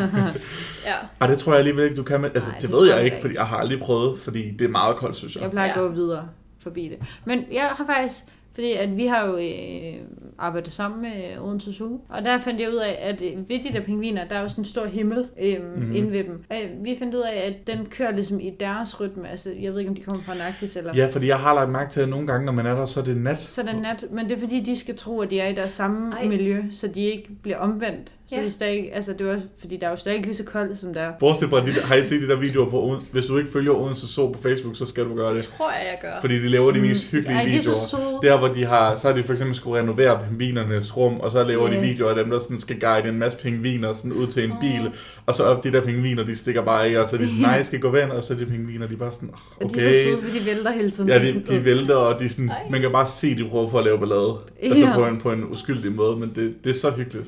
ja. 0.90 0.94
Ej, 1.20 1.26
det 1.26 1.38
tror 1.38 1.52
jeg 1.52 1.58
alligevel 1.58 1.84
ikke, 1.84 1.96
du 1.96 2.02
kan 2.02 2.20
med. 2.20 2.30
Altså, 2.34 2.48
Nej, 2.50 2.58
det, 2.58 2.68
det 2.70 2.76
ved 2.78 2.86
jeg 2.86 2.96
jeg 2.96 3.04
ikke, 3.04 3.14
ikke. 3.14 3.20
fordi 3.22 3.34
jeg 3.34 3.46
har 3.46 3.56
aldrig 3.56 3.80
prøvet, 3.80 4.18
fordi 4.20 4.50
det 4.50 4.64
er 4.64 4.68
meget 4.68 4.96
koldt, 4.96 5.16
synes 5.16 5.34
jeg. 5.34 5.42
Jeg 5.42 5.50
plejer 5.50 5.72
at 5.72 5.76
Ja. 5.76 5.82
gå 5.82 5.88
videre 5.92 6.28
forbi 6.62 6.88
det. 6.88 7.02
Men 7.24 7.44
jeg 7.52 7.68
har 7.68 7.86
faktisk, 7.86 8.24
fordi 8.54 8.72
at 8.72 8.96
vi 8.96 9.06
har 9.06 9.26
jo 9.26 9.36
øh, 9.36 9.94
arbejdet 10.38 10.72
sammen 10.72 11.02
med 11.02 11.38
Odense 11.44 11.72
Zoo, 11.72 12.00
og 12.08 12.24
der 12.24 12.38
fandt 12.38 12.60
jeg 12.60 12.70
ud 12.70 12.76
af, 12.76 12.98
at 13.02 13.22
øh, 13.22 13.48
ved 13.48 13.58
de 13.64 13.72
der 13.72 13.80
pingviner, 13.80 14.24
der 14.28 14.36
er 14.36 14.40
jo 14.42 14.48
sådan 14.48 14.62
en 14.62 14.68
stor 14.68 14.86
himmel 14.86 15.26
øh, 15.42 15.52
Mhm. 15.62 15.70
mm-hmm. 15.80 15.94
inde 15.94 16.12
ved 16.12 16.24
dem. 16.24 16.44
Øh, 16.52 16.84
vi 16.84 16.96
fandt 16.98 17.14
ud 17.14 17.20
af, 17.20 17.46
at 17.46 17.66
den 17.66 17.86
kører 17.86 18.10
ligesom 18.12 18.40
i 18.40 18.50
deres 18.60 19.00
rytme. 19.00 19.28
Altså, 19.30 19.50
jeg 19.60 19.72
ved 19.72 19.78
ikke, 19.78 19.88
om 19.88 19.94
de 19.96 20.02
kommer 20.02 20.22
fra 20.22 20.32
Arktis 20.48 20.76
eller... 20.76 20.92
Ja, 20.96 21.06
fordi 21.12 21.26
jeg 21.26 21.38
har 21.38 21.54
lagt 21.54 21.70
mærke 21.70 21.90
til, 21.90 22.00
at 22.00 22.08
nogle 22.08 22.26
gange, 22.26 22.46
når 22.46 22.52
man 22.52 22.66
er 22.66 22.74
der, 22.74 22.84
så 22.86 23.00
er 23.00 23.04
det 23.04 23.16
nat. 23.16 23.38
Så 23.40 23.60
er 23.60 23.64
det 23.64 23.82
nat, 23.82 24.04
men 24.10 24.28
det 24.28 24.36
er 24.36 24.40
fordi, 24.40 24.60
de 24.60 24.76
skal 24.78 24.96
tro, 24.96 25.20
at 25.20 25.30
de 25.30 25.40
er 25.40 25.48
i 25.48 25.54
deres 25.54 25.72
samme 25.72 26.12
Ej. 26.14 26.24
Miljø, 26.28 26.62
så 26.72 26.86
de 26.88 27.00
ikke 27.04 27.28
bliver 27.42 27.58
omvendt. 27.58 28.12
Så 28.26 28.36
Ja. 28.36 28.44
de 28.44 28.50
stadig, 28.50 28.94
altså 28.94 29.12
det 29.12 29.26
var, 29.26 29.40
fordi 29.58 29.76
der 29.76 29.86
er 29.86 29.90
jo 29.90 29.96
stadig 29.96 30.16
ikke 30.16 30.28
lige 30.28 30.36
så 30.36 30.44
koldt, 30.44 30.78
som 30.78 30.94
der 30.94 31.00
er. 31.00 31.12
Bortset 31.20 31.48
fra, 31.50 31.66
de, 31.66 31.72
har 31.72 31.94
I 31.94 32.02
set 32.02 32.22
de 32.22 32.28
der 32.28 32.36
videoer 32.36 32.70
på 32.70 32.82
Odense? 32.82 33.12
Hvis 33.12 33.26
du 33.26 33.38
ikke 33.38 33.50
følger 33.50 33.72
Odense 33.72 34.08
Så 34.08 34.32
på 34.32 34.42
Facebook, 34.42 34.76
så 34.76 34.86
skal 34.86 35.04
du 35.04 35.14
gøre 35.14 35.26
Det 35.26 35.34
det. 35.36 35.42
tror 35.44 35.70
jeg, 35.70 35.80
jeg 35.90 35.98
gør. 36.02 36.20
Fordi 36.20 36.34
de 36.42 36.48
laver 36.48 36.70
de 36.72 36.80
mest 36.80 37.10
hyggelige 37.10 37.36
Ej, 37.38 37.42
er 37.42 37.46
videoer. 37.46 37.74
søde. 37.90 38.18
Der, 38.22 38.40
hvor 38.46 38.54
de 38.54 38.64
har, 38.64 38.94
så 38.94 39.08
har 39.08 39.14
de 39.16 39.22
for 39.22 39.32
eksempel 39.32 39.56
skulle 39.56 39.80
renovere 39.80 40.20
pingvinernes 40.28 40.96
rum, 40.96 41.20
og 41.20 41.30
så 41.30 41.44
laver 41.44 41.68
de 41.68 41.74
Ja. 41.74 41.80
videoer 41.80 42.10
af 42.10 42.16
dem, 42.16 42.30
der 42.30 42.38
sådan 42.38 42.58
skal 42.60 42.80
guide 42.80 43.08
en 43.08 43.18
masse 43.18 43.38
pingviner 43.38 43.92
sådan 43.92 44.12
ud 44.12 44.26
til 44.26 44.44
en 44.44 44.52
bil, 44.60 44.90
og 45.26 45.34
så 45.34 45.44
op 45.44 45.64
de 45.64 45.72
der 45.72 45.80
pingviner, 45.80 46.24
de 46.24 46.36
stikker 46.36 46.62
bare 46.62 46.86
af, 46.86 46.98
og 46.98 47.08
så 47.08 47.16
er 47.16 47.20
de 47.20 47.26
sådan, 47.28 47.42
nej, 47.50 47.62
skal 47.62 47.80
gå 47.80 47.90
væk, 47.90 48.08
og 48.08 48.22
så 48.22 48.32
er 48.34 48.38
de 48.38 48.46
pingviner, 48.46 48.86
de 48.86 48.94
er 48.94 48.98
bare 48.98 49.12
sådan, 49.12 49.30
"Ah, 49.32 49.66
Og 49.66 49.74
de 49.74 49.80
er 49.80 49.92
så 49.92 49.98
søde, 50.04 50.16
okay. 50.16 50.26
fordi 50.26 50.38
de 50.38 50.46
vælter 50.46 50.70
hele 50.72 50.90
tiden. 50.90 51.08
Ja, 51.10 51.18
de, 51.18 51.42
de 51.48 51.64
vælter, 51.64 51.94
og 51.94 52.20
de 52.20 52.28
sådan, 52.28 52.50
Ej. 52.50 52.62
man 52.70 52.80
kan 52.80 52.92
bare 52.92 53.06
se, 53.06 53.36
de 53.36 53.48
prøver 53.48 53.68
på 53.70 53.78
at 53.78 53.84
lave 53.84 53.98
ballade. 53.98 54.34
Altså 54.62 54.86
Ja. 54.86 54.94
på 54.94 55.06
en, 55.06 55.18
på 55.20 55.32
en 55.32 55.44
uskyldig 55.50 55.92
måde, 55.92 56.16
men 56.16 56.32
det, 56.34 56.54
det 56.64 56.70
er 56.70 56.74
så 56.74 56.90
hyggeligt. 56.90 57.26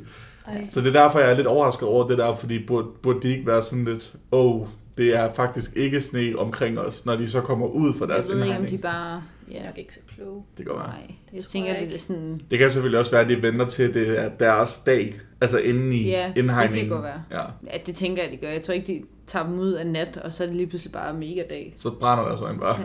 Ej. 0.48 0.64
Så 0.70 0.80
det 0.80 0.96
er 0.96 1.02
derfor, 1.02 1.18
jeg 1.18 1.30
er 1.30 1.34
lidt 1.36 1.46
overrasket 1.46 1.88
over 1.88 2.06
det 2.06 2.18
der, 2.18 2.34
fordi 2.36 2.66
burde, 2.66 2.86
burde 3.02 3.18
de 3.22 3.28
ikke 3.28 3.46
være 3.46 3.62
sådan 3.62 3.84
lidt, 3.84 4.12
oh, 4.30 4.66
det 4.98 5.16
er 5.16 5.28
faktisk 5.36 5.72
ikke 5.76 6.00
sne 6.00 6.32
omkring 6.38 6.78
os, 6.78 7.06
når 7.06 7.16
de 7.16 7.28
så 7.28 7.40
kommer 7.40 7.66
ud 7.66 7.94
fra 7.98 8.06
deres 8.06 8.28
Jeg 8.28 8.36
ved 8.36 8.42
ikke, 8.44 8.56
om 8.56 8.62
indhegning. 8.62 8.82
de 8.82 8.88
bare... 8.88 9.22
Jeg 9.50 9.56
er 9.56 9.60
Ja, 9.60 9.66
nok 9.66 9.78
ikke 9.78 9.94
så 9.94 10.00
klog. 10.16 10.46
Det 10.58 10.66
går 10.66 10.76
nej. 10.76 11.14
Jeg 11.32 11.42
tror 11.42 11.48
tænker, 11.48 11.68
jeg 11.70 11.80
det 11.80 11.88
er 11.88 11.92
ikke. 11.92 12.02
sådan... 12.04 12.40
Det 12.50 12.58
kan 12.58 12.70
selvfølgelig 12.70 12.98
også 12.98 13.10
være, 13.12 13.20
at 13.22 13.28
de 13.28 13.42
venter 13.42 13.66
til, 13.66 13.94
det 13.94 14.18
er 14.20 14.28
deres 14.28 14.78
dag, 14.78 15.14
altså 15.40 15.58
inde 15.58 15.96
i 15.96 16.08
Ja, 16.10 16.24
det 16.26 16.34
kan 16.34 16.44
indhegningen. 16.44 16.88
godt 16.92 17.02
være. 17.02 17.22
Ja, 17.30 17.42
Ja, 17.72 17.78
det 17.86 17.96
tænker 17.96 18.22
jeg, 18.22 18.32
de 18.32 18.36
gør. 18.36 18.48
Jeg 18.50 18.62
tror 18.62 18.74
ikke, 18.74 18.86
de 18.86 19.02
tager 19.26 19.46
dem 19.46 19.58
ud 19.58 19.72
af 19.72 19.86
nat, 19.86 20.16
og 20.16 20.32
så 20.32 20.42
er 20.42 20.46
det 20.46 20.56
lige 20.56 20.66
pludselig 20.66 20.92
bare 20.92 21.14
mega 21.14 21.42
dag. 21.50 21.74
så 21.76 21.90
brænder 21.90 22.24
deres 22.24 22.42
øjne 22.42 22.58
bare. 22.58 22.80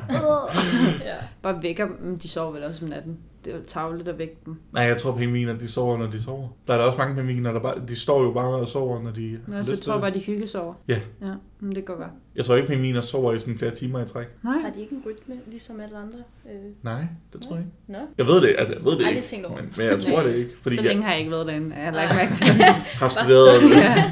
Ja. 1.06 1.16
Bare 1.44 1.64
vækker 1.64 1.88
dem. 1.88 2.20
De 2.20 2.28
sover 2.30 2.52
vel 2.52 2.64
også 2.64 2.86
om 2.86 2.90
natten. 2.90 3.18
Det 3.46 3.54
er 3.54 3.58
jo 3.58 3.64
tavligt 3.68 4.08
at 4.10 4.18
vække 4.18 4.36
dem. 4.46 4.56
Nej, 4.72 4.84
jeg 4.84 4.98
tror 4.98 5.18
pingviner, 5.18 5.58
de 5.58 5.68
sover, 5.68 5.98
når 5.98 6.08
de 6.08 6.22
sover. 6.24 6.48
Der 6.68 6.74
er 6.74 6.78
der 6.78 6.86
også 6.86 6.98
mange 6.98 7.16
pingviner, 7.16 7.52
der 7.52 7.60
bare, 7.60 7.74
de 7.88 7.96
står 7.96 8.24
jo 8.24 8.32
bare 8.32 8.54
og 8.56 8.68
sover, 8.68 9.02
når 9.02 9.12
de 9.12 9.40
Nå, 9.48 9.64
så 9.64 9.78
tror 9.80 9.94
jeg 9.94 10.02
bare, 10.02 10.14
de 10.14 10.20
hyggesover. 10.20 10.74
Ja. 10.88 11.00
Ja, 11.22 11.32
men 11.60 11.76
det 11.76 11.86
kan 11.86 11.96
godt. 11.96 12.08
Jeg 12.36 12.46
tror 12.46 12.56
ikke, 12.56 12.68
pingviner 12.68 13.02
sover 13.02 13.34
i 13.34 13.40
sådan 13.40 13.58
flere 13.58 13.72
timer 13.72 14.04
i 14.04 14.08
træk. 14.08 14.28
Nej. 14.44 14.58
Har 14.58 14.70
de 14.70 14.82
ikke 14.82 14.96
en 14.96 15.04
rytme, 15.06 15.36
ligesom 15.48 15.80
alle 15.80 15.98
andre? 15.98 16.20
Øh, 16.46 16.72
Nej, 16.82 17.02
det 17.34 17.42
tror 17.42 17.56
jeg 17.56 17.66
ikke. 17.66 17.72
Nå. 17.88 17.98
Jeg 18.18 18.28
ved 18.28 18.42
det, 18.42 18.56
altså 18.58 18.74
jeg 18.74 18.84
ved 18.86 18.92
det 18.92 18.98
Aldrig 18.98 19.16
ikke, 19.16 19.28
tænkt 19.28 19.46
over. 19.46 19.56
men, 19.62 19.74
men 19.78 19.86
jeg 19.86 20.00
tror 20.02 20.22
det 20.24 20.36
ikke, 20.36 20.52
fordi 20.62 20.76
så 20.76 20.82
jeg 20.82 20.90
længe 20.90 21.04
har 21.04 21.12
jeg 21.12 21.20
ikke 21.20 21.32
været 21.32 21.48
derinde. 21.48 21.76
Jeg 21.76 21.86
har 21.86 21.92
lagt 21.92 22.10
Nej. 22.10 22.24
mærke 22.24 22.36
til 22.36 22.48
det. 22.48 22.66
har 23.02 23.08
studeret 23.10 23.62
det. 23.62 23.70
ja. 23.70 24.12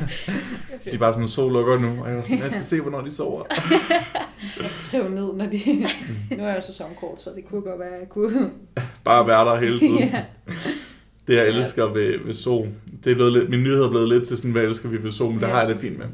De 0.86 0.95
er 0.95 0.97
bare 0.97 1.13
sådan, 1.13 1.27
sol 1.27 1.53
lukker 1.53 1.77
nu, 1.79 2.03
og 2.03 2.10
jeg, 2.10 2.17
er 2.17 2.21
sådan, 2.21 2.39
jeg 2.39 2.49
skal 2.49 2.62
se, 2.71 2.81
hvornår 2.81 3.01
de 3.01 3.12
sover. 3.12 3.43
Jeg 4.62 4.69
skriver 4.71 5.10
ned, 5.10 5.33
når 5.33 5.45
de... 5.45 5.88
nu 6.38 6.43
er 6.43 6.47
jeg 6.47 6.55
jo 6.57 6.62
sæsonkort, 6.62 7.21
så 7.21 7.29
det 7.36 7.45
kunne 7.45 7.62
godt 7.62 7.79
være, 7.79 7.89
at 7.89 7.99
jeg 7.99 8.10
kunne... 8.10 8.51
Bare 9.03 9.27
være 9.27 9.45
der 9.45 9.60
hele 9.60 9.79
tiden. 9.79 9.99
ja. 9.99 10.23
Det 11.27 11.36
jeg 11.36 11.47
elsker 11.47 11.86
ved, 11.86 12.25
ved 12.25 12.33
sol, 12.33 12.67
det 13.03 13.12
er 13.12 13.15
blevet 13.15 13.33
lidt, 13.33 13.49
min 13.49 13.63
nyhed 13.63 13.83
er 13.83 13.89
blevet 13.89 14.10
lidt 14.10 14.27
til 14.27 14.38
sådan, 14.38 14.51
hvad 14.51 14.63
elsker 14.63 14.89
vi 14.89 15.03
ved 15.03 15.12
men 15.27 15.36
det 15.36 15.41
Ja. 15.41 15.47
har 15.47 15.60
jeg 15.62 15.69
det 15.69 15.77
fint 15.77 15.97
med. 15.97 16.05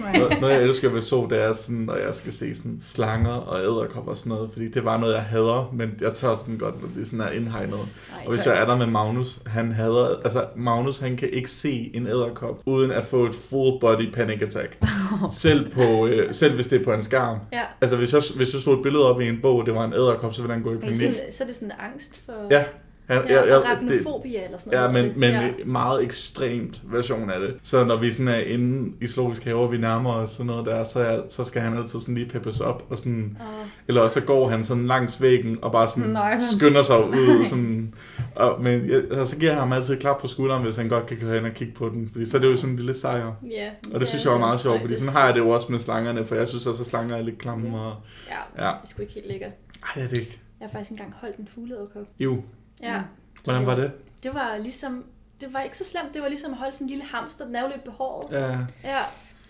Mig. 0.00 0.18
Noget, 0.20 0.40
noget 0.40 0.54
jeg 0.54 0.62
elsker 0.62 0.88
ved 0.90 1.00
sol, 1.00 1.30
det 1.30 1.42
er 1.42 1.52
sådan, 1.52 1.76
når 1.80 1.96
jeg 1.96 2.14
skal 2.14 2.32
se 2.32 2.54
sådan 2.54 2.78
slanger 2.82 3.30
og 3.30 3.60
æderkopper 3.60 4.10
og 4.10 4.16
sådan 4.16 4.30
noget, 4.30 4.50
fordi 4.52 4.68
det 4.68 4.84
var 4.84 4.98
noget, 4.98 5.14
jeg 5.14 5.22
hader, 5.22 5.70
men 5.74 5.90
jeg 6.00 6.12
tør 6.14 6.34
sådan 6.34 6.58
godt, 6.58 6.82
når 6.82 6.88
det 6.96 7.06
sådan 7.06 7.20
er 7.20 7.30
indhegnet. 7.30 7.74
Ej, 7.74 8.22
Og 8.26 8.34
hvis 8.34 8.46
jeg 8.46 8.60
er 8.62 8.66
der 8.66 8.76
med 8.76 8.86
Magnus, 8.86 9.38
han 9.46 9.72
hader, 9.72 10.20
altså 10.24 10.44
Magnus 10.56 10.98
han 10.98 11.16
kan 11.16 11.28
ikke 11.32 11.50
se 11.50 11.90
en 11.94 12.06
æderkop, 12.06 12.60
uden 12.66 12.90
at 12.90 13.04
få 13.04 13.26
et 13.26 13.34
full 13.34 13.80
body 13.80 14.12
panic 14.12 14.42
attack. 14.42 14.76
selv, 15.30 15.70
på, 15.70 16.06
øh, 16.06 16.34
selv 16.34 16.54
hvis 16.54 16.66
det 16.66 16.80
er 16.80 16.84
på 16.84 16.92
en 16.92 17.02
skærm. 17.02 17.38
Ja. 17.52 17.62
Altså 17.80 17.96
hvis 17.96 18.12
jeg, 18.12 18.22
hvis 18.36 18.52
jeg 18.52 18.60
slog 18.62 18.76
et 18.76 18.82
billede 18.82 19.14
op 19.14 19.20
i 19.20 19.28
en 19.28 19.38
bog, 19.42 19.56
og 19.58 19.66
det 19.66 19.74
var 19.74 19.84
en 19.84 19.92
æderkop, 19.92 20.34
så 20.34 20.42
ville 20.42 20.54
han 20.54 20.62
gå 20.62 20.70
i 20.70 20.74
Så, 20.74 20.80
panik. 20.80 21.12
så 21.30 21.42
er 21.42 21.46
det 21.46 21.54
sådan 21.54 21.72
angst 21.92 22.20
for... 22.26 22.32
Ja, 22.50 22.64
han, 23.12 23.28
Ja, 23.28 23.40
jeg, 23.40 23.48
jeg, 23.48 23.56
og 23.56 23.62
det, 23.62 23.68
arachnofobia 23.68 24.44
eller 24.44 24.58
sådan 24.58 24.72
Ja, 24.72 24.78
noget. 24.92 24.92
men, 25.06 25.20
men 25.20 25.30
ja. 25.30 25.40
ja. 25.46 25.52
meget 25.66 26.04
ekstremt 26.04 26.80
version 26.84 27.30
af 27.30 27.40
det. 27.40 27.54
Så 27.62 27.84
når 27.84 27.96
vi 28.00 28.12
sådan 28.12 28.28
er 28.28 28.38
inde 28.40 28.92
i 29.00 29.06
zoologisk 29.06 29.44
have, 29.44 29.58
og 29.58 29.72
vi 29.72 29.78
nærmer 29.78 30.12
os 30.14 30.30
sådan 30.30 30.46
noget 30.46 30.66
der, 30.66 30.84
så, 30.84 31.00
er, 31.00 31.20
så 31.28 31.44
skal 31.44 31.62
han 31.62 31.76
altid 31.76 32.00
sådan 32.00 32.14
lige 32.14 32.28
peppes 32.28 32.60
op. 32.60 32.86
Og 32.90 32.98
sådan, 32.98 33.36
Åh. 33.40 33.66
eller 33.88 34.00
også 34.00 34.20
så 34.20 34.26
går 34.26 34.48
han 34.48 34.64
sådan 34.64 34.86
langs 34.86 35.22
væggen 35.22 35.58
og 35.62 35.72
bare 35.72 35.88
sådan 35.88 36.10
Nej, 36.10 36.32
men- 36.32 36.42
skynder 36.58 36.82
sig 36.82 37.08
ud. 37.08 37.44
Sådan, 37.44 37.94
og, 38.34 38.62
men 38.62 38.88
jeg, 38.90 38.96
altså, 39.10 39.24
så 39.24 39.36
giver 39.38 39.50
jeg 39.52 39.60
ham 39.60 39.72
altid 39.72 39.96
klap 39.96 40.20
på 40.20 40.26
skulderen, 40.28 40.62
hvis 40.62 40.76
han 40.76 40.88
godt 40.88 41.06
kan 41.06 41.16
gå 41.20 41.32
hen 41.32 41.44
og 41.44 41.50
kigge 41.54 41.74
på 41.74 41.88
den. 41.88 42.08
Fordi 42.12 42.24
så 42.26 42.36
er 42.36 42.40
det 42.40 42.48
jo 42.48 42.56
sådan 42.56 42.70
en 42.70 42.76
lille 42.76 42.94
sejr. 42.94 43.32
Ja. 43.50 43.70
Og 43.94 44.00
det 44.00 44.00
ja, 44.00 44.04
synes 44.04 44.24
jeg 44.24 44.32
var 44.32 44.38
meget 44.38 44.60
sjovt, 44.60 44.80
fordi 44.80 44.96
sådan 44.96 45.12
har 45.12 45.24
jeg 45.24 45.34
det 45.34 45.40
jo 45.40 45.48
også 45.48 45.72
med 45.72 45.78
slangerne, 45.78 46.24
for 46.24 46.34
jeg 46.34 46.48
synes 46.48 46.66
også, 46.66 46.82
at 46.82 46.86
slanger 46.86 47.16
er 47.16 47.22
lidt 47.22 47.38
klamme. 47.38 47.78
Og... 47.80 47.94
Ja, 48.28 48.64
Ja. 48.64 48.70
det 48.70 48.82
er 48.84 48.86
sgu 48.88 49.02
ikke 49.02 49.14
helt 49.14 49.26
lækkert. 49.28 49.50
Ej, 49.82 49.88
det 49.94 50.02
er 50.04 50.08
det 50.08 50.18
ikke. 50.18 50.38
Jeg 50.60 50.68
har 50.68 50.72
faktisk 50.78 50.90
engang 50.90 51.14
holdt 51.20 51.36
en 51.36 51.48
fugleæderkop. 51.54 52.02
Jo, 52.20 52.42
Ja. 52.82 53.02
hvordan 53.44 53.66
var 53.66 53.74
det? 53.74 53.92
Det 54.22 54.34
var 54.34 54.58
ligesom... 54.58 55.04
Det 55.40 55.52
var 55.52 55.60
ikke 55.62 55.78
så 55.78 55.84
slemt. 55.84 56.14
Det 56.14 56.22
var 56.22 56.28
ligesom 56.28 56.52
at 56.52 56.58
holde 56.58 56.72
sådan 56.72 56.84
en 56.84 56.88
lille 56.88 57.04
hamster. 57.04 57.44
Den 57.46 57.56
er 57.56 57.62
jo 57.62 57.68
lidt 57.68 57.84
behåret. 57.84 58.32
Ja. 58.32 58.58
Ja. 58.84 59.02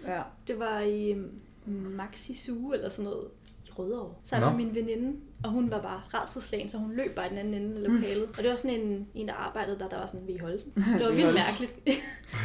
Ja. 0.06 0.22
Det 0.46 0.58
var 0.58 0.80
i 0.80 1.10
øhm, 1.10 1.40
Maxi 1.66 2.34
Zoo 2.34 2.72
eller 2.72 2.88
sådan 2.88 3.04
noget 3.04 3.24
i 3.66 3.70
Rødovre. 3.70 4.14
Sammen 4.24 4.50
Nå. 4.50 4.56
med 4.56 4.64
min 4.64 4.74
veninde. 4.74 5.16
Og 5.44 5.50
hun 5.50 5.70
var 5.70 5.82
bare 5.82 6.00
redselslagen, 6.14 6.68
så 6.68 6.78
hun 6.78 6.92
løb 6.92 7.14
bare 7.14 7.26
i 7.26 7.30
den 7.30 7.38
anden 7.38 7.54
ende 7.54 7.76
af 7.76 7.82
lokalet. 7.82 8.22
Og 8.22 8.36
det 8.36 8.50
var 8.50 8.56
sådan 8.56 8.80
en, 8.80 9.08
en 9.14 9.28
der 9.28 9.34
arbejdede 9.34 9.78
der, 9.78 9.88
der 9.88 9.98
var 9.98 10.06
sådan, 10.06 10.26
vi 10.26 10.36
holdt 10.36 10.64
den. 10.64 10.84
Det 10.98 11.06
var 11.06 11.10
Vi 11.10 11.16
vildt 11.16 11.34
mærkeligt. 11.34 11.74
det 11.84 11.96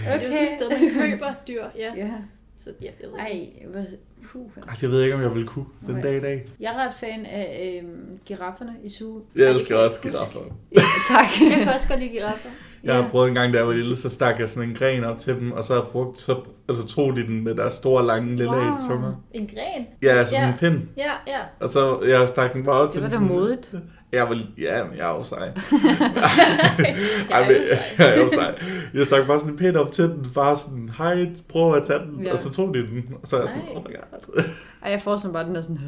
var 0.05 0.19
sådan 0.19 0.43
et 0.43 0.49
sted, 0.57 0.69
man 0.69 1.09
køber 1.09 1.33
dyr. 1.47 1.65
Ja. 1.75 1.93
Ja. 1.95 2.13
Så 2.59 2.73
ja, 2.81 2.91
jeg 3.01 3.09
ved. 3.11 3.19
Ej, 3.19 3.49
hvad... 3.67 3.85
Puh. 4.31 4.41
Ej, 4.67 4.73
jeg 4.81 4.89
ved 4.91 5.01
ikke, 5.03 5.15
om 5.15 5.21
jeg 5.21 5.35
vil 5.35 5.45
kunne 5.47 5.65
den 5.87 6.01
dag 6.01 6.17
i 6.17 6.19
dag. 6.21 6.49
Jeg 6.59 6.69
er 6.77 6.87
ret 6.87 6.95
fan 6.99 7.25
af 7.25 7.79
øhm, 7.83 8.19
girafferne 8.25 8.71
i 8.83 8.89
zoo. 8.89 9.21
Jeg 9.35 9.45
det 9.45 9.49
elsker 9.53 9.75
jeg 9.75 9.85
også 9.85 10.01
giraffer. 10.01 10.39
Ja, 10.75 10.81
tak. 11.09 11.25
Jeg 11.51 11.57
kan 11.63 11.67
også 11.73 11.87
godt 11.87 11.99
lide 11.99 12.09
giraffer. 12.11 12.49
Jeg 12.83 12.95
har 12.95 13.09
prøvet 13.09 13.27
en 13.29 13.33
gang, 13.35 13.53
da 13.53 13.57
jeg 13.57 13.67
var 13.67 13.73
lille, 13.73 13.95
så 13.95 14.09
stak 14.09 14.39
jeg 14.39 14.49
sådan 14.49 14.69
en 14.69 14.75
gren 14.75 15.03
op 15.03 15.17
til 15.17 15.35
dem, 15.35 15.51
og 15.51 15.63
så 15.63 15.73
har 15.73 15.81
jeg 15.81 15.89
brugt, 15.91 16.19
så, 16.19 16.39
altså 16.69 16.87
tog 16.87 17.15
de 17.15 17.23
den 17.27 17.43
med 17.43 17.55
deres 17.55 17.73
store, 17.73 18.05
lange, 18.05 18.29
lille 18.35 18.51
Wow. 18.51 18.59
wow. 18.61 18.77
tunger. 18.89 19.13
En 19.33 19.47
gren. 19.47 19.87
Ja, 20.01 20.07
altså 20.15 20.35
sådan 20.35 20.47
Ja. 20.47 20.53
en 20.53 20.57
pind. 20.59 20.87
Ja, 20.97 21.11
ja. 21.27 21.39
Og 21.59 21.69
så 21.69 22.01
jeg 22.01 22.27
stak 22.27 22.53
den 22.53 22.63
bare 22.63 22.75
op 22.75 22.91
til 22.91 23.01
Det 23.01 23.11
var 23.11 23.17
dem 23.17 23.27
da 23.27 23.33
sådan- 23.33 23.41
modigt. 23.41 23.71
Jeg 24.11 24.29
var, 24.29 24.39
ja, 24.57 24.83
men 24.83 24.97
jeg 24.97 25.09
er 25.09 25.15
jo 25.15 25.23
sej. 25.23 25.39
Jeg 27.29 27.41
er 27.41 27.47
men, 27.47 27.55
jeg 27.99 28.15
er 28.17 28.17
jo 28.23 28.29
sej. 28.29 28.59
Jeg 28.93 29.05
stak 29.05 29.27
bare 29.27 29.39
sådan 29.39 29.53
en 29.53 29.57
pind 29.57 29.75
op 29.75 29.91
til 29.91 30.03
den, 30.05 30.25
bare 30.35 30.55
sådan, 30.55 30.89
hej, 30.97 31.25
prøv 31.49 31.73
at 31.75 31.83
tage 31.83 31.99
den. 31.99 32.23
Ja. 32.23 32.31
Og 32.31 32.37
så 32.37 32.51
tog 32.53 32.73
de 32.73 32.79
den, 32.87 33.03
og 33.21 33.27
så 33.27 33.35
er 33.35 33.39
jeg 33.39 33.49
sådan, 33.49 33.61
Ej. 33.63 33.69
oh 33.75 33.83
my 33.89 33.95
god. 33.95 34.43
Ej, 34.83 34.91
jeg 34.91 35.01
forestiller 35.01 35.31
mig 35.31 35.39
bare, 35.39 35.47
den 35.47 35.55
er 35.55 35.61
sådan, 35.61 35.79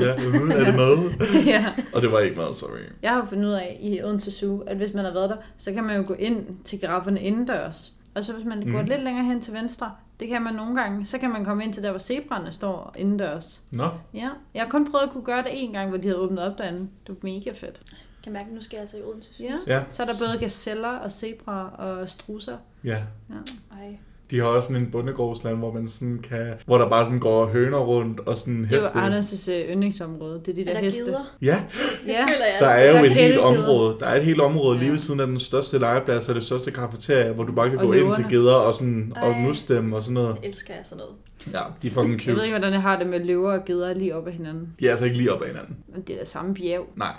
ja, 0.00 0.08
er 0.08 0.64
det 0.64 0.74
mad? 0.76 1.10
ja. 1.46 1.66
Og 1.92 2.02
det 2.02 2.12
var 2.12 2.18
ikke 2.18 2.36
mad, 2.36 2.54
sorry. 2.54 2.78
Jeg 3.02 3.10
har 3.10 3.26
fundet 3.26 3.46
ud 3.48 3.52
af 3.52 3.78
i 3.82 4.02
Odense 4.02 4.30
Zoo, 4.30 4.60
at 4.66 4.76
hvis 4.76 4.94
man 4.94 5.04
har 5.04 5.12
været 5.12 5.30
der, 5.30 5.36
så 5.58 5.72
kan 5.72 5.84
man 5.84 5.96
jo 5.96 6.04
gå 6.06 6.14
ind 6.14 6.46
til 6.64 6.80
girafferne 6.80 7.20
indendørs. 7.20 7.92
Og 8.14 8.24
så 8.24 8.32
hvis 8.32 8.44
man 8.44 8.60
går 8.72 8.78
Mhm. 8.78 8.88
lidt 8.88 9.04
længere 9.04 9.24
hen 9.24 9.40
til 9.40 9.52
venstre, 9.54 9.90
det 10.20 10.28
kan 10.28 10.42
man 10.42 10.54
nogle 10.54 10.80
gange, 10.82 11.06
så 11.06 11.18
kan 11.18 11.30
man 11.30 11.44
komme 11.44 11.64
ind 11.64 11.74
til 11.74 11.82
der, 11.82 11.90
hvor 11.90 11.98
zebraerne 11.98 12.52
står 12.52 12.94
indendørs. 12.98 13.62
Nå, 13.72 13.88
Ja, 14.14 14.28
jeg 14.54 14.62
har 14.62 14.68
kun 14.70 14.90
prøvet 14.90 15.04
at 15.06 15.10
kunne 15.12 15.24
gøre 15.24 15.42
det 15.42 15.50
en 15.64 15.72
gang, 15.72 15.88
hvor 15.88 15.98
de 15.98 16.08
havde 16.08 16.18
åbnet 16.20 16.38
op 16.38 16.58
derinde. 16.58 16.80
Det 16.80 17.08
var 17.08 17.16
mega 17.22 17.52
fedt. 17.52 17.82
Kan 18.24 18.32
mærke, 18.32 18.48
at 18.48 18.54
nu 18.54 18.60
skal 18.60 18.76
jeg 18.76 18.80
altså 18.80 18.96
i 18.96 19.02
Odense. 19.02 19.30
Ja. 19.42 19.54
ja, 19.66 19.82
Så 19.90 20.02
er 20.02 20.06
der 20.06 20.12
både 20.28 20.38
gazeller 20.38 20.88
og 20.88 21.12
zebraer 21.12 21.64
og 21.70 22.08
strusser. 22.08 22.56
ja. 22.84 22.98
Ja. 23.30 23.34
Ej. 23.80 23.98
De 24.30 24.38
har 24.38 24.44
også 24.46 24.66
sådan 24.68 24.82
en 24.82 24.90
bundegårdsland, 24.90 25.56
hvor 25.58 25.72
man 25.72 25.88
sådan 25.88 26.18
kan, 26.28 26.52
hvor 26.66 26.78
der 26.78 26.88
bare 26.88 27.04
sådan 27.04 27.18
går 27.20 27.46
høner 27.46 27.78
rundt 27.78 28.20
og 28.20 28.36
sådan 28.36 28.58
Det 28.60 28.66
heste. 28.68 28.98
er 28.98 29.06
jo 29.14 29.20
Anders' 29.20 29.50
øh, 29.52 29.72
yndlingsområde. 29.72 30.40
Det 30.46 30.48
er 30.48 30.54
de 30.54 30.64
der, 30.64 30.70
Er 30.70 30.74
der 30.74 30.80
heste. 30.80 31.04
gider? 31.04 31.34
Ja, 31.42 31.62
Det 32.06 32.08
Ja. 32.12 32.22
føler 32.22 32.44
jeg 32.46 32.56
der 32.60 32.68
altså. 32.68 32.96
er 32.96 32.98
jo 32.98 33.04
et 33.04 33.10
er 33.10 33.14
helt 33.14 33.38
område. 33.38 33.96
Der 34.00 34.06
er 34.06 34.16
et 34.16 34.24
helt 34.24 34.40
område 34.40 34.74
lige 34.78 34.84
Ja. 34.86 34.90
ved 34.90 34.98
siden 34.98 35.20
af 35.20 35.26
den 35.26 35.38
største 35.38 35.78
legeplads 35.78 36.28
og 36.28 36.34
det 36.34 36.42
største 36.42 36.70
kafeteria, 36.70 37.32
hvor 37.32 37.44
du 37.44 37.52
bare 37.52 37.70
kan 37.70 37.78
Og 37.78 37.86
gå 37.86 37.92
ind 37.92 38.12
til 38.12 38.24
løverne. 38.24 38.36
geder 38.36 38.54
og 38.54 38.74
sådan 38.74 39.12
og 39.22 39.30
Ej. 39.30 39.42
nusse 39.42 39.74
dem 39.74 39.92
og 39.92 40.02
sådan 40.02 40.14
noget. 40.14 40.36
Jeg 40.42 40.48
elsker 40.48 40.74
jeg 40.74 40.82
sådan 40.84 40.98
noget. 40.98 41.14
Ja, 41.52 41.62
de 41.82 41.86
er 41.86 41.90
fucking 41.90 42.12
Jeg 42.12 42.20
cute. 42.20 42.36
ved 42.36 42.42
ikke, 42.44 42.52
hvordan 42.58 42.72
jeg 42.72 42.82
har 42.82 42.98
det 42.98 43.06
med 43.06 43.20
løver 43.20 43.52
og 43.52 43.64
geder 43.64 43.94
lige 43.94 44.16
op 44.16 44.26
ad 44.26 44.32
hinanden. 44.32 44.74
De 44.80 44.86
er 44.86 44.90
altså 44.90 45.04
ikke 45.04 45.16
lige 45.16 45.32
op 45.32 45.42
ad 45.42 45.46
hinanden. 45.46 45.76
Men 45.94 46.02
det 46.02 46.14
er 46.14 46.18
da 46.18 46.24
samme 46.24 46.54
bjerg. 46.54 46.86
Nej. 46.96 47.14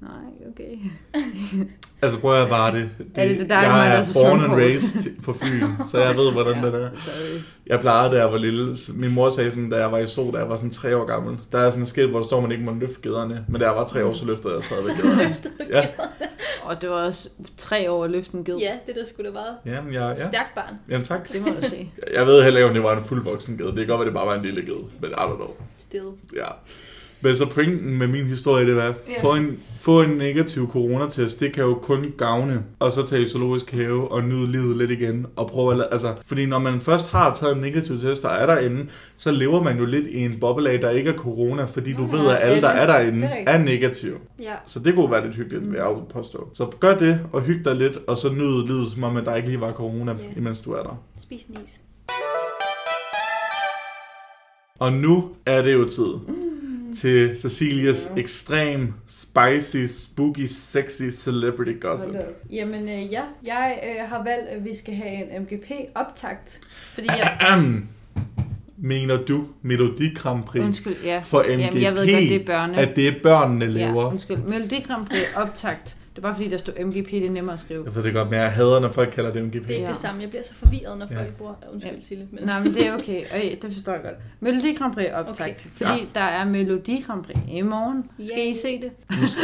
Nej, 0.00 0.10
okay. 0.50 0.78
Altså 2.02 2.18
prøv 2.18 2.42
at 2.42 2.48
bare 2.48 2.72
det. 2.74 2.90
Er 3.14 3.28
det 3.28 3.38
det 3.40 3.50
der, 3.50 3.60
jeg 3.60 3.70
man 3.70 3.80
er 3.80 3.96
er 3.96 4.02
så 4.02 4.18
born 4.24 4.40
and 4.44 4.52
raised 4.52 5.22
på 5.24 5.32
Fyn, 5.32 5.66
så 5.90 5.98
jeg 5.98 6.16
ved, 6.16 6.32
hvordan 6.32 6.56
ja, 6.64 6.66
det 6.66 6.74
er. 6.74 6.90
Så, 6.98 7.10
øh, 7.34 7.40
Jeg 7.66 7.80
plejede, 7.80 8.12
da 8.14 8.18
jeg 8.20 8.32
var 8.32 8.38
lille. 8.38 8.76
Min 8.94 9.10
mor 9.14 9.30
sagde 9.30 9.50
sådan, 9.50 9.70
da 9.70 9.76
jeg 9.76 9.92
var 9.92 9.98
i 9.98 10.06
sol, 10.06 10.32
da 10.34 10.38
jeg 10.38 10.48
var 10.48 10.56
sådan 10.56 10.70
tre 10.70 10.96
år 10.96 11.04
gammel. 11.04 11.36
Der 11.52 11.58
er 11.58 11.70
sådan 11.70 11.82
et 11.82 11.88
skilt, 11.88 12.10
hvor 12.10 12.18
der 12.18 12.26
står, 12.26 12.40
man 12.40 12.52
ikke 12.52 12.64
må 12.64 12.72
løfte 12.80 12.96
gederne. 13.02 13.44
Men 13.48 13.60
da 13.60 13.66
jeg 13.66 13.76
var 13.76 13.86
tre 13.86 14.04
år, 14.04 14.12
så 14.12 14.24
løftede 14.24 14.54
jeg 14.54 14.64
stadigvæk 14.64 14.96
gederne. 15.02 15.28
Løfter 15.28 15.50
du 15.58 15.64
Ja. 15.70 15.86
og 16.62 16.82
det 16.82 16.90
var 16.90 17.06
også 17.06 17.28
tre 17.58 17.90
år 17.90 18.04
at 18.04 18.10
løfte 18.10 18.34
en 18.36 18.44
ged. 18.44 18.56
Ja, 18.56 18.72
det 18.86 18.94
der 18.96 19.04
skulle 19.04 19.28
da 19.30 19.32
meget. 19.32 19.56
Jamen, 19.76 19.94
jeg, 19.94 20.14
ja. 20.18 20.28
Stærkt 20.28 20.54
barn. 20.54 20.74
Jamen 20.90 21.04
tak. 21.06 21.32
Det 21.32 21.40
må 21.42 21.48
du 21.62 21.68
se. 21.68 21.90
Jeg 22.14 22.26
ved 22.26 22.42
heller 22.44 22.58
ikke, 22.60 22.68
om 22.68 22.74
det 22.74 22.82
var 22.82 22.96
en 22.96 23.04
fuldvoksen 23.04 23.58
ged. 23.58 23.66
Det 23.66 23.76
kan 23.76 23.86
godt 23.86 23.98
være, 23.98 24.06
det 24.06 24.14
bare 24.14 24.26
var 24.26 24.34
en 24.34 24.42
lille 24.42 24.60
ged. 24.62 24.82
Men 25.00 25.10
I 25.10 25.14
don't 25.14 25.36
know. 25.36 25.50
Still. 25.74 26.02
Ja. 26.36 26.46
Men 27.24 27.36
så 27.36 27.46
pointen 27.46 27.98
med 27.98 28.06
min 28.06 28.24
historie, 28.24 28.66
det 28.66 28.76
var, 28.76 28.82
Ja. 29.08 29.22
få, 29.22 29.34
en, 29.34 29.58
få 29.80 30.02
en 30.02 30.10
negativ 30.10 30.70
coronatest, 30.70 31.40
det 31.40 31.52
kan 31.52 31.64
jo 31.64 31.74
kun 31.74 32.04
gavne, 32.18 32.62
og 32.78 32.92
så 32.92 33.06
tage 33.06 33.22
i 33.22 33.28
zoologisk 33.28 33.72
have 33.72 34.10
og 34.12 34.24
nyde 34.24 34.52
livet 34.52 34.76
lidt 34.76 34.90
igen, 34.90 35.26
og 35.36 35.46
prøve 35.50 35.74
at, 35.74 35.88
altså, 35.92 36.14
fordi 36.26 36.46
når 36.46 36.58
man 36.58 36.80
først 36.80 37.10
har 37.12 37.34
taget 37.34 37.54
en 37.54 37.60
negativ 37.60 38.00
test, 38.00 38.22
der 38.22 38.28
er 38.28 38.46
derinde, 38.46 38.86
så 39.16 39.30
lever 39.32 39.62
man 39.62 39.78
jo 39.78 39.84
lidt 39.84 40.06
i 40.06 40.18
en 40.24 40.40
boble 40.40 40.70
af, 40.70 40.80
der 40.80 40.90
ikke 40.90 41.10
er 41.10 41.16
corona, 41.16 41.64
fordi 41.64 41.92
du 41.92 42.08
Ja, 42.12 42.16
ved, 42.18 42.28
at 42.30 42.38
alle, 42.42 42.60
der 42.62 42.68
er 42.68 42.80
er 42.80 42.86
derinde, 42.86 43.26
er 43.26 43.58
negativ. 43.58 44.12
Ja. 44.40 44.52
Så 44.66 44.78
det 44.78 44.94
kunne 44.94 45.10
være 45.10 45.24
lidt 45.24 45.36
hyggeligt, 45.36 45.70
vil 45.70 45.76
jeg 45.76 45.86
påstå. 46.12 46.48
Så 46.54 46.66
gør 46.80 46.96
det, 46.96 47.20
og 47.32 47.42
hyg 47.42 47.64
dig 47.64 47.76
lidt, 47.76 47.98
og 48.06 48.16
så 48.16 48.32
nyd 48.32 48.66
livet, 48.66 48.86
som 48.86 49.04
om 49.04 49.16
at 49.16 49.24
der 49.24 49.34
ikke 49.36 49.48
lige 49.48 49.60
var 49.60 49.72
corona, 49.72 50.12
Ja. 50.12 50.18
imens 50.40 50.60
du 50.60 50.72
er 50.72 50.82
der. 50.82 51.02
Spis 51.20 51.42
en 51.44 51.56
is. 51.64 51.80
Og 54.80 54.92
nu 54.92 55.28
er 55.46 55.62
det 55.62 55.72
jo 55.74 55.84
tid 55.88 56.06
til 56.96 57.36
Cecilias 57.36 58.10
Ja. 58.16 58.20
ekstrem, 58.20 58.92
spicy, 59.06 59.86
spooky, 59.86 60.46
sexy 60.46 61.02
celebrity 61.10 61.80
gossip. 61.80 62.14
Jamen 62.50 62.88
øh, 62.88 63.12
ja, 63.12 63.22
jeg 63.46 63.80
øh, 63.84 64.08
har 64.08 64.22
valgt, 64.24 64.48
at 64.48 64.64
vi 64.64 64.76
skal 64.76 64.94
have 64.94 65.36
en 65.36 65.42
MGP-optakt. 65.42 66.60
Fordi 66.70 67.08
jeg... 67.10 67.36
Ahem. 67.40 67.86
Mener 68.84 69.16
du 69.18 69.44
Melodi 69.62 70.14
Grand 70.14 70.44
Prix 70.44 70.62
Undskyld, 70.64 70.94
ja. 71.04 71.18
for 71.24 71.42
MGP, 71.42 71.58
Jamen, 71.58 71.82
jeg 71.82 71.92
ved 71.94 72.12
godt, 72.12 72.22
det 72.22 72.34
er 72.36 72.44
børne. 72.46 72.78
at 72.78 72.96
det 72.96 73.08
er 73.08 73.12
børnene 73.22 73.64
Ja, 73.64 73.70
laver? 73.70 74.10
undskyld. 74.10 74.36
Melodi 74.36 74.80
Grand 74.80 75.06
Prix 75.06 75.20
optakt. 75.36 75.96
Det 76.12 76.18
er 76.18 76.22
bare 76.22 76.34
fordi, 76.34 76.48
der 76.48 76.56
står 76.56 76.72
MGP, 76.84 77.10
det 77.10 77.26
er 77.26 77.30
nemmere 77.30 77.54
at 77.54 77.60
skrive. 77.60 77.82
Jeg 77.86 77.94
ved 77.94 78.02
det 78.02 78.14
godt, 78.14 78.30
men 78.30 78.38
jeg 78.40 78.52
hader, 78.52 78.80
når 78.80 78.88
folk 78.88 79.10
kalder 79.10 79.32
det 79.32 79.42
MGP. 79.44 79.52
Det 79.54 79.64
er 79.64 79.70
ikke 79.70 79.82
Ja. 79.82 79.86
det 79.88 79.96
samme. 79.96 80.20
Jeg 80.22 80.30
bliver 80.30 80.42
så 80.42 80.54
forvirret, 80.54 80.98
når 80.98 81.06
Ja. 81.10 81.18
folk 81.18 81.36
bruger... 81.36 81.54
Undskyld, 81.72 81.94
Ja. 81.94 82.00
Sille. 82.00 82.28
Men... 82.30 82.44
Nej, 82.44 82.62
men 82.64 82.74
det 82.74 82.86
er 82.86 82.94
okay. 82.94 83.20
Og 83.34 83.38
ja, 83.44 83.54
det 83.62 83.72
forstår 83.72 83.92
jeg 83.92 84.02
godt. 84.02 84.14
Melodi 84.40 84.74
Grand 84.74 84.94
Prix 84.94 85.08
optakt. 85.14 85.40
Okay. 85.40 85.52
Fordi 85.74 85.90
Yes. 86.02 86.12
der 86.12 86.20
er 86.20 86.44
Melodi 86.44 87.04
Grand 87.06 87.24
Prix 87.24 87.38
i 87.48 87.60
morgen. 87.62 88.04
Skal 88.28 88.38
I 88.38 88.48
Yay. 88.48 88.54
se 88.54 88.80
det? 88.80 88.90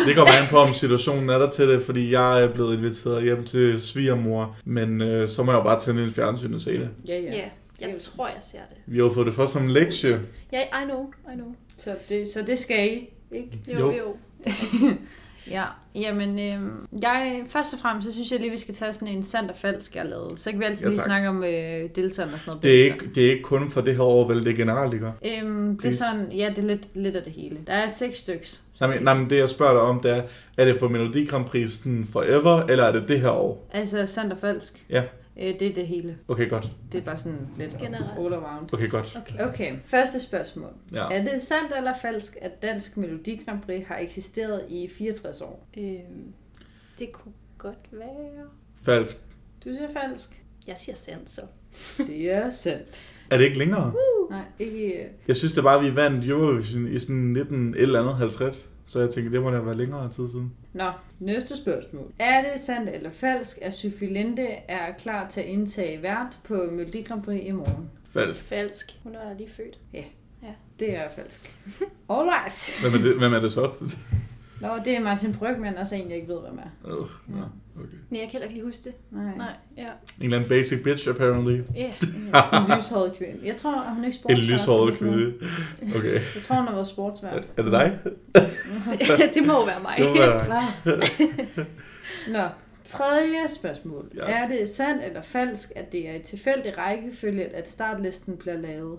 Det 0.07 0.15
kommer 0.17 0.33
an 0.43 0.47
på, 0.51 0.57
om 0.59 0.73
situationen 0.73 1.31
er 1.31 1.39
der 1.39 1.49
til 1.51 1.69
det, 1.69 1.83
fordi 1.83 2.13
jeg 2.13 2.43
er 2.43 2.53
blevet 2.53 2.77
inviteret 2.77 3.23
hjem 3.23 3.45
til 3.45 3.81
svigermor, 3.81 4.57
men 4.65 5.01
øh, 5.01 5.29
så 5.29 5.43
må 5.43 5.53
jeg 5.53 5.59
jo 5.59 5.63
bare 5.63 5.79
tænde 5.81 6.05
en 6.05 6.11
fjernsyn 6.11 6.55
og 6.55 6.61
se 6.61 6.73
det. 6.79 6.91
Ja, 7.09 7.21
Ja, 7.21 7.89
jeg 7.89 7.95
tror, 8.01 8.27
jeg 8.27 8.37
ser 8.41 8.59
det. 8.71 8.77
Vi 8.87 8.99
har 8.99 9.05
jo 9.05 9.13
fået 9.13 9.27
det 9.27 9.35
først 9.35 9.53
som 9.53 9.63
en 9.63 9.71
lektie. 9.71 10.21
Ja, 10.53 10.61
I 10.63 10.85
know, 10.85 11.11
I 11.33 11.35
know. 11.37 11.55
Så 11.79 11.95
det, 12.09 12.29
så 12.29 12.43
det 12.47 12.59
skal 12.59 12.87
I, 12.93 13.09
ikke? 13.37 13.61
Jo, 13.73 13.79
Jo. 13.79 13.93
jo. 13.99 14.15
Ja, 15.51 15.65
jamen, 15.95 16.39
øh, 16.39 16.71
jeg, 17.03 17.43
først 17.49 17.75
og 17.75 17.81
fremmest, 17.81 18.09
så 18.09 18.13
synes 18.15 18.31
jeg 18.33 18.41
lige, 18.41 18.51
vi 18.51 18.57
skal 18.59 18.75
tage 18.75 18.93
sådan 18.93 19.09
en 19.09 19.23
sandt 19.23 19.51
og 19.51 19.57
falsk, 19.57 19.97
jeg 19.97 20.05
lavet. 20.07 20.33
Så 20.37 20.51
kan 20.51 20.61
vi 20.61 20.65
altid 20.65 20.85
Ja, 20.87 20.91
lige 20.91 21.01
snakke 21.03 21.29
om 21.29 21.45
øh, 21.45 21.89
deltagerne 21.95 22.33
og 22.33 22.39
sådan 22.39 22.51
noget. 22.51 22.63
Det 22.63 22.81
er, 22.81 22.85
ikke, 22.85 23.11
det 23.15 23.27
er 23.27 23.31
ikke 23.31 23.43
kun 23.43 23.71
for 23.71 23.81
det 23.81 23.95
her 23.97 24.03
år, 24.03 24.29
vel 24.29 24.45
det 24.45 24.53
er 24.53 24.57
generelt, 24.57 24.95
ikke? 24.95 25.07
Øhm, 25.25 25.79
det 25.79 25.89
er 25.91 25.95
sådan, 25.95 26.33
ja, 26.33 26.53
det 26.57 26.59
er 26.65 26.69
lidt, 26.69 26.89
lidt 26.95 27.17
af 27.17 27.23
det 27.23 27.33
hele. 27.33 27.59
Der 27.67 27.73
er 27.73 27.89
seks 27.89 28.19
styks. 28.19 28.63
Nej, 28.81 28.95
men, 28.95 29.03
nej, 29.03 29.15
men 29.15 29.31
det 29.31 29.39
jeg 29.39 29.49
spørger 29.51 29.73
dig 29.73 29.83
om, 29.83 30.01
det 30.01 30.11
er, 30.11 30.23
er 30.57 30.65
det 30.65 30.79
for 30.79 30.89
Melodi 30.89 31.25
Grand 31.25 31.45
Prix 31.45 31.71
sådan 31.71 32.07
forever, 32.13 32.63
eller 32.67 32.85
er 32.85 32.93
det 32.93 33.09
det 33.09 33.21
her 33.21 33.31
år? 33.31 33.69
Altså, 33.73 34.07
sandt 34.07 34.33
og 34.33 34.39
falsk. 34.39 34.85
Ja. 34.91 35.03
Øh, 35.39 35.59
det 35.61 35.63
er 35.63 35.75
det 35.75 35.87
hele. 35.87 36.19
Okay, 36.29 36.49
godt. 36.51 36.73
Det 36.93 36.99
er 36.99 37.03
bare 37.05 37.19
sådan 37.19 37.49
lidt 37.57 37.79
Generelt. 37.79 38.19
all 38.19 38.35
around. 38.35 38.69
Okay, 38.75 38.91
godt. 38.91 39.17
Okay. 39.17 39.49
Okay, 39.49 39.77
første 39.85 40.21
spørgsmål. 40.21 40.71
Ja. 40.93 41.05
Er 41.11 41.25
det 41.25 41.43
sandt 41.43 41.73
eller 41.77 41.95
falsk, 42.03 42.37
at 42.41 42.63
Dansk 42.63 42.97
Melodi 42.97 43.43
Grand 43.47 43.63
Prix 43.63 43.87
har 43.87 43.99
eksisteret 43.99 44.65
i 44.69 44.89
64 44.89 45.41
år? 45.41 45.67
Øhm, 45.79 46.33
det 46.99 47.13
kunne 47.13 47.35
godt 47.59 47.79
være... 47.93 48.47
Falsk. 48.83 49.17
Du 49.65 49.69
siger 49.69 49.89
falsk. 50.03 50.43
Jeg 50.67 50.79
siger 50.79 50.97
sandt, 50.97 51.31
så. 51.31 51.41
Det 51.99 52.33
er 52.33 52.51
sandt. 52.51 53.01
Er 53.31 53.37
det 53.37 53.45
ikke 53.45 53.59
længere? 53.59 53.93
Nej, 54.31 54.43
ikke... 54.59 54.93
øh, 55.03 55.05
Jeg 55.29 55.37
synes 55.37 55.53
det 55.53 55.63
bare, 55.65 55.81
vi 55.85 55.97
vandt 55.97 56.25
Eurovision 56.27 56.89
i 56.89 56.99
sådan 56.99 57.17
19 57.17 57.75
et 57.75 57.83
eller 57.83 58.01
andet 58.01 58.15
50. 58.15 58.71
Så 58.87 59.01
jeg 59.01 59.11
tænker, 59.11 59.31
det 59.31 59.43
må 59.43 59.51
da 59.51 59.59
være 59.59 59.77
længere 59.77 60.09
tid 60.11 60.29
siden. 60.29 60.53
Nå, 60.73 60.91
næste 61.21 61.57
spørgsmål. 61.57 62.13
Er 62.19 62.43
det 62.53 62.61
sandt 62.61 62.91
eller 62.91 63.11
falsk, 63.11 63.59
at 63.63 63.75
Sofie 63.75 64.13
Linde 64.13 64.47
er 64.69 64.93
klar 64.99 65.29
til 65.29 65.41
at 65.41 65.47
indtage 65.47 66.03
vært 66.03 66.39
på 66.45 66.55
Melodi 66.73 67.03
Grand 67.03 67.23
Prix 67.23 67.41
i 67.45 67.51
morgen? 67.51 67.91
Falsk. 68.11 68.45
Falsk. 68.45 68.99
Hun 69.03 69.15
er 69.15 69.37
lige 69.39 69.51
født. 69.51 69.79
Det 70.81 70.95
er 70.97 71.03
falsk. 71.17 71.55
Alright. 72.11 72.77
Hvem 72.81 72.95
er 72.95 72.99
det, 72.99 73.19
hvem 73.19 73.33
er 73.33 73.41
det 73.41 73.53
så? 73.53 73.71
Nå, 74.61 74.69
det 74.85 74.97
er 74.97 75.01
Martin 75.01 75.33
Brygman, 75.35 75.77
og 75.77 75.87
så 75.87 75.95
en, 75.95 76.09
jeg 76.09 76.17
ikke 76.17 76.29
ved, 76.29 76.41
hvem 76.41 76.59
er. 76.59 76.91
Øh, 76.93 76.93
nå, 77.37 77.43
okay. 77.77 77.89
Nej, 78.11 78.21
jeg 78.21 78.21
kan 78.21 78.29
heller 78.31 78.45
ikke 78.47 78.55
lige 78.55 78.65
huske 78.65 78.85
det. 78.85 78.93
Nej. 79.11 79.37
Nej, 79.37 79.53
ja. 79.77 79.83
En 79.83 79.91
eller 80.25 80.37
anden 80.37 80.49
basic 80.49 80.83
bitch, 80.85 81.09
apparently. 81.09 81.61
Ja. 81.75 81.93
En 82.59 82.77
lyshåret 82.77 83.13
kvinde. 83.19 83.39
Jeg 83.45 83.57
tror, 83.57 83.71
hun 83.95 84.05
er 84.05 84.07
ikke 84.07 84.07
En 84.07 84.13
sportsvært. 84.13 84.49
lyshåret 84.49 84.95
kvinde. 84.99 85.35
Okay. 85.97 86.15
Jeg 86.35 86.43
tror, 86.43 86.57
hun 86.57 86.67
har 86.67 86.75
været 86.75 86.87
sportsvært. 86.87 87.49
Er, 87.57 87.63
det 87.63 87.73
dig? 87.73 87.99
det, 89.19 89.31
det 89.35 89.47
må 89.47 89.67
være 89.67 89.81
mig. 89.83 89.95
Det 89.99 90.07
må 90.09 90.15
være 90.15 90.39
dig. 90.47 90.65
Wow. 91.57 91.65
Nå, 92.33 92.49
tredje 92.85 93.49
spørgsmål. 93.49 94.05
Yes. 94.15 94.23
Yes. 94.23 94.25
Er 94.29 94.49
det 94.49 94.69
sandt 94.69 95.05
eller 95.05 95.23
falsk, 95.23 95.73
at 95.77 95.93
det 95.93 96.09
er 96.09 96.15
i 96.15 96.23
tilfældig 96.23 96.79
rækkefølge, 96.79 97.45
at 97.45 97.69
startlisten 97.71 98.37
bliver 98.37 98.57
lavet? 98.57 98.99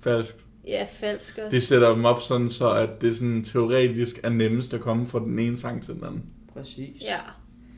Falsk. 0.00 0.36
Ja, 0.66 0.86
falsk 0.88 1.38
også. 1.38 1.56
De 1.56 1.60
sætter 1.60 1.94
dem 1.94 2.04
op 2.04 2.22
sådan, 2.22 2.50
så 2.50 2.72
at 2.74 3.02
det 3.02 3.16
sådan 3.16 3.44
teoretisk 3.44 4.20
er 4.22 4.30
nemmest 4.30 4.74
at 4.74 4.80
komme 4.80 5.06
fra 5.06 5.18
den 5.18 5.38
ene 5.38 5.56
sang 5.56 5.82
til 5.82 5.94
den 5.94 6.04
anden. 6.04 6.22
Præcis. 6.52 7.02
Ja, 7.02 7.18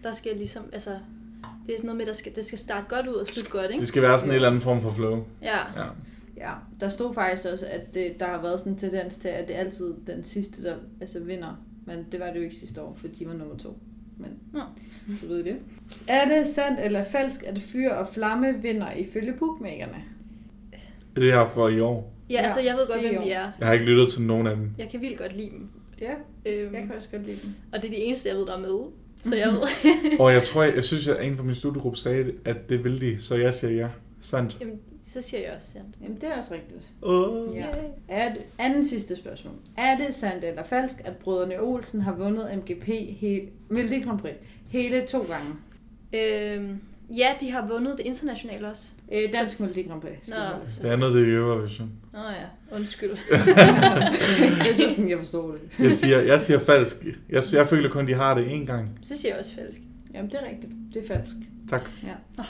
der 0.03 0.13
skal 0.13 0.37
ligesom, 0.37 0.63
altså, 0.73 0.91
det 1.67 1.73
er 1.73 1.77
sådan 1.77 1.87
noget 1.87 1.97
med, 1.97 2.07
der 2.07 2.13
skal, 2.13 2.37
det 2.37 2.45
skal 2.45 2.59
starte 2.59 2.87
godt 2.89 3.07
ud 3.07 3.15
og 3.15 3.27
slutte 3.27 3.51
godt, 3.51 3.71
ikke? 3.71 3.81
Det 3.81 3.89
skal 3.89 4.03
være 4.03 4.19
sådan 4.19 4.31
en 4.31 4.35
eller 4.35 4.49
anden 4.49 4.61
form 4.61 4.83
for 4.83 4.91
flow. 4.91 5.25
Ja. 5.43 5.59
Ja. 5.77 5.87
Ja, 6.37 6.53
der 6.81 6.89
stod 6.89 7.15
faktisk 7.15 7.49
også, 7.53 7.67
at 7.67 7.95
det, 7.95 8.21
der 8.21 8.27
har 8.27 8.43
været 8.43 8.59
sådan 8.59 8.73
en 8.73 8.79
tendens 8.79 9.19
til, 9.19 9.29
at 9.29 9.49
det 9.49 9.57
er 9.57 9.61
altid 9.61 9.95
den 10.07 10.23
sidste, 10.23 10.63
der 10.63 10.77
altså 11.01 11.21
vinder. 11.21 11.65
Men 11.87 12.07
det 12.13 12.21
var 12.21 12.27
det 12.27 12.37
jo 12.37 12.43
ikke 12.43 12.55
sidste 12.57 12.83
år, 12.83 12.95
for 12.97 13.09
de 13.09 13.27
var 13.27 13.33
nummer 13.33 13.57
to. 13.57 13.79
Men 14.19 14.31
Nå. 14.53 14.61
så 15.17 15.27
ved 15.27 15.39
I 15.39 15.43
det. 15.43 15.57
Er 16.09 16.29
det 16.29 16.47
sandt 16.47 16.81
eller 16.81 17.05
falsk, 17.05 17.43
at 17.43 17.63
Fyr 17.63 17.91
og 17.91 18.09
Flamme 18.09 18.63
vinder 18.63 18.93
ifølge 18.93 19.33
bookmakerne? 19.39 20.05
Det 20.71 21.17
er 21.17 21.21
det 21.21 21.33
her 21.33 21.45
for 21.45 21.69
i 21.69 21.81
år. 21.81 22.14
Ja, 22.31 22.41
altså, 22.41 22.61
jeg 22.61 22.75
ved 22.75 22.87
godt, 22.87 23.01
det 23.03 23.11
hvem 23.11 23.23
de 23.23 23.31
er. 23.31 23.51
Jeg 23.59 23.67
har 23.67 23.73
ikke 23.73 23.85
lyttet 23.85 24.13
til 24.13 24.23
nogen 24.23 24.47
af 24.47 24.57
dem. 24.57 24.71
Jeg 24.79 24.89
kan 24.89 25.01
vildt 25.01 25.19
godt 25.19 25.37
lide 25.37 25.51
dem. 25.51 25.69
Ja, 26.01 26.13
Øhm, 26.47 26.75
jeg 26.75 26.83
kan 26.83 26.93
også 26.97 27.09
godt 27.11 27.27
lide 27.27 27.37
den. 27.43 27.57
og 27.73 27.83
det 27.83 27.89
er 27.89 27.93
de 27.93 27.97
eneste, 27.97 28.29
jeg 28.29 28.37
ved, 28.37 28.47
der 28.47 28.57
er 28.57 28.61
med. 28.61 28.79
Så 29.23 29.37
jeg 29.37 29.49
ved. 29.49 29.61
Og 30.21 30.33
jeg 30.33 30.43
tror, 30.43 30.63
jeg, 30.63 30.75
jeg 30.75 30.85
synes, 30.85 31.09
at 31.09 31.27
en 31.27 31.37
fra 31.37 31.43
min 31.45 31.55
studiegruppe 31.55 31.99
sagde, 31.99 32.33
at 32.45 32.69
det 32.69 32.85
ville 32.85 33.01
de, 33.01 33.23
så 33.23 33.35
jeg 33.35 33.55
siger 33.55 33.73
ja. 33.73 33.89
Sandt. 34.21 34.57
Jamen, 34.61 34.79
så 35.13 35.21
siger 35.21 35.41
jeg 35.41 35.53
også 35.57 35.67
sandt. 35.73 35.87
Jamen, 36.03 36.17
det 36.21 36.25
er 36.25 36.37
også 36.39 36.55
rigtigt. 36.55 36.91
Oh. 37.03 37.57
Ja. 37.57 37.67
Er 38.09 38.33
det, 38.33 38.43
anden 38.59 38.85
sidste 38.89 39.17
spørgsmål. 39.17 39.55
Er 39.77 39.97
det 39.97 40.15
sandt 40.15 40.45
eller 40.45 40.63
falsk, 40.65 40.97
at 41.05 41.17
brødrene 41.17 41.61
Olsen 41.61 42.01
har 42.01 42.13
vundet 42.15 42.51
MGP 42.59 42.85
hele, 43.19 43.43
Melodi 43.69 44.01
Grand 44.01 44.19
Prix 44.19 44.35
hele 44.69 45.07
to 45.07 45.19
gange? 45.23 45.47
Øhm, 46.13 46.79
ja, 47.11 47.35
de 47.41 47.51
har 47.51 47.69
vundet 47.69 47.99
det 47.99 48.07
internationale 48.07 48.69
også. 48.69 48.85
Øh, 49.15 49.33
dansk 49.33 49.61
Melodi 49.61 49.83
Grand 49.83 50.01
Prix. 50.01 50.29
Nå. 50.29 50.37
Det 50.83 50.89
andet 50.91 51.13
det 51.15 51.29
er 51.29 51.37
Eurovision. 51.37 51.93
Nå 52.13 52.19
ja, 52.19 52.77
undskyld. 52.77 53.11
jeg 54.67 54.75
synes 54.75 54.93
sådan, 54.93 55.11
jeg 55.11 55.19
forstår 55.19 55.53
det. 55.53 55.61
Jeg 55.79 55.93
siger, 55.93 56.21
jeg 56.21 56.41
siger 56.41 56.59
falsk. 56.59 56.97
Jeg, 57.31 57.43
jeg 57.53 57.67
føler 57.67 57.89
kun, 57.91 58.07
de 58.07 58.15
har 58.15 58.35
det 58.35 58.45
én 58.47 58.65
gang. 58.67 58.99
Så 59.03 59.17
siger 59.19 59.33
jeg 59.33 59.39
også 59.41 59.55
falsk. 59.55 59.79
Jamen, 60.15 60.31
det 60.31 60.41
er 60.41 60.47
rigtigt. 60.51 60.73
Det 60.95 61.11
er 61.11 61.15
falsk. 61.17 61.35
Tak. 61.71 61.91
Ja. 62.03 62.43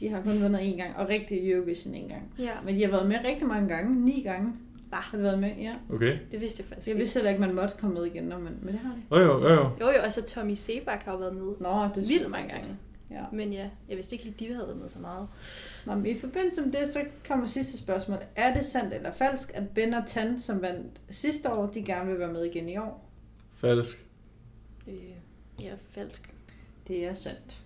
De 0.00 0.08
har 0.08 0.22
kun 0.22 0.42
vundet 0.42 0.58
én 0.60 0.76
gang, 0.76 0.96
og 0.96 1.08
rigtig 1.08 1.50
Eurovision 1.52 1.94
én 1.94 2.08
gang. 2.08 2.22
Ja, 2.38 2.50
Men 2.64 2.74
de 2.76 2.82
har 2.82 2.90
været 2.90 3.08
med 3.08 3.16
rigtig 3.24 3.46
mange 3.46 3.68
gange. 3.68 4.04
Ni 4.04 4.22
gange 4.22 4.52
Bah. 4.90 5.00
har 5.02 5.16
de 5.18 5.22
været 5.22 5.38
med, 5.38 5.50
ja. 5.58 5.72
Okay. 5.94 6.18
det 6.32 6.40
vidste 6.40 6.60
jeg 6.60 6.68
faktisk 6.68 6.88
Jeg 6.88 6.96
vidste 6.96 7.14
heller 7.18 7.30
ikke, 7.30 7.40
man 7.40 7.54
måtte 7.54 7.74
komme 7.80 7.94
med 7.94 8.04
igen, 8.04 8.24
når 8.24 8.38
man, 8.38 8.52
men 8.62 8.74
det 8.74 8.80
har 8.84 8.94
de. 8.94 9.22
Jo, 9.22 9.32
jo, 9.32 9.48
jo, 9.48 9.54
jo. 9.54 9.70
Jo 9.80 9.86
jo, 9.86 10.00
altså 10.00 10.22
Tommy 10.22 10.54
Sebak 10.54 11.02
har 11.02 11.12
jo 11.12 11.18
været 11.18 11.34
med 11.34 11.42
Nå, 11.42 11.88
det 11.94 12.04
er 12.04 12.08
vildt 12.08 12.30
mange 12.30 12.48
gange. 12.48 12.66
Ja. 13.14 13.24
Men 13.32 13.52
ja, 13.52 13.68
jeg 13.88 13.96
vidste 13.96 14.14
ikke 14.14 14.24
lige, 14.24 14.34
de 14.38 14.54
havde 14.54 14.66
været 14.66 14.78
med 14.80 14.88
så 14.88 14.98
meget. 14.98 15.28
Nå, 15.86 15.94
men 15.94 16.06
i 16.06 16.18
forbindelse 16.18 16.60
med 16.62 16.72
det, 16.72 16.88
så 16.88 17.00
kommer 17.28 17.46
sidste 17.46 17.78
spørgsmål. 17.78 18.18
Er 18.36 18.54
det 18.54 18.66
sandt 18.66 18.94
eller 18.94 19.10
falsk, 19.12 19.50
at 19.54 19.68
Ben 19.68 19.94
og 19.94 20.02
Tan, 20.06 20.38
som 20.40 20.62
vandt 20.62 21.00
sidste 21.10 21.52
år, 21.52 21.66
de 21.66 21.82
gerne 21.82 22.10
vil 22.10 22.18
være 22.18 22.32
med 22.32 22.44
igen 22.44 22.68
i 22.68 22.76
år? 22.76 23.10
Falsk. 23.56 24.06
Øh, 24.88 24.94
ja, 25.62 25.70
falsk. 25.90 26.30
Det 26.88 27.04
er 27.04 27.14
sandt. 27.14 27.60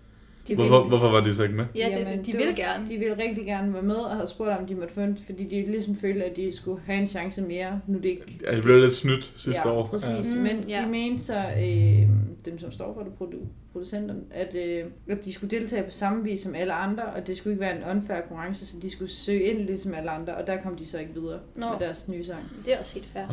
De 0.49 0.55
Hvorfor, 0.55 0.85
hvorfor 0.89 1.11
var 1.11 1.21
de 1.21 1.35
så 1.35 1.43
ikke 1.43 1.55
med? 1.55 1.65
Ja, 1.75 1.89
det, 1.89 1.99
Jamen, 2.07 2.19
de 2.19 2.25
det 2.33 2.39
vil 2.39 2.47
var- 2.47 2.53
gerne. 2.55 2.89
De 2.89 2.99
ville 2.99 3.19
rigtig 3.19 3.45
gerne 3.45 3.73
være 3.75 3.83
med 3.83 3.95
og 3.97 4.15
havde 4.17 4.29
spurgt, 4.29 4.51
om 4.59 4.67
de 4.67 4.75
måtte 4.75 4.95
få 4.95 5.01
en, 5.01 5.19
fordi 5.27 5.45
de 5.45 5.71
ligesom 5.71 5.97
følte, 5.97 6.25
at 6.25 6.37
de 6.37 6.57
skulle 6.57 6.81
have 6.87 6.99
en 7.01 7.07
chance 7.07 7.43
mere, 7.43 7.81
nu 7.87 7.99
det 7.99 8.05
ikke... 8.05 8.39
Ja, 8.51 8.55
det 8.57 8.63
blev 8.63 8.81
lidt 8.81 8.93
snydt 8.93 9.33
sidste 9.37 9.69
ja, 9.69 9.75
år. 9.75 9.87
præcis. 9.87 10.09
Ja. 10.31 10.35
Mm, 10.35 10.41
Men 10.43 10.69
ja. 10.69 10.83
de 10.85 10.91
mente 10.91 11.25
så, 11.25 11.39
øh, 11.39 12.09
dem 12.45 12.59
som 12.59 12.73
står 12.73 12.95
for 12.95 13.03
det, 13.03 13.13
produ- 13.21 13.47
producenterne, 13.73 14.21
at, 14.31 14.55
øh, 14.55 14.85
at 15.09 15.25
de 15.25 15.33
skulle 15.33 15.59
deltage 15.59 15.83
på 15.83 15.91
samme 15.91 16.25
vis 16.25 16.41
som 16.41 16.55
alle 16.55 16.73
andre, 16.73 17.03
og 17.03 17.27
det 17.27 17.37
skulle 17.37 17.53
ikke 17.55 17.61
være 17.61 17.77
en 17.77 17.97
unfair 17.97 18.21
konkurrence, 18.21 18.67
så 18.67 18.77
de 18.83 18.91
skulle 18.91 19.11
søge 19.11 19.43
ind 19.43 19.59
ligesom 19.67 19.95
alle 19.95 20.11
andre, 20.11 20.35
og 20.35 20.47
der 20.47 20.63
kom 20.63 20.77
de 20.77 20.87
så 20.87 20.99
ikke 20.99 21.15
videre 21.15 21.39
Nå. 21.57 21.71
med 21.71 21.79
deres 21.81 22.09
nye 22.09 22.25
sang. 22.25 22.43
Det 22.65 22.75
er 22.75 22.79
også 22.79 22.95
helt 22.95 23.07
fair. 23.13 23.25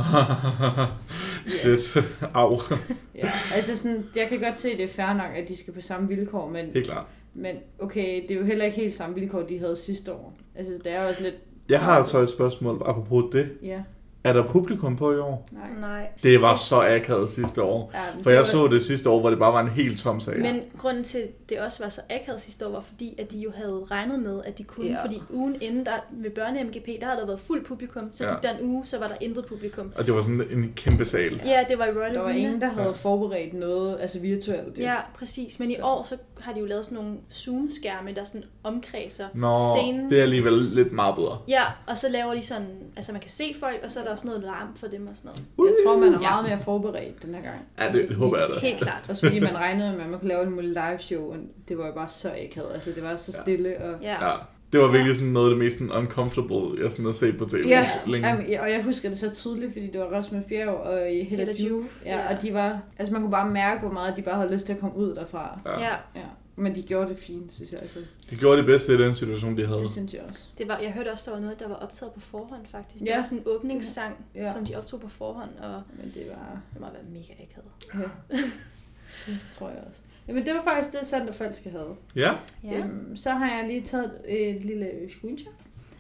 Shit. 1.60 2.04
Au. 2.34 2.58
Ja, 3.16 3.32
altså 3.54 3.76
sådan, 3.76 4.04
jeg 4.16 4.28
kan 4.30 4.40
godt 4.40 4.60
se, 4.60 4.72
at 4.72 4.78
det 4.78 4.84
er 4.86 4.90
fair 4.90 5.14
nok, 5.14 5.32
at 5.36 5.48
de 5.50 5.56
skal 5.58 5.74
på 5.74 5.82
samme 5.82 6.08
vilkår, 6.08 6.50
men, 6.50 6.66
Helt 6.74 6.86
klart. 6.86 7.08
men 7.34 7.56
okay, 7.80 8.22
det 8.22 8.32
er 8.32 8.40
jo 8.40 8.46
heller 8.46 8.66
ikke 8.66 8.78
helt 8.78 8.94
samme 8.94 9.16
vilkår, 9.16 9.42
de 9.42 9.60
havde 9.60 9.76
sidste 9.76 10.14
år. 10.14 10.34
Altså, 10.56 10.74
det 10.84 10.92
er 10.94 11.02
jo 11.02 11.08
også 11.08 11.24
lidt, 11.24 11.36
Jeg 11.70 11.80
har 11.80 11.92
altså 11.92 12.20
et 12.20 12.30
spørgsmål 12.30 12.82
apropos 12.86 13.24
det. 13.32 13.52
ja, 13.64 13.84
Er 14.26 14.34
der 14.34 14.44
publikum 14.48 14.96
på 14.96 15.14
i 15.14 15.18
år? 15.20 15.48
nej. 15.52 15.62
Nej. 15.82 16.08
Det 16.24 16.42
var 16.42 16.56
så 16.56 16.76
akavet 16.88 17.30
sidste 17.30 17.62
år. 17.64 17.92
Ja, 17.94 18.00
For 18.00 18.30
det 18.30 18.30
jeg 18.32 18.38
var- 18.38 18.44
så 18.44 18.68
det 18.68 18.84
sidste 18.84 19.10
år, 19.10 19.20
hvor 19.20 19.30
det 19.30 19.40
bare 19.40 19.54
var 19.54 19.60
en 19.62 19.68
helt 19.68 20.00
tom 20.00 20.20
sag. 20.20 20.40
Men 20.40 20.62
grunden 20.78 21.04
til, 21.04 21.18
at 21.18 21.50
det 21.50 21.60
også 21.60 21.84
var 21.84 21.90
så 21.90 22.02
akavet 22.10 22.42
sidste 22.42 22.68
år, 22.68 22.72
var 22.72 22.80
fordi, 22.80 23.16
at 23.20 23.32
de 23.32 23.38
jo 23.38 23.52
havde 23.56 23.86
regnet 23.92 24.20
med, 24.20 24.42
at 24.46 24.58
de 24.58 24.64
kunne. 24.64 24.88
Ja. 24.88 25.04
Fordi 25.04 25.22
ugen 25.30 25.56
inden 25.62 25.86
der, 25.86 25.92
ved 26.12 26.32
børne-MGP, 26.32 27.00
der 27.00 27.06
havde 27.06 27.20
der 27.20 27.26
været 27.26 27.40
fuld 27.40 27.66
publikum. 27.66 28.10
Så 28.12 28.26
Ja. 28.26 28.34
gik 28.34 28.44
der 28.44 28.58
en 28.58 28.66
uge, 28.70 28.86
så 28.86 29.00
var 29.00 29.08
der 29.08 29.16
intet 29.22 29.46
publikum. 29.46 29.94
Og 29.96 30.08
det 30.08 30.16
var 30.16 30.22
sådan 30.22 30.42
en 30.52 30.74
kæmpe 30.76 31.06
sal. 31.06 31.42
Ja, 31.46 31.64
det 31.70 31.78
var 31.80 31.86
i 31.86 31.92
Royal 31.92 32.14
Der 32.14 32.22
var 32.22 32.30
ingen, 32.30 32.62
der 32.62 32.70
havde 32.70 32.86
Ja. 32.88 32.92
forberedt 32.92 33.54
noget, 33.54 33.98
altså 34.02 34.20
virtuelt. 34.20 34.78
jo. 34.78 34.84
Ja, 34.84 34.96
præcis. 35.20 35.60
Men 35.60 35.72
i 35.72 35.76
Så. 35.76 35.82
år, 35.84 36.04
så 36.04 36.18
har 36.40 36.54
de 36.54 36.60
jo 36.60 36.66
lavet 36.66 36.86
sådan 36.86 36.96
nogle 36.98 37.18
Zoom-skærme, 37.34 38.14
der 38.16 38.24
sådan 38.24 38.44
omkredser 38.64 39.26
Nå, 39.34 39.56
scenen. 39.78 40.10
det 40.10 40.18
er 40.20 40.24
alligevel 40.24 40.54
lidt 40.54 40.92
meget 40.92 41.16
bedre. 41.16 41.38
Ja, 41.48 41.64
og 41.88 41.98
så 41.98 42.10
laver 42.10 42.34
de 42.34 42.42
sådan, 42.46 42.68
altså 42.96 43.12
man 43.12 43.22
kan 43.22 43.30
se 43.30 43.56
folk, 43.60 43.80
og 43.84 43.92
så 43.92 44.00
er 44.00 44.04
der 44.04 44.15
også 44.16 44.28
noget 44.28 44.44
larm 44.44 44.68
for 44.76 44.88
dem 44.88 45.08
og 45.08 45.16
sådan 45.16 45.32
noget. 45.58 45.70
Jeg 45.70 45.76
tror, 45.86 45.98
man 46.00 46.08
er 46.14 46.22
Ja. 46.22 46.30
meget 46.30 46.46
mere 46.50 46.60
forberedt 46.60 47.24
den 47.26 47.36
her 47.36 47.42
gang. 47.42 47.56
Ja, 47.80 48.00
det 48.00 48.16
håber 48.16 48.38
jeg 48.40 48.48
da. 48.56 48.60
Helt 48.60 48.80
klart. 48.80 49.06
Også 49.10 49.26
fordi 49.26 49.40
man 49.40 49.56
regnede 49.58 49.92
med, 49.96 50.04
at 50.04 50.10
man 50.10 50.20
kunne 50.20 50.30
lave 50.30 50.44
en 50.44 50.52
mulig 50.52 50.70
live 50.70 51.00
show, 51.00 51.32
og 51.32 51.38
det 51.68 51.78
var 51.78 51.86
jo 51.88 51.94
bare 51.94 52.10
så 52.10 52.32
akavet. 52.32 52.74
Altså, 52.74 52.92
det 52.96 53.04
var 53.04 53.16
så 53.16 53.32
Ja. 53.38 53.42
stille. 53.42 53.82
Og... 53.82 54.02
Ja. 54.02 54.26
Ja, 54.28 54.32
det 54.74 54.80
var 54.80 54.88
virkelig 54.92 55.16
sådan 55.16 55.32
noget 55.32 55.48
af 55.48 55.56
det 55.56 55.64
mest 55.64 55.78
sådan 55.80 55.92
uncomfortable, 55.98 56.84
jeg 56.84 56.92
sådan 56.92 57.06
har 57.06 57.12
set 57.12 57.38
på 57.38 57.46
tv 57.46 57.64
Ja, 57.68 57.90
længe. 58.08 58.28
Jamen, 58.28 58.46
ja, 58.48 58.62
og 58.62 58.72
jeg 58.72 58.84
husker 58.84 59.10
det 59.10 59.20
så 59.20 59.34
tydeligt, 59.36 59.74
fordi 59.74 59.88
det 59.92 60.00
var 60.02 60.06
Rasmus 60.06 60.44
Bjerg 60.50 60.70
og 60.70 60.98
Hella 61.00 61.24
Hella. 61.46 61.54
Juf, 61.54 62.02
Ja, 62.06 62.18
ja. 62.18 62.36
og 62.36 62.42
de 62.42 62.54
var, 62.54 62.80
altså 63.00 63.14
man 63.14 63.22
kunne 63.22 63.32
bare 63.32 63.50
mærke, 63.50 63.82
hvor 63.82 63.92
meget 63.92 64.16
de 64.18 64.22
bare 64.22 64.36
havde 64.36 64.54
lyst 64.54 64.66
til 64.66 64.74
at 64.74 64.80
komme 64.80 64.96
ud 64.98 65.16
derfra. 65.16 65.60
Ja. 65.66 65.82
ja. 66.16 66.22
Men 66.58 66.76
de 66.76 66.82
gjorde 66.84 67.10
det 67.10 67.18
fint, 67.18 67.54
synes 67.54 67.72
jeg. 67.72 67.82
Altså, 67.82 68.00
De 68.30 68.36
gjorde 68.36 68.58
det 68.58 68.66
bedste 68.66 68.94
i 68.94 68.98
den 68.98 69.14
situation, 69.14 69.58
de 69.58 69.66
havde. 69.68 69.80
det 69.80 69.90
synes 69.90 70.14
jeg 70.14 70.22
også. 70.30 70.48
Det 70.58 70.68
var, 70.68 70.80
jeg 70.80 70.92
hørte 70.92 71.12
også, 71.12 71.24
der 71.32 71.36
var 71.38 71.44
noget, 71.44 71.60
der 71.60 71.68
var 71.68 71.76
optaget 71.76 72.14
på 72.14 72.20
forhånd 72.20 72.66
faktisk. 72.66 73.00
Det 73.00 73.10
Ja. 73.10 73.18
var 73.18 73.24
sådan 73.24 73.38
en 73.38 73.44
åbningssang, 73.48 74.16
Ja. 74.36 74.54
som 74.54 74.66
de 74.66 74.76
optog 74.76 75.00
på 75.02 75.08
forhånd, 75.10 75.50
og 75.62 75.82
Men 75.98 76.12
det 76.14 76.28
var... 76.30 76.62
det 76.74 76.82
må 76.82 76.88
været 76.88 77.10
mega 77.12 77.34
akavet. 77.34 77.72
Ja. 77.94 78.36
det 79.26 79.40
tror 79.54 79.70
jeg 79.70 79.84
også. 79.88 80.00
Jamen, 80.28 80.46
det 80.46 80.54
var 80.54 80.64
faktisk 80.64 81.00
det, 81.00 81.08
Sander 81.08 81.34
Falske 81.34 81.70
havde. 81.70 81.96
Ja, 82.16 82.34
Ja. 82.64 82.78
Øhm, 82.78 83.16
så 83.16 83.32
har 83.32 83.58
jeg 83.58 83.68
lige 83.68 83.82
taget 83.82 84.12
et 84.28 84.64
lille 84.66 84.92
screenshot 85.10 85.54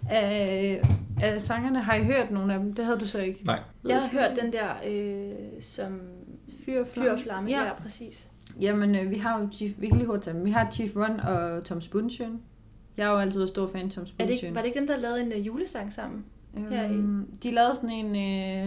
af, 0.10 0.82
af 1.22 1.42
sangerne. 1.42 1.82
Har 1.84 1.96
I 1.96 2.04
hørt 2.04 2.32
nogle 2.32 2.54
af 2.54 2.60
dem? 2.60 2.74
Det 2.74 2.86
havde 2.86 3.00
du 3.00 3.08
så 3.08 3.20
ikke. 3.20 3.40
nej. 3.46 3.60
Jeg 3.88 3.98
har 3.98 4.10
hørt 4.12 4.40
den 4.42 4.54
der, 4.54 4.70
øh, 4.88 5.32
som 5.62 6.02
Fyr 6.66 6.80
og 6.82 6.88
Fyr 6.88 7.12
og 7.12 7.20
Flamme. 7.20 7.50
Ja. 7.50 7.64
Ja, 7.64 7.74
præcis. 7.74 8.30
Jamen, 8.62 8.96
øh, 8.96 9.12
vi 9.12 9.16
har 9.16 9.40
jo 9.42 9.48
Chief, 9.52 9.74
vi 9.78 9.88
kan 9.88 9.98
lige 9.98 10.08
hurtigt 10.08 10.24
tage 10.24 10.38
dem. 10.38 10.46
Vi 10.46 10.52
har 10.52 10.72
Chief 10.72 10.96
Run 10.96 11.20
og 11.20 11.64
Tom 11.64 11.82
Spunsjøen. 11.82 12.42
Jeg 12.98 13.06
har 13.06 13.14
jo 13.14 13.20
altid 13.20 13.40
været 13.40 13.50
stor 13.50 13.68
fan 13.68 13.86
af 13.86 13.92
Tom 13.92 14.02
Er 14.04 14.06
det 14.06 14.10
Spunsjøen. 14.10 14.32
ikke, 14.32 14.56
var 14.56 14.62
det 14.62 14.68
ikke 14.68 14.80
dem, 14.80 14.88
der 14.88 14.98
lavede 14.98 15.22
en 15.22 15.28
uh, 15.40 15.48
julesang 15.48 15.94
sammen? 15.94 16.26
Øhm, 16.58 17.26
de 17.44 17.52
lavede 17.52 17.76
sådan 17.76 17.90
en... 17.90 18.16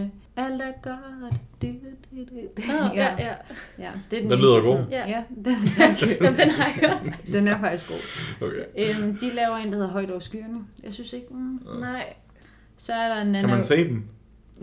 Øh, 0.01 0.07
Alt 0.35 0.61
er 0.61 0.71
godt. 0.81 1.33
Du, 1.61 1.67
du, 1.67 2.23
du. 2.23 2.61
Nå, 2.67 2.73
ja, 3.01 3.15
ja. 3.19 3.33
ja. 3.79 3.91
Det 4.11 4.17
er 4.17 4.21
den, 4.21 4.31
Den 4.31 4.39
lyder 4.39 4.61
god. 4.63 4.79
Ja. 4.91 5.07
Ja, 5.09 5.23
den, 5.45 5.55
tak. 5.77 6.01
Jamen, 6.21 6.39
den 6.39 6.49
har 6.49 6.65
jeg 6.81 6.89
hørt. 6.89 7.15
den 7.33 7.47
er 7.47 7.59
faktisk 7.59 7.89
god. 7.89 7.97
Okay. 8.47 8.63
Øhm, 8.77 9.17
de 9.17 9.29
laver 9.35 9.55
en, 9.57 9.67
der 9.67 9.73
hedder 9.75 9.87
Højt 9.91 10.11
over 10.11 10.19
skyerne. 10.19 10.59
Jeg 10.83 10.93
synes 10.93 11.13
ikke... 11.13 11.27
Mm. 11.31 11.59
Nej. 11.79 12.13
Så 12.77 12.93
er 12.93 13.07
der 13.07 13.21
en 13.21 13.27
anden... 13.27 13.41
Kan 13.41 13.49
man 13.49 13.63
se 13.63 13.89
dem? 13.89 14.03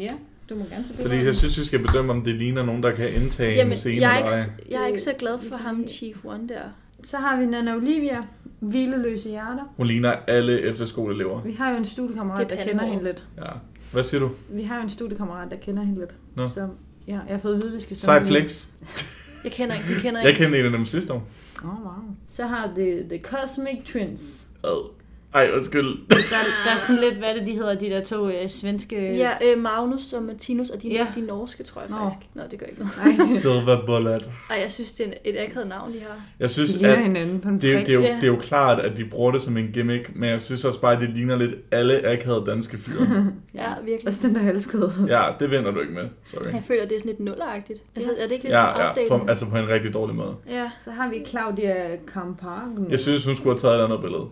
Ja, 0.00 0.12
du 0.50 0.54
må 0.54 0.64
gerne 0.70 0.84
se 0.86 0.94
Fordi 1.02 1.24
jeg 1.24 1.34
synes, 1.34 1.58
vi 1.58 1.64
skal 1.64 1.78
bedømme, 1.78 2.12
om 2.12 2.22
det 2.24 2.34
ligner 2.34 2.62
nogen, 2.62 2.82
der 2.82 2.92
kan 2.92 3.14
indtage 3.14 3.50
en 3.52 3.56
Jamen, 3.56 3.72
scene 3.72 4.00
jeg 4.00 4.20
er, 4.20 4.24
eller 4.24 4.36
ej. 4.36 4.42
ikke, 4.58 4.72
jeg 4.74 4.82
er 4.82 4.86
ikke 4.86 5.00
så 5.00 5.12
glad 5.18 5.38
for 5.48 5.56
ham, 5.56 5.86
Chief 5.88 6.16
One 6.24 6.48
der. 6.48 6.60
Så 7.04 7.16
har 7.16 7.40
vi 7.40 7.46
Nana 7.46 7.74
Olivia, 7.76 8.22
Hvileløse 8.60 9.28
Hjerter. 9.28 9.72
Hun 9.76 9.86
ligner 9.86 10.12
alle 10.26 10.60
efterskoleelever. 10.60 11.42
Vi 11.42 11.52
har 11.52 11.70
jo 11.70 11.76
en 11.76 11.84
studiekammerat, 11.84 12.52
er 12.52 12.56
der 12.56 12.64
kender 12.64 12.84
hende 12.86 13.04
lidt. 13.04 13.24
Ja. 13.38 13.50
Hvad 13.92 14.04
siger 14.04 14.20
du? 14.20 14.30
Vi 14.48 14.62
har 14.62 14.76
jo 14.76 14.82
en 14.82 14.90
studiekammerat, 14.90 15.50
der 15.50 15.56
kender 15.56 15.82
hende 15.82 16.00
lidt. 16.00 16.14
Nå. 16.34 16.48
Så 16.48 16.68
ja, 17.08 17.12
jeg 17.12 17.22
har 17.28 17.38
fået 17.38 17.54
at 17.54 17.58
vide, 17.60 17.70
at 17.70 17.76
vi 17.76 17.80
skal 17.80 17.96
Sejt 17.96 18.26
flex. 18.26 18.66
Jeg 19.44 19.52
kender 19.52 19.74
ikke, 19.74 19.86
som 19.86 19.96
kender 19.96 20.20
Jeg 20.20 20.28
ikke. 20.28 20.38
kendte 20.38 20.58
en 20.58 20.64
af 20.64 20.70
dem 20.70 20.86
sidste 20.86 21.12
år. 21.12 21.28
Åh, 21.64 21.70
oh, 21.70 21.84
wow. 21.84 21.92
Så 22.28 22.46
har 22.46 22.72
det 22.76 23.06
The 23.08 23.18
Cosmic 23.22 23.84
Twins. 23.84 24.46
Ad. 24.64 24.90
Ej, 25.36 25.50
undskyld. 25.54 25.86
Der, 26.10 26.16
der 26.64 26.70
er 26.74 26.78
sådan 26.78 26.96
lidt, 27.00 27.14
hvad 27.14 27.28
er 27.28 27.34
det, 27.34 27.46
de 27.46 27.52
hedder, 27.54 27.74
de 27.74 27.86
der 27.86 28.04
to 28.04 28.28
øh, 28.28 28.48
svenske... 28.50 29.16
Ja, 29.16 29.30
øh, 29.44 29.58
Magnus 29.62 30.12
og 30.12 30.22
Martinus, 30.22 30.70
og 30.70 30.82
de, 30.82 30.88
Ja. 30.88 31.06
de 31.14 31.20
norske, 31.20 31.62
tror 31.62 31.80
jeg 31.80 31.90
Nå. 31.90 31.96
faktisk. 31.96 32.28
Nå, 32.34 32.42
det 32.50 32.58
gør 32.58 32.66
ikke 32.66 32.78
noget. 32.80 33.18
Nej, 33.18 33.26
Silver 33.40 33.86
Bullet. 33.86 34.30
Ej, 34.50 34.56
jeg 34.60 34.72
synes, 34.72 34.92
det 34.92 35.06
er 35.06 35.12
et 35.24 35.36
akavet 35.38 35.68
navn, 35.68 35.92
de 35.92 36.00
har. 36.00 36.20
Jeg 36.40 36.48
de 36.48 36.52
synes, 36.52 36.76
ligner 36.76 36.92
at 36.96 37.02
hinanden 37.02 37.40
på 37.40 37.48
en 37.48 37.60
det, 37.60 37.74
er, 37.74 37.78
det, 37.78 37.88
er 37.88 37.92
jo, 37.94 38.00
Ja. 38.00 38.14
det 38.14 38.22
er 38.22 38.26
jo 38.26 38.36
klart, 38.36 38.80
at 38.80 38.96
de 38.96 39.04
bruger 39.04 39.32
det 39.32 39.42
som 39.42 39.56
en 39.56 39.70
gimmick, 39.72 40.10
men 40.16 40.30
jeg 40.30 40.40
synes 40.40 40.64
også 40.64 40.80
bare, 40.80 40.92
at 40.94 41.00
det 41.00 41.10
ligner 41.10 41.36
lidt 41.36 41.54
alle 41.72 42.06
akavede 42.06 42.46
danske 42.50 42.78
fyre. 42.78 43.06
Ja, 43.54 43.68
virkelig. 43.84 44.08
Også 44.08 44.26
den 44.26 44.34
der 44.34 44.40
halskede. 44.40 44.92
ja, 45.08 45.22
det 45.40 45.50
vender 45.50 45.70
du 45.70 45.80
ikke 45.80 45.92
med. 45.92 46.08
Sorry. 46.24 46.52
Jeg 46.52 46.62
føler, 46.66 46.82
det 46.86 46.92
er 46.96 46.98
sådan 47.00 47.08
lidt 47.10 47.20
nulleragtigt. 47.20 47.82
Altså, 47.96 48.10
er 48.18 48.22
det 48.24 48.32
ikke 48.32 48.44
lidt 48.44 48.54
Ja, 48.54 48.80
ja, 48.82 48.90
updated? 48.90 49.08
for, 49.08 49.24
altså 49.28 49.46
på 49.46 49.56
en 49.56 49.68
rigtig 49.68 49.94
dårlig 49.94 50.16
måde. 50.16 50.34
Ja. 50.50 50.70
Så 50.84 50.90
har 50.90 51.08
vi 51.08 51.24
Claudia 51.26 51.96
Campagno. 52.06 52.84
Jeg 52.90 52.98
synes, 53.00 53.24
hun 53.24 53.36
skulle 53.36 53.52
have 53.54 53.58
taget 53.58 53.80
et 53.80 53.84
andet 53.84 54.00
billede. 54.00 54.24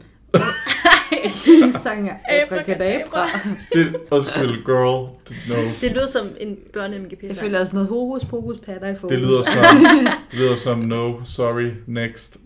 Hendes 1.24 1.74
sang 1.84 2.08
er 2.08 2.42
Abracadabra. 2.42 3.26
Det, 3.72 3.96
undskyld, 4.10 4.64
girl. 4.64 5.08
No. 5.48 5.70
Det 5.80 5.92
lyder 5.92 6.06
som 6.06 6.26
en 6.40 6.58
børne-MGP. 6.76 7.26
Jeg 7.26 7.36
føler 7.36 7.60
også 7.60 7.72
noget 7.74 7.88
hokus 7.88 8.24
pokus 8.24 8.58
patter 8.58 8.88
i 8.88 8.94
fokus. 8.94 9.10
Det 9.10 9.18
lyder 9.18 9.42
som, 9.42 9.62
det 10.30 10.38
lyder 10.38 10.54
som 10.54 10.78
no, 10.78 11.24
sorry, 11.24 11.70
next. 11.86 12.40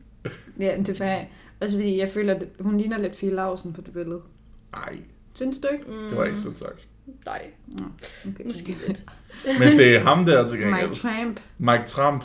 Ja, 0.61 0.74
det 0.79 0.89
er 0.89 0.95
fair. 0.95 1.24
Også 1.61 1.76
fordi 1.76 1.99
jeg 1.99 2.09
føler, 2.09 2.35
at 2.35 2.43
hun 2.61 2.79
ligner 2.79 2.99
lidt 2.99 3.16
Fie 3.16 3.31
Lausen 3.31 3.72
på 3.72 3.81
det 3.81 3.93
billede. 3.93 4.20
Ej, 4.74 4.97
Synes 5.35 5.59
du 5.59 5.68
ikke? 5.72 5.85
det 6.11 6.16
var 6.16 6.24
ikke 6.24 6.39
sådan 6.39 6.55
sagt. 6.55 6.88
Nej, 7.26 7.42
Okay. 8.28 8.44
måske 8.44 8.76
lidt. 8.86 9.04
Men 9.59 9.70
se 9.70 9.98
ham 9.98 10.24
der 10.26 10.46
til 10.48 10.56
Mike 10.59 10.70
gengæld. 10.70 11.36
Mike 11.59 11.82
Trump. 11.86 12.24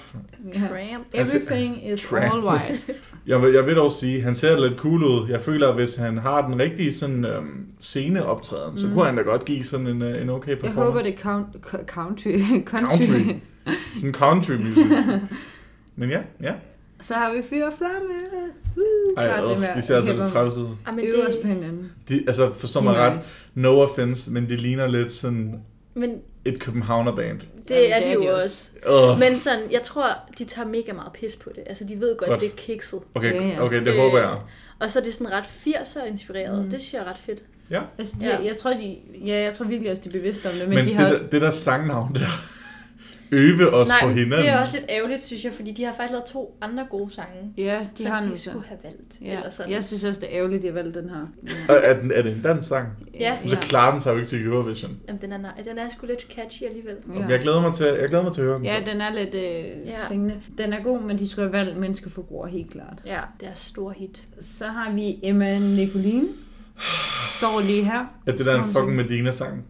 Ja. 0.54 0.60
Tramp. 0.60 1.08
Altså, 1.14 1.38
Everything 1.38 1.92
is 1.92 2.04
Tramp. 2.04 2.34
all 2.34 2.44
white. 2.44 2.84
Jeg 3.28 3.42
vil, 3.42 3.54
jeg 3.54 3.66
vil 3.66 3.76
dog 3.76 3.92
sige, 3.92 4.22
han 4.22 4.36
ser 4.36 4.68
lidt 4.68 4.80
cool 4.80 5.04
ud. 5.04 5.30
Jeg 5.30 5.42
føler, 5.42 5.68
at 5.70 5.76
hvis 5.76 5.96
han 5.96 6.18
har 6.18 6.48
den 6.48 6.60
rigtige 6.60 6.94
sådan, 6.94 7.26
øhm, 7.26 7.66
sceneoptræden, 7.80 8.72
mm. 8.72 8.78
så 8.78 8.90
kunne 8.94 9.06
han 9.06 9.16
da 9.16 9.22
godt 9.22 9.46
give 9.46 9.64
sådan 9.64 9.88
en, 9.88 10.02
øh, 10.02 10.22
en 10.22 10.30
okay 10.30 10.50
Jeg 10.50 10.60
performance. 10.60 10.86
håber, 10.86 11.02
det 11.02 11.14
er 11.14 11.18
count, 11.18 11.48
co- 11.66 11.86
country. 11.86 12.40
country. 12.66 12.88
Country. 13.02 13.36
Sådan 13.96 14.08
en 14.10 14.14
country 14.14 14.54
music. 14.54 14.86
Men 15.96 16.10
ja, 16.10 16.20
ja. 16.42 16.54
Så 17.04 17.14
har 17.14 17.34
vi 17.34 17.42
fyr 17.50 17.66
og 17.66 17.74
flamme. 17.78 18.10
Woo, 18.78 18.86
Ej, 19.18 19.42
øh, 19.54 19.60
det 19.60 19.70
de 19.76 19.82
ser 19.82 19.96
altså 19.96 20.14
lidt 20.14 20.30
træls 20.30 20.58
ud. 20.58 20.68
Ej, 20.86 20.92
men 20.94 21.06
os 21.28 21.36
på 21.36 21.42
det, 21.48 21.56
hinanden. 21.56 21.92
De, 22.10 22.24
altså, 22.28 22.50
forstår 22.52 22.80
De 22.80 22.84
mig 22.86 22.96
er 22.96 23.00
ret. 23.10 23.16
nice. 23.16 23.46
No 23.54 23.80
offense, 23.82 24.32
men 24.32 24.50
det 24.50 24.62
ligner 24.62 24.88
lidt 24.88 25.12
sådan 25.12 25.60
men 25.94 26.18
et 26.46 26.60
Københavner-band. 26.60 27.40
det 27.68 27.94
er 27.94 28.04
de 28.04 28.12
jo 28.14 28.36
også. 28.36 28.70
Uh, 28.92 29.20
Men 29.20 29.38
sådan, 29.38 29.72
jeg 29.72 29.82
tror, 29.82 30.06
de 30.38 30.44
tager 30.44 30.68
mega 30.68 30.94
meget 30.94 31.12
pis 31.14 31.36
på 31.36 31.50
det. 31.56 31.64
Altså, 31.66 31.84
de 31.84 32.00
ved 32.00 32.18
godt, 32.18 32.30
Godt. 32.30 32.42
det 32.42 32.48
er 32.48 32.56
kikset. 32.58 33.00
okay, 33.16 33.34
Ja, 33.34 33.48
ja. 33.48 33.64
okay, 33.66 33.80
det 33.80 33.88
Øh, 33.88 33.98
håber 33.98 34.18
jeg. 34.20 34.38
Og 34.80 34.92
så 34.92 35.00
er 35.00 35.04
det 35.04 35.14
sådan 35.14 35.32
ret 35.34 35.44
80'er 35.44 36.06
inspireret. 36.06 36.64
Mm. 36.64 36.70
Det 36.70 36.82
synes 36.82 36.94
jeg 36.94 37.02
er 37.02 37.10
ret 37.10 37.18
fedt. 37.18 37.40
Altså, 37.98 38.16
de, 38.22 38.26
Ja. 38.26 38.38
jeg, 38.44 38.58
tror, 38.58 38.74
de, 38.74 38.96
ja, 39.26 39.42
jeg 39.42 39.56
tror 39.56 39.66
virkelig 39.66 39.92
også, 39.92 40.04
de 40.04 40.10
er 40.10 40.14
bevidste 40.14 40.46
om 40.46 40.52
det, 40.60 40.68
men, 40.70 40.76
Men 40.76 40.86
de 40.86 40.90
det, 40.90 41.00
har... 41.00 41.10
der, 41.10 41.20
det 41.32 41.42
der 41.42 41.50
sangnavn 41.52 42.16
der, 42.16 42.26
øve 43.32 43.74
os 43.74 43.88
Nej, 43.88 43.98
på 44.02 44.08
hinanden. 44.10 44.32
det 44.40 44.50
er 44.50 44.62
også 44.62 44.78
lidt 44.78 44.86
ærgerligt, 44.90 45.22
synes 45.22 45.44
jeg, 45.46 45.54
fordi 45.54 45.72
de 45.72 45.84
har 45.84 45.94
faktisk 45.94 46.12
lavet 46.12 46.26
to 46.26 46.58
andre 46.62 46.86
gode 46.90 47.12
sange, 47.14 47.54
Ja, 47.58 47.80
de 47.98 48.04
som 48.04 48.12
har 48.12 48.22
de 48.22 48.38
skulle 48.40 48.64
have 48.68 48.80
valgt. 48.84 49.18
Ja, 49.22 49.36
Eller 49.38 49.50
sådan. 49.50 49.72
jeg 49.72 49.84
synes 49.84 50.04
også, 50.04 50.20
det 50.20 50.30
er 50.32 50.38
ærgerligt, 50.38 50.58
at 50.58 50.64
de 50.64 50.68
har 50.68 50.84
valgt 50.84 50.96
den 50.96 51.10
her. 51.10 51.22
Og 51.70 51.76
Er, 51.84 52.00
den, 52.00 52.12
er 52.12 52.22
det 52.22 52.36
en 52.36 52.42
dansk 52.42 52.68
sang? 52.68 52.88
Ja. 53.20 53.38
Så 53.46 53.58
klarer 53.58 53.92
den 53.92 54.02
sig 54.02 54.12
jo 54.12 54.16
ikke 54.18 54.28
til 54.30 54.46
Eurovision. 54.46 54.98
Jamen, 55.08 55.22
den 55.22 55.32
er, 55.32 55.38
nej, 55.38 55.52
den 55.70 55.78
er 55.78 55.90
sgu 55.90 56.06
lidt 56.08 56.22
catchy 56.36 56.64
alligevel. 56.64 56.96
Ja. 57.20 57.26
Jeg, 57.30 57.40
glæder 57.40 57.62
mig 57.62 57.74
til, 57.74 57.86
jeg 57.86 58.10
glæder 58.10 58.24
mig 58.24 58.34
til 58.34 58.42
at 58.42 58.48
høre 58.48 58.58
den. 58.58 58.66
Ja, 58.66 58.84
så. 58.86 58.92
den 58.92 59.02
er 59.02 59.14
lidt 59.14 59.36
øh, 59.36 59.42
Ja. 59.42 60.08
fængende. 60.10 60.36
Den 60.58 60.74
er 60.74 60.84
god, 60.84 61.02
men 61.02 61.20
de 61.20 61.28
skulle 61.30 61.50
have 61.52 61.66
valgt 61.66 61.78
menneskeforbruger, 61.80 62.48
helt 62.48 62.72
klart. 62.72 62.98
Ja, 63.06 63.20
det 63.40 63.48
er 63.48 63.54
stor 63.56 63.92
hit. 63.98 64.24
Så 64.42 64.66
har 64.68 64.92
vi 64.92 65.20
Emma 65.24 65.60
Nicolin. 65.60 66.28
Står 67.38 67.62
lige 67.62 67.84
her. 67.84 68.06
Ja, 68.28 68.32
det 68.32 68.46
der 68.46 68.52
er 68.54 68.58
en 68.64 68.72
fucking 68.72 68.96
Medina-sang. 68.96 69.66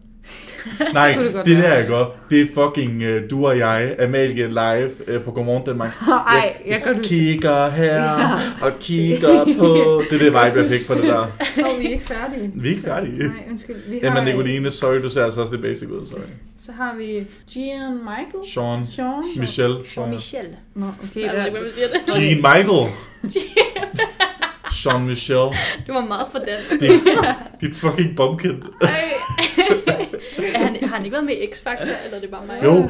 Nej, 0.94 1.12
det 1.12 1.46
det 1.46 1.56
der 1.56 1.68
er 1.68 1.88
godt. 1.88 2.08
Det 2.30 2.40
er 2.40 2.46
fucking 2.54 3.02
uh, 3.02 3.30
du 3.30 3.46
og 3.46 3.58
jeg, 3.58 3.96
Amalie 3.98 4.48
live 4.48 4.90
uh, 5.16 5.22
på 5.22 5.30
Godmorgen 5.30 5.64
Danmark. 5.66 5.94
Ej, 6.28 6.56
jeg 6.66 6.82
kan 6.84 7.02
kigger 7.02 7.70
her 7.70 8.18
og 8.62 8.72
kigger 8.80 9.44
på... 9.58 10.02
Det 10.10 10.14
er 10.14 10.18
det 10.18 10.26
vibe, 10.26 10.60
jeg 10.60 10.70
fik 10.70 10.86
for 10.86 10.94
det 10.94 11.02
der. 11.02 11.26
Åh, 11.64 11.78
vi 11.80 11.86
er 11.86 11.90
ikke 11.90 12.04
færdige. 12.04 12.50
Vi 12.54 12.68
er 12.68 12.72
ikke 12.72 12.82
færdige. 12.82 13.18
Nej, 13.18 13.44
undskyld. 13.50 13.76
Vi 13.90 14.00
har, 14.02 14.08
Emma 14.08 14.24
Nicoline, 14.24 14.70
sorry, 14.70 15.02
du 15.02 15.08
ser 15.08 15.24
altså 15.24 15.40
også 15.40 15.52
det 15.52 15.62
basic 15.62 15.88
ud, 15.88 16.06
sorry. 16.06 16.20
Så 16.66 16.72
har 16.72 16.94
vi 16.94 17.26
Gian 17.50 17.94
Michael. 17.94 18.44
Sean, 18.54 18.86
Sean. 18.86 19.22
Michelle, 19.36 19.74
Jean 19.74 19.84
Sean. 19.86 20.10
Michel. 20.10 20.46
Nå, 20.74 20.86
okay. 20.86 21.20
Jeg 21.20 21.32
ved 21.32 21.38
Der, 21.38 21.44
ikke, 21.44 21.58
hvad 21.58 21.62
man 21.62 21.70
siger 21.70 21.88
det. 21.88 22.20
Jean 22.20 22.36
Michael. 22.36 22.88
Sean 24.70 25.06
Michelle. 25.06 25.50
Det 25.86 25.94
var 25.94 26.04
meget 26.04 26.26
for 26.32 26.38
dansk. 26.38 26.70
Dit, 26.80 26.90
dit 27.60 27.74
fucking 27.74 28.16
bumpkin. 28.16 28.62
Han, 28.82 29.53
har 30.94 30.98
han 30.98 31.04
ikke 31.04 31.12
været 31.14 31.24
med 31.26 31.34
i 31.34 31.44
X-Factor, 31.52 32.04
eller 32.04 32.16
er 32.16 32.20
det 32.20 32.30
bare 32.30 32.40
mig? 32.46 32.58
Jo, 32.64 32.88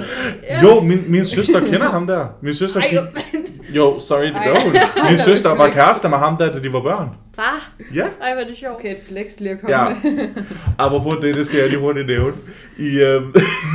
jo 0.63 0.81
min, 0.81 1.05
min 1.09 1.27
søster 1.27 1.61
kender 1.61 1.89
ham 1.89 2.07
der. 2.07 2.27
Min 2.43 2.55
søster 2.55 2.81
Ej, 2.81 2.89
gik... 2.91 2.99
Jo, 3.77 3.99
sorry, 3.99 4.25
det 4.27 4.37
gør 4.45 4.55
hun. 4.65 4.73
Min 5.11 5.19
søster 5.19 5.55
var 5.57 5.69
kæreste 5.71 6.09
med 6.09 6.19
ham 6.19 6.37
der, 6.37 6.53
da 6.53 6.59
de 6.59 6.73
var 6.73 6.81
børn. 6.83 7.09
Hvad? 7.35 7.45
Ja. 7.95 8.07
Ej, 8.23 8.31
er 8.31 8.47
det 8.49 8.57
sjovt. 8.57 8.75
okay, 8.79 8.93
et 8.95 8.99
flex 9.09 9.27
lige 9.39 9.51
at 9.51 9.61
komme 9.61 9.77
Ja. 9.77 9.89
med. 10.05 10.29
Apropos 10.79 11.17
det, 11.23 11.35
det 11.35 11.47
skal 11.47 11.61
jeg 11.61 11.69
lige 11.69 11.81
hurtigt 11.81 12.07
nævne. 12.07 12.33
I, 12.79 12.99
øhm, 13.03 13.35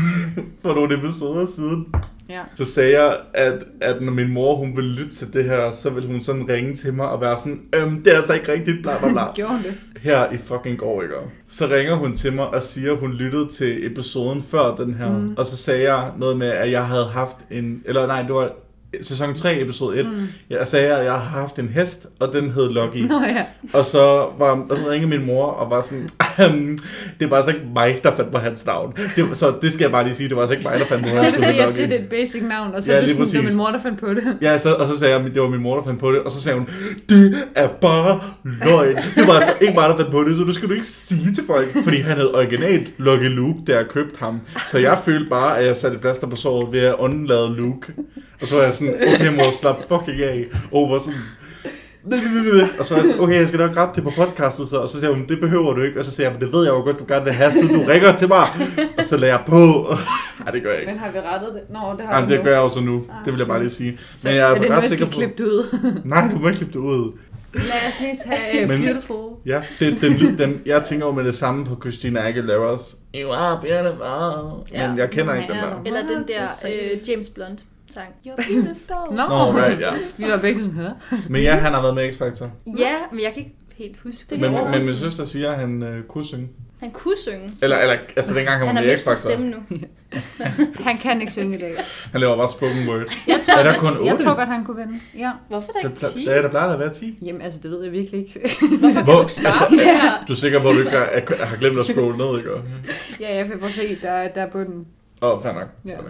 for 0.63 0.73
nogle 0.75 0.97
episoder 0.97 1.45
siden, 1.45 1.85
Ja. 2.29 2.41
så 2.55 2.65
sagde 2.65 3.01
jeg, 3.01 3.17
at, 3.33 3.53
at 3.81 4.01
når 4.01 4.11
min 4.13 4.33
mor 4.33 4.55
hun 4.55 4.75
ville 4.75 4.93
lytte 4.95 5.15
til 5.15 5.33
det 5.33 5.45
her, 5.45 5.71
så 5.71 5.89
ville 5.89 6.09
hun 6.09 6.23
sådan 6.23 6.49
ringe 6.49 6.75
til 6.75 6.93
mig 6.93 7.09
og 7.09 7.21
være 7.21 7.37
sådan, 7.37 7.59
øhm, 7.75 8.01
det 8.03 8.13
er 8.13 8.17
altså 8.17 8.33
ikke 8.33 8.51
rigtigt, 8.51 8.77
bla 8.81 8.91
bla 8.99 9.11
bla. 9.11 9.21
Gjorde 9.35 9.53
hun 9.53 9.63
det? 9.63 9.73
Her 10.03 10.31
i 10.31 10.37
fucking 10.37 10.77
går, 10.77 11.01
ikke? 11.01 11.15
Så 11.47 11.67
ringer 11.67 11.93
hun 11.93 12.15
til 12.15 12.33
mig 12.33 12.47
og 12.47 12.63
siger, 12.63 12.91
at 12.91 12.97
hun 12.97 13.13
lyttede 13.13 13.47
til 13.47 13.85
episoden 13.91 14.41
før 14.41 14.75
den 14.75 14.93
her. 14.93 15.09
Mm. 15.09 15.35
Og 15.37 15.45
så 15.45 15.57
sagde 15.57 15.93
jeg 15.93 16.11
noget 16.17 16.37
med, 16.37 16.47
at 16.47 16.71
jeg 16.71 16.85
havde 16.87 17.05
haft 17.05 17.37
en... 17.51 17.81
Eller 17.85 18.07
nej, 18.07 18.21
det 18.21 18.33
var 18.33 18.51
sæson 19.01 19.35
3, 19.35 19.61
episode 19.61 19.99
1. 19.99 20.05
Mm. 20.05 20.13
Jeg 20.49 20.67
sagde, 20.67 20.95
at 20.95 21.05
jeg 21.05 21.13
har 21.13 21.39
haft 21.39 21.59
en 21.59 21.67
hest, 21.69 22.07
og 22.19 22.33
den 22.33 22.51
hed 22.51 22.69
Lucky. 22.69 22.97
Nå 23.07 23.19
ja. 23.21 23.45
Og 23.73 23.85
så, 23.85 24.29
var, 24.37 24.65
og 24.69 24.77
så 24.77 24.89
ringede 24.89 25.09
min 25.17 25.25
mor 25.25 25.45
og 25.45 25.69
var 25.69 25.81
sådan, 25.81 26.09
"Ahem, 26.19 26.28
det 27.19 27.29
var 27.29 27.35
altså 27.37 27.51
ikke 27.51 27.65
mig, 27.73 27.99
der 28.03 28.15
fandt 28.15 28.31
på 28.31 28.37
hans 28.37 28.65
navn. 28.65 28.93
Det, 29.15 29.37
så 29.37 29.53
det 29.61 29.73
skal 29.73 29.83
jeg 29.83 29.91
bare 29.91 30.03
lige 30.03 30.15
sige, 30.15 30.29
det 30.29 30.35
var 30.35 30.41
altså 30.41 30.55
ikke 30.55 30.69
mig, 30.69 30.79
der 30.79 30.85
fandt 30.85 31.03
på 31.03 31.15
hans 31.15 31.33
fordi, 31.33 31.45
jeg 31.45 31.57
navn. 31.57 31.73
siger, 31.73 31.87
det 31.87 31.99
er 31.99 32.03
et 32.03 32.09
basic 32.09 32.41
navn, 32.41 32.73
og 32.73 32.83
så 32.83 32.91
Ja, 32.91 33.01
det 33.01 33.09
sådan, 33.09 33.25
det 33.25 33.43
var 33.43 33.49
min 33.49 33.57
mor, 33.57 33.67
der 33.67 33.81
fandt 33.83 33.99
på 33.99 34.13
det. 34.13 34.37
Ja, 34.41 34.57
så, 34.57 34.73
og 34.73 34.87
så 34.87 34.99
sagde 34.99 35.15
jeg, 35.15 35.33
det 35.33 35.41
var 35.41 35.49
min 35.49 35.61
mor, 35.61 35.75
der 35.75 35.83
fandt 35.83 35.99
på 35.99 36.11
det, 36.11 36.19
og 36.19 36.31
så 36.31 36.41
sagde 36.41 36.57
hun, 36.57 36.67
det 37.09 37.37
er 37.55 37.67
bare 37.81 38.21
løgn. 38.43 38.95
Det 39.15 39.27
var 39.27 39.33
altså 39.33 39.53
ikke 39.61 39.73
mig, 39.73 39.89
der 39.89 39.95
fandt 39.97 40.11
på 40.11 40.23
det, 40.23 40.35
så 40.35 40.43
du 40.43 40.53
skal 40.53 40.69
du 40.69 40.73
ikke 40.73 40.87
sige 40.87 41.33
til 41.33 41.43
folk, 41.47 41.67
fordi 41.83 41.97
han 41.97 42.15
havde 42.17 42.35
originalt 42.35 42.93
Lucky 42.97 43.29
Luke, 43.29 43.59
da 43.67 43.75
jeg 43.75 43.85
købte 43.89 44.15
ham. 44.19 44.41
Så 44.67 44.77
jeg 44.77 44.97
følte 45.05 45.29
bare, 45.29 45.57
at 45.59 45.65
jeg 45.67 45.75
satte 45.75 45.95
et 45.95 46.01
plaster 46.01 46.27
på 46.27 46.35
såret 46.35 46.71
ved 46.71 46.79
at 46.79 46.95
undlade 46.99 47.55
Luke. 47.55 47.93
Og 48.41 48.47
så 48.47 48.55
var 48.55 48.63
jeg 48.63 48.73
sådan, 48.73 48.95
okay 48.95 49.35
mor, 49.35 49.59
slap 49.61 49.77
fucking 49.87 50.21
af. 50.21 50.45
Og 50.71 50.89
var 50.91 50.99
sådan, 50.99 51.19
og 52.79 52.85
så 52.85 52.93
var 52.93 53.01
jeg 53.01 53.05
sådan, 53.05 53.19
okay, 53.19 53.35
jeg 53.39 53.47
skal 53.47 53.59
nok 53.59 53.77
rette 53.77 53.95
det 53.95 54.03
på 54.03 54.11
podcastet, 54.15 54.67
så, 54.67 54.77
og 54.77 54.89
så 54.89 54.99
siger 54.99 55.09
hun, 55.13 55.25
det 55.27 55.39
behøver 55.39 55.73
du 55.73 55.81
ikke. 55.81 55.99
Og 55.99 56.05
så 56.05 56.11
siger 56.11 56.27
jeg, 56.29 56.33
men 56.33 56.41
det 56.41 56.53
ved 56.53 56.63
jeg 56.63 56.71
jo 56.71 56.81
godt, 56.81 56.99
du 56.99 57.05
gerne 57.07 57.25
vil 57.25 57.33
have, 57.33 57.51
så 57.51 57.67
du 57.67 57.83
ringer 57.87 58.15
til 58.15 58.27
mig. 58.27 58.47
Og 58.97 59.03
så 59.03 59.17
lagde 59.17 59.33
jeg 59.35 59.43
på. 59.47 59.55
Nej, 60.43 60.51
det 60.51 60.63
gør 60.63 60.71
jeg 60.71 60.79
ikke. 60.79 60.91
Men 60.91 60.99
har 61.01 61.11
vi 61.11 61.17
rettet 61.19 61.49
det? 61.53 61.61
Nå, 61.69 61.79
det 61.97 62.05
har 62.05 62.25
vi 62.25 62.31
det 62.31 62.39
nu. 62.39 62.43
gør 62.45 62.51
jeg 62.51 62.61
også 62.61 62.79
nu. 62.79 62.95
Ah, 63.09 63.25
Det 63.25 63.33
vil 63.33 63.37
jeg 63.39 63.47
bare 63.47 63.59
lige 63.59 63.69
sige. 63.69 63.97
Så 64.17 64.27
Men 64.27 64.35
jeg 64.35 64.41
er 64.43 64.47
altså 64.47 64.63
er 64.63 64.67
det 64.67 64.75
nu, 64.75 64.81
ret 64.81 64.89
sikker 64.89 65.05
på... 65.05 65.11
klippe 65.11 65.43
det 65.43 65.49
ud? 65.49 65.79
Nej, 66.05 66.29
du 66.33 66.39
må 66.39 66.47
ikke 66.47 66.57
klippe 66.57 66.73
det 66.79 66.85
ud. 66.85 67.11
Lad 67.53 67.61
os 67.63 67.99
lige 67.99 68.15
tage 68.25 68.67
Men- 68.67 68.79
Men... 68.79 68.87
Beautiful. 68.89 69.29
Ja, 69.45 69.61
det, 69.79 70.01
den, 70.01 70.13
lyd- 70.13 70.37
den, 70.37 70.61
jeg 70.65 70.83
tænker 70.83 71.05
jo 71.05 71.11
med 71.11 71.23
det 71.23 71.35
samme 71.35 71.65
på 71.65 71.77
Christina 71.81 72.31
Aguilera's 72.31 72.95
You 73.15 73.31
are 73.31 73.59
beautiful. 73.61 74.03
Ja. 74.73 74.89
Men 74.89 74.97
jeg 74.97 75.09
kender 75.09 75.33
ikke 75.35 75.47
den 75.53 75.59
der. 75.61 75.81
Eller 75.85 76.01
den 76.01 76.27
der 76.27 76.43
øh, 76.65 77.09
James 77.09 77.29
Blunt 77.29 77.63
sang. 77.93 78.07
You're 78.27 78.35
beautiful. 78.53 79.15
Nå, 79.15 79.27
Nå, 79.27 79.51
right, 79.59 79.79
ja. 79.81 79.91
vi 80.17 80.23
var 80.31 80.37
begge 80.37 80.59
sådan 80.61 80.75
her. 80.75 80.91
Men 81.29 81.41
ja, 81.43 81.55
han 81.55 81.73
har 81.73 81.81
været 81.81 81.95
med 81.95 82.03
i 82.05 82.09
X-Factor. 82.11 82.45
Ja, 82.77 82.95
men 83.11 83.19
jeg 83.21 83.33
kan 83.33 83.37
ikke 83.43 83.55
helt 83.77 83.97
huske 84.03 84.25
det. 84.29 84.39
Men, 84.39 84.51
men 84.71 84.85
min 84.85 84.95
søster 84.95 85.25
siger, 85.25 85.51
at 85.51 85.57
han 85.59 85.83
øh, 85.83 86.03
kunne 86.03 86.25
synge. 86.25 86.47
Han 86.79 86.91
kunne 86.91 87.15
synge. 87.17 87.51
Eller, 87.61 87.77
eller 87.77 87.97
altså 88.15 88.33
dengang 88.33 88.57
han 88.57 88.61
var 88.61 88.67
han 88.67 88.75
har 88.75 88.83
med 88.83 88.91
i 88.91 88.95
X-Factor. 88.95 89.13
stemmen 89.13 89.49
nu. 89.49 89.57
Han 90.83 90.97
kan 90.97 91.21
ikke 91.21 91.33
synge 91.33 91.57
i 91.57 91.61
dag. 91.61 91.73
Han 92.11 92.21
laver 92.21 92.37
bare 92.37 92.49
spoken 92.49 92.89
word. 92.89 92.99
Jeg 93.27 93.39
tror, 93.45 93.59
Er 93.59 93.63
der 93.63 93.79
kun 93.79 94.05
Jeg 94.05 94.13
otte? 94.13 94.25
tror 94.25 94.35
godt, 94.35 94.49
han 94.49 94.65
kunne 94.65 94.77
vinde. 94.77 94.99
Ja. 95.17 95.31
Hvorfor 95.49 95.71
er 95.77 95.81
der 95.81 95.89
ikke 95.89 96.19
10? 96.19 96.25
der, 96.25 96.41
der 96.41 96.49
plejer 96.49 96.65
der 96.67 96.73
at 96.73 96.79
være 96.79 96.93
10. 96.93 97.17
Jamen, 97.21 97.41
altså, 97.41 97.59
det 97.63 97.71
ved 97.71 97.83
jeg 97.83 97.91
virkelig 97.91 98.19
ikke. 98.19 98.39
Hvorfor 98.79 99.01
Hvor, 99.03 99.29
kan 99.43 99.69
du 99.69 99.75
det 99.77 99.85
her? 99.85 100.25
du 100.27 100.33
er 100.33 100.37
sikker 100.37 100.59
på, 100.61 100.69
at 100.69 100.75
du 100.75 100.79
ikke 100.79 100.91
har, 100.91 101.45
har 101.45 101.57
glemt 101.57 101.79
at 101.79 101.85
scrolle 101.85 102.17
ned, 102.17 102.37
ikke? 102.37 102.49
ja, 103.19 103.35
jeg 103.35 103.49
vil 103.49 103.57
bare 103.57 103.71
se, 103.71 103.97
der, 104.01 104.27
der 104.27 104.41
er 104.41 104.49
bunden. 104.49 104.85
Åh, 105.21 105.31
oh, 105.33 105.41
fair 105.41 105.53
nok. 105.53 105.67
Ja. 105.85 105.99
Okay. 105.99 106.09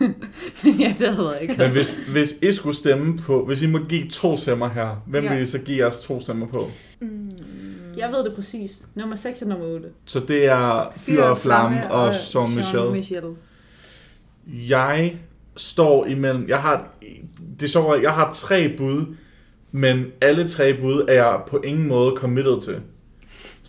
ja, 0.80 0.94
det 0.98 1.14
havde 1.14 1.30
jeg 1.30 1.42
ikke. 1.42 1.54
Men 1.58 1.70
hvis, 1.70 1.98
hvis 2.08 2.32
I 2.42 2.52
skulle 2.52 2.76
stemme 2.76 3.18
på, 3.18 3.44
hvis 3.46 3.62
I 3.62 3.66
må 3.66 3.78
give 3.78 4.08
to 4.08 4.36
stemmer 4.36 4.68
her, 4.68 5.02
hvem 5.06 5.24
Ja. 5.24 5.34
vil 5.34 5.42
I 5.42 5.46
så 5.46 5.58
give 5.58 5.78
jeres 5.78 5.98
to 5.98 6.20
stemmer 6.20 6.46
på? 6.46 6.70
Mm. 7.00 7.30
Jeg 7.96 8.12
ved 8.12 8.24
det 8.24 8.32
præcis. 8.34 8.82
Nummer 8.94 9.16
6 9.16 9.42
og 9.42 9.48
nummer 9.48 9.66
8. 9.66 9.88
Så 10.04 10.20
det 10.20 10.46
er 10.46 10.92
Fyr 10.96 11.22
og 11.22 11.38
Flamme 11.38 11.90
og 11.92 12.12
Jean 12.34 12.54
Michel. 12.56 12.90
Michel. 12.90 13.24
Jeg 14.46 15.16
står 15.56 16.06
imellem, 16.06 16.48
jeg 16.48 16.58
har, 16.62 16.88
det 17.60 17.62
er 17.62 17.68
sjovt, 17.68 18.02
jeg 18.02 18.12
har 18.12 18.32
tre 18.32 18.74
bud, 18.76 19.14
men 19.72 20.04
alle 20.20 20.48
tre 20.48 20.74
bud 20.80 21.04
er 21.08 21.12
jeg 21.14 21.40
på 21.48 21.60
ingen 21.64 21.88
måde 21.88 22.12
committed 22.16 22.60
til. 22.60 22.76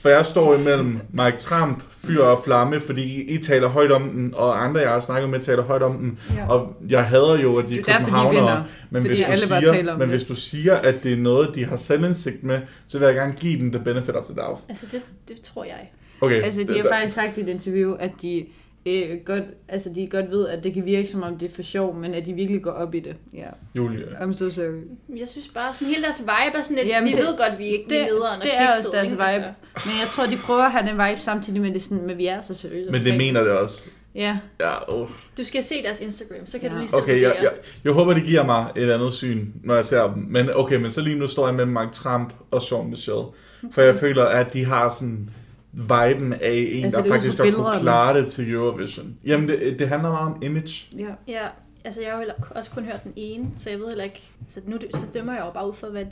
For 0.01 0.09
jeg 0.09 0.25
står 0.25 0.55
imellem 0.55 0.99
Mike 1.13 1.37
Trump, 1.37 1.83
Fyr 2.05 2.21
og 2.21 2.41
Flamme, 2.45 2.79
fordi 2.79 3.21
I, 3.21 3.37
taler 3.37 3.67
højt 3.67 3.91
om 3.91 4.09
den, 4.09 4.33
og 4.35 4.63
andre, 4.65 4.81
jeg 4.81 4.89
har 4.89 4.99
snakket 4.99 5.29
med, 5.29 5.39
taler 5.39 5.63
højt 5.63 5.81
om 5.83 5.97
den. 5.97 6.19
Ja. 6.35 6.47
Og 6.49 6.75
jeg 6.89 7.05
hader 7.05 7.39
jo, 7.41 7.55
at 7.57 7.69
de 7.69 7.75
er 7.75 7.79
er 7.87 7.97
københavnere. 7.99 8.33
vinder. 8.41 8.63
Men, 8.89 9.01
Fordi 9.01 9.23
hvis 9.23 9.41
du, 9.41 9.47
siger, 9.47 9.83
men 9.83 9.99
det. 10.01 10.07
hvis 10.09 10.23
du 10.23 10.35
siger, 10.35 10.75
at 10.75 10.95
det 11.03 11.13
er 11.13 11.17
noget, 11.17 11.49
de 11.55 11.65
har 11.65 11.75
selvindsigt 11.75 12.43
med, 12.43 12.59
så 12.87 12.99
vil 12.99 13.05
jeg 13.05 13.15
gerne 13.15 13.33
give 13.33 13.59
dem 13.59 13.71
the 13.71 13.83
benefit 13.83 14.15
of 14.15 14.25
the 14.25 14.35
doubt. 14.41 14.59
Altså, 14.69 14.85
det, 14.91 15.01
det 15.27 15.41
tror 15.41 15.63
jeg. 15.63 15.89
Okay, 16.21 16.41
Altså, 16.41 16.61
de 16.61 16.67
det- 16.67 16.77
har 16.81 16.89
faktisk 16.89 17.15
sagt 17.15 17.37
i 17.37 17.41
et 17.41 17.47
interview, 17.49 17.93
at 17.93 18.11
de 18.21 18.45
øh, 18.85 19.17
godt, 19.25 19.43
altså, 19.67 19.89
de 19.95 20.07
godt 20.07 20.31
ved, 20.31 20.47
at 20.47 20.63
det 20.63 20.73
kan 20.73 20.85
virke 20.85 21.07
som 21.07 21.23
om 21.23 21.37
det 21.37 21.51
er 21.51 21.55
for 21.55 21.61
sjov, 21.61 21.95
men 21.95 22.13
at 22.13 22.25
de 22.25 22.33
virkelig 22.33 22.61
går 22.61 22.71
op 22.71 22.95
i 22.95 22.99
det. 22.99 23.15
Ja. 23.33 23.47
Julie. 23.75 24.03
I'm 24.19 24.33
so 24.33 24.49
sorry. 24.49 24.81
Jeg 25.17 25.27
synes 25.27 25.47
bare, 25.47 25.73
sådan 25.73 25.87
hele 25.87 26.03
deres 26.03 26.21
vibe 26.21 26.57
er 26.57 26.61
sådan 26.61 26.77
lidt, 26.77 26.87
Jamen, 26.87 27.07
vi 27.09 27.15
det- 27.15 27.19
ved 27.23 27.37
godt, 27.37 27.59
vi 27.59 27.63
er 27.67 27.71
ikke 27.71 27.89
det- 27.89 28.05
nederen 28.05 28.39
og 28.39 28.43
det 28.45 28.51
er 28.57 28.67
også 28.67 28.89
deres 28.93 29.11
vibe. 29.11 29.45
Men 29.85 29.93
jeg 30.01 30.07
tror, 30.11 30.23
de 30.25 30.37
prøver 30.43 30.63
at 30.63 30.71
have 30.71 30.85
den 30.87 30.93
vibe 31.09 31.21
samtidig 31.21 31.61
med 31.61 31.73
det 31.73 31.83
sådan, 31.83 32.07
men 32.07 32.17
vi 32.17 32.25
er 32.27 32.41
så 32.41 32.53
seriøse. 32.53 32.91
Men 32.91 33.05
det 33.05 33.17
mener 33.17 33.41
det 33.41 33.51
også. 33.51 33.89
Ja, 34.15 34.37
Ja, 34.61 34.93
uh. 35.01 35.09
Du 35.37 35.43
skal 35.43 35.63
se 35.63 35.83
deres 35.83 35.99
Instagram, 35.99 36.45
så 36.45 36.59
kan 36.59 36.67
Ja. 36.69 36.73
du 36.73 36.79
lige 36.79 36.89
selv 36.89 37.01
Okay, 37.01 37.21
jeg, 37.21 37.35
jeg, 37.41 37.51
jeg 37.83 37.91
håber, 37.93 38.13
de 38.13 38.21
giver 38.21 38.45
mig 38.45 38.65
et 38.75 38.89
andet 38.91 39.13
syn, 39.13 39.47
når 39.63 39.75
jeg 39.75 39.85
ser 39.85 40.13
dem. 40.13 40.23
Men 40.29 40.49
okay, 40.55 40.75
men 40.75 40.89
så 40.89 41.01
lige 41.01 41.15
nu 41.19 41.27
står 41.27 41.47
jeg 41.47 41.55
med 41.55 41.65
Mark 41.65 41.91
Trump 41.91 42.33
og 42.51 42.61
Jean 42.71 42.89
Michel. 42.89 43.23
For 43.71 43.81
jeg 43.81 43.95
føler, 43.95 44.25
at 44.25 44.53
de 44.53 44.65
har 44.65 44.89
sådan 44.89 45.29
viben 45.73 46.33
af 46.33 46.67
en, 46.71 46.83
Altså, 46.85 46.99
der 46.99 47.05
er 47.05 47.09
faktisk 47.09 47.37
godt 47.37 47.55
kunne 47.55 47.79
klare 47.79 48.19
det 48.21 48.27
til 48.27 48.51
Eurovision. 48.51 49.17
Jamen, 49.25 49.47
det, 49.47 49.79
det 49.79 49.87
handler 49.89 50.09
meget 50.11 50.33
om 50.33 50.41
image. 50.43 50.97
ja. 50.97 51.13
Ja, 51.27 51.47
altså 51.85 52.01
jeg 52.01 52.11
har 52.11 52.21
jo 52.21 52.27
også 52.55 52.71
kun 52.71 52.83
hørt 52.83 53.03
den 53.03 53.13
ene, 53.15 53.47
så 53.57 53.69
jeg 53.69 53.79
ved 53.79 53.87
heller 53.87 54.03
ikke, 54.03 54.29
så 54.47 54.61
nu 54.65 54.77
så 54.93 54.99
dømmer 55.13 55.33
jeg 55.33 55.41
jo 55.45 55.51
bare 55.51 55.67
ud 55.69 55.73
for, 55.73 55.87
hvad 55.87 56.05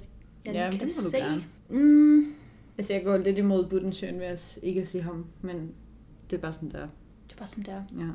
jeg 0.46 0.54
Ja, 0.54 0.78
kan 0.80 0.88
se. 0.90 1.18
gerne. 1.18 1.44
Mm, 1.70 2.26
Altså, 2.78 2.94
jeg 2.94 3.04
går 3.04 3.18
lidt 3.18 3.38
imod 3.38 3.66
Budensjøen 3.70 4.20
ved 4.20 4.26
at 4.26 4.60
ikke 4.64 4.82
at 4.82 4.88
sige 4.88 5.02
ham, 5.04 5.26
men 5.42 5.72
det 6.30 6.38
er 6.38 6.42
bare 6.42 6.54
sådan 6.54 6.72
der. 6.72 6.88
det 7.30 7.40
var 7.40 7.46
sådan 7.46 7.64
der. 7.64 7.82
Ja. 8.00 8.06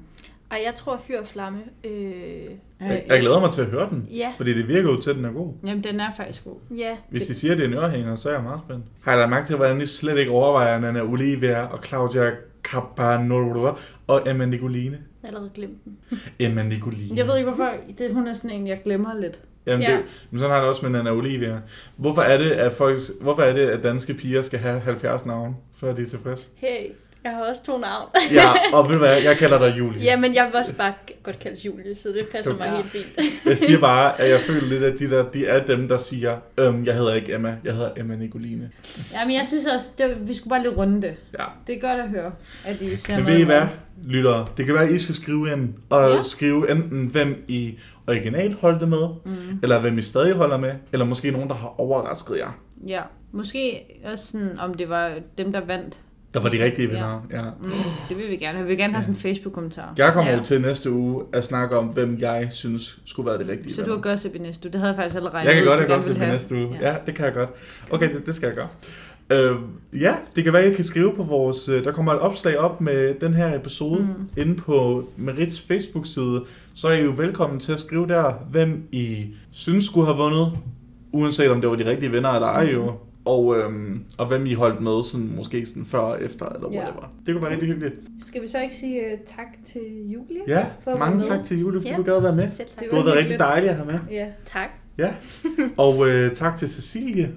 Ej, 0.51 0.61
jeg 0.67 0.75
tror 0.75 1.01
Fyr 1.07 1.19
og 1.21 1.27
Flamme. 1.27 1.59
Øh, 1.85 1.93
Jeg, 2.81 3.05
jeg 3.09 3.21
glæder 3.21 3.41
mig 3.41 3.53
til 3.53 3.61
at 3.61 3.67
høre 3.67 3.89
den, 3.91 4.09
ja, 4.11 4.33
fordi 4.37 4.55
det 4.59 4.69
virker 4.69 4.91
jo 4.91 5.01
til, 5.01 5.11
at 5.11 5.17
den 5.17 5.25
er 5.25 5.33
god. 5.33 5.53
Jamen, 5.67 5.85
den 5.85 6.01
er 6.01 6.11
faktisk 6.17 6.45
god. 6.45 6.57
ja. 6.77 6.97
Hvis 7.11 7.27
de 7.27 7.35
siger, 7.35 7.53
at 7.53 7.59
det 7.59 7.65
er 7.65 7.69
en 7.69 7.75
ørehænger, 7.75 8.17
så 8.17 8.29
er 8.29 8.33
jeg 8.33 8.43
meget 8.43 8.61
spændt. 8.69 8.85
Har 9.05 9.13
jeg 9.13 9.19
lagt 9.19 9.31
mærke 9.31 9.47
til, 9.47 9.57
hvordan 9.57 9.81
de 9.81 9.87
slet 9.87 10.19
ikke 10.19 10.31
overvejer 10.31 10.81
Nana 10.81 11.01
Olivia 11.03 11.63
og 11.65 11.79
Claudia 11.85 12.31
Capanoro 12.63 13.69
og 14.07 14.23
Emma 14.31 14.45
Nicoline? 14.47 14.91
Jeg 14.97 15.01
har 15.23 15.29
allerede 15.29 15.51
glemt 15.55 15.85
den. 15.85 15.99
Emma 16.47 16.63
Nicoline. 16.63 17.17
Jeg 17.17 17.27
ved 17.27 17.37
ikke, 17.37 17.51
hvorfor. 17.51 17.73
Det, 17.99 18.15
hun 18.15 18.27
er 18.29 18.35
sådan 18.35 18.51
en, 18.51 18.67
jeg 18.67 18.81
glemmer 18.85 19.15
lidt. 19.21 19.41
Jamen, 19.67 19.83
Ja. 19.87 19.93
det, 19.93 20.01
men 20.31 20.39
sådan 20.39 20.53
har 20.55 20.61
det 20.61 20.69
også 20.69 20.83
med 20.83 20.91
Nana 20.91 21.11
Olivia. 21.13 21.61
Hvorfor 21.97 22.23
er 22.23 22.39
det, 22.39 22.51
at, 22.51 22.73
folk, 22.73 22.99
hvorfor 23.21 23.43
er 23.43 23.53
det, 23.53 23.61
at 23.69 23.83
danske 23.83 24.15
piger 24.15 24.43
skal 24.43 24.59
have 24.59 24.81
70 24.81 25.27
navne, 25.27 25.55
før 25.77 25.95
de 25.95 26.03
er 26.03 26.07
tilfredse? 26.07 26.49
Hey, 26.55 26.91
jeg 27.25 27.33
har 27.33 27.43
også 27.43 27.63
to 27.65 27.73
navn. 27.79 28.09
Ja, 28.33 28.53
og 28.77 28.85
ved 28.85 28.93
du 28.93 28.99
hvad, 28.99 29.23
jeg 29.23 29.37
kalder 29.37 29.59
dig 29.59 29.79
Julie. 29.79 30.03
ja, 30.03 30.17
men 30.17 30.35
jeg 30.35 30.47
vil 30.47 30.55
også 30.57 30.77
bare 30.77 30.93
godt 31.23 31.39
kalde 31.39 31.57
Julie, 31.67 31.95
så 31.95 32.09
det 32.09 32.29
passer 32.33 32.53
Du- 32.53 32.59
mig 32.59 32.67
Ja. 32.67 32.77
helt 32.77 32.87
fint. 32.87 33.07
Jeg 33.49 33.59
siger 33.59 33.79
bare, 33.81 34.21
at 34.21 34.31
jeg 34.31 34.41
føler 34.41 34.67
lidt, 34.69 34.83
at 34.85 34.99
de, 34.99 35.11
der, 35.11 35.31
de 35.31 35.47
er 35.47 35.65
dem, 35.67 35.89
der 35.89 35.97
siger, 35.99 36.37
øhm, 36.59 36.85
jeg 36.85 36.95
hedder 36.95 37.15
ikke 37.15 37.35
Emma, 37.35 37.57
jeg 37.65 37.73
hedder 37.75 37.91
Emma 37.97 38.17
Nicoline. 38.17 38.71
Ja, 39.13 39.27
men 39.27 39.35
jeg 39.37 39.45
synes 39.49 39.65
også, 39.67 39.91
det, 39.99 40.29
vi 40.29 40.35
skulle 40.35 40.51
bare 40.51 40.63
lige 40.63 40.73
runde 40.77 41.03
det. 41.03 41.15
Ja. 41.39 41.45
Det 41.67 41.77
er 41.77 41.81
godt 41.81 42.01
at 42.01 42.09
høre, 42.11 42.33
at 42.65 42.81
I 42.81 42.97
ser 42.97 43.17
Men 43.17 43.27
ved 43.27 43.39
I 43.39 43.43
hvad, 43.43 43.63
lyttere? 44.05 44.47
Det 44.57 44.67
kan 44.67 44.75
være, 44.75 44.85
at 44.85 44.91
I 44.91 44.99
skal 44.99 45.15
skrive 45.15 45.53
ind, 45.53 45.75
og 45.91 46.11
Ja. 46.11 46.23
skrive 46.23 46.71
enten, 46.71 47.07
hvem 47.07 47.45
I 47.49 47.79
originalt 48.07 48.55
holdte 48.61 48.87
med, 48.87 49.09
Mm. 49.25 49.33
eller 49.63 49.81
hvem 49.81 49.99
I 49.99 50.03
stadig 50.03 50.33
holder 50.35 50.57
med, 50.59 50.73
eller 50.93 51.07
måske 51.07 51.31
nogen, 51.31 51.49
der 51.49 51.55
har 51.55 51.81
overrasket 51.81 52.39
jer. 52.39 52.59
Ja, 52.87 53.01
måske 53.33 53.81
også 54.13 54.27
sådan, 54.27 54.59
om 54.59 54.75
det 54.75 54.89
var 54.89 55.13
dem, 55.39 55.53
der 55.53 55.61
vandt. 55.67 55.95
Der 56.35 56.41
var 56.41 56.49
de 56.49 56.65
rigtige 56.65 56.89
Ja. 56.89 56.95
venner. 56.95 57.27
Ja. 57.33 57.43
Mm, 57.61 57.71
det 58.09 58.19
vil 58.19 58.31
vi 58.31 58.37
gerne. 58.37 58.59
Vi 58.63 58.69
vil 58.69 58.77
gerne 58.79 58.93
have 58.95 59.03
sådan 59.05 59.15
en 59.15 59.21
Facebook-kommentar. 59.21 59.95
Jeg 59.99 60.13
kommer 60.13 60.31
ja. 60.31 60.37
ja. 60.37 60.43
til 60.43 60.61
næste 60.61 60.91
uge 60.91 61.23
at 61.33 61.45
snakke 61.45 61.79
om, 61.79 61.87
hvem 61.87 62.17
jeg 62.21 62.49
synes 62.53 62.99
skulle 63.05 63.31
være 63.31 63.39
det 63.39 63.49
rigtige 63.49 63.75
Så 63.75 63.83
du 63.83 63.91
har 63.91 64.01
gossip 64.01 64.35
i 64.35 64.39
næste 64.39 64.67
uge. 64.67 64.73
Det 64.73 64.81
havde 64.81 64.89
jeg 64.93 64.97
faktisk 64.97 65.17
allerede 65.17 65.35
regnet 65.37 65.49
Jeg 65.49 65.57
kan 65.57 65.65
godt 65.65 65.81
have 65.91 66.03
til 66.03 66.17
have. 66.17 66.33
næste 66.33 66.55
uge. 66.55 66.69
Ja. 66.81 66.87
Ja. 66.87 66.93
ja, 66.93 66.97
det 67.07 67.15
kan 67.15 67.25
jeg 67.25 67.35
godt. 67.35 67.49
Okay, 67.91 68.15
det, 68.15 68.27
det 68.27 68.35
skal 68.35 68.47
jeg 68.47 68.57
gøre. 68.57 68.69
Øh, 69.33 69.57
ja, 70.01 70.15
det 70.37 70.45
kan 70.45 70.53
være, 70.53 70.63
at 70.63 70.73
I 70.73 70.75
kan 70.75 70.85
skrive 70.85 71.13
på 71.17 71.23
vores... 71.23 71.69
øh, 71.69 71.85
Der 71.85 71.93
kommer 71.93 72.13
et 72.13 72.19
opslag 72.19 72.59
op 72.59 72.81
med 72.81 73.15
den 73.21 73.35
her 73.35 73.55
episode 73.57 74.01
mm. 74.01 74.43
inde 74.43 74.55
på 74.57 75.09
Merits 75.17 75.61
Facebook-side. 75.61 76.45
Så 76.75 76.89
er 76.89 76.93
I 76.93 77.05
jo 77.05 77.11
velkommen 77.17 77.61
til 77.61 77.73
at 77.73 77.81
skrive 77.81 78.07
der, 78.09 78.33
hvem 78.51 78.89
I 78.93 79.27
synes 79.53 79.85
skulle 79.85 80.07
have 80.07 80.17
vundet, 80.19 80.53
uanset 81.13 81.51
om 81.51 81.61
det 81.61 81.71
var 81.71 81.77
de 81.77 81.91
rigtige 81.91 82.13
venner 82.13 82.29
eller 82.31 82.49
ej 82.49 82.71
jo. 82.75 82.93
Og, 83.25 83.57
øhm, 83.59 84.05
og 84.19 84.27
hvem 84.27 84.47
I 84.47 84.55
holdt 84.55 84.81
med, 84.81 85.03
sådan, 85.03 85.33
måske 85.37 85.67
sådan 85.67 85.85
før 85.85 85.99
og 85.99 86.23
efter, 86.23 86.47
eller 86.49 86.69
Ja. 86.73 86.79
whatever. 86.79 87.15
Det 87.27 87.35
kunne 87.35 87.43
være 87.43 87.53
rigtig 87.53 87.69
hyggeligt. 87.69 87.95
Skal 88.27 88.43
vi 88.43 88.47
så 88.49 88.61
ikke 88.61 88.75
sige 88.77 89.01
uh, 89.13 89.19
tak 89.37 89.47
til 89.67 89.81
Julie? 90.07 90.41
Ja, 90.49 90.67
For 90.85 90.91
at 90.91 90.99
mange 90.99 91.17
med. 91.17 91.25
tak 91.25 91.45
til 91.45 91.59
Julie, 91.61 91.81
fordi 91.81 91.91
Ja. 91.91 91.97
du 91.97 92.03
gad 92.03 92.21
være 92.21 92.37
med. 92.37 92.51
Selv 92.51 92.69
tak. 92.69 92.81
Det 92.81 92.91
Du 92.91 92.97
har 92.97 93.03
var 93.03 93.05
været 93.05 93.17
rigtig 93.19 93.23
hyggeligt. 93.25 93.41
dejlig 93.41 93.71
at 93.71 93.77
have 93.77 93.87
med. 93.87 93.99
Ja. 94.11 94.27
Tak. 94.47 94.69
Ja. 94.99 95.15
Og 95.85 96.09
øh, 96.11 96.33
tak 96.33 96.57
til 96.57 96.69
Cecilie. 96.71 97.33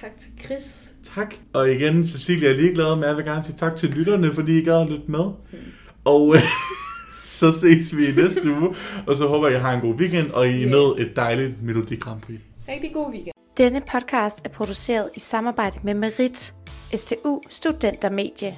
Tak 0.00 0.10
til 0.18 0.30
Chris. 0.44 0.92
Tak. 1.14 1.34
Og 1.52 1.70
igen, 1.72 2.04
Cecilia 2.04 2.50
er 2.50 2.54
ligeglad, 2.54 2.94
men 2.96 3.04
jeg 3.04 3.16
vil 3.16 3.24
gerne 3.24 3.42
sige 3.44 3.56
tak 3.56 3.76
til 3.76 3.88
lytterne, 3.88 4.32
fordi 4.34 4.58
I 4.58 4.64
gad 4.64 4.80
at 4.80 4.88
lytte 4.90 5.10
med. 5.10 5.24
Og 6.04 6.34
øh, 6.34 6.40
så 7.38 7.52
ses 7.52 7.96
vi 7.96 8.06
i 8.08 8.12
næste 8.14 8.50
uge, 8.52 8.74
og 9.06 9.16
så 9.16 9.26
håber 9.26 9.48
jeg, 9.48 9.56
I 9.56 9.60
har 9.60 9.72
en 9.74 9.80
god 9.80 9.94
weekend, 9.94 10.30
og 10.30 10.48
I 10.48 10.50
Ja. 10.62 10.70
nød 10.70 10.98
et 10.98 11.16
dejligt 11.16 11.62
Melodi 11.62 11.96
Grand 11.96 12.20
Prix. 12.20 12.38
Rigtig 12.68 12.90
god 12.94 13.10
weekend. 13.12 13.35
Denne 13.58 13.80
podcast 13.80 14.44
er 14.44 14.48
produceret 14.48 15.10
i 15.14 15.20
samarbejde 15.20 15.80
med 15.82 15.94
Merit, 15.94 16.54
STU 16.94 17.40
Studentermedie. 17.50 18.56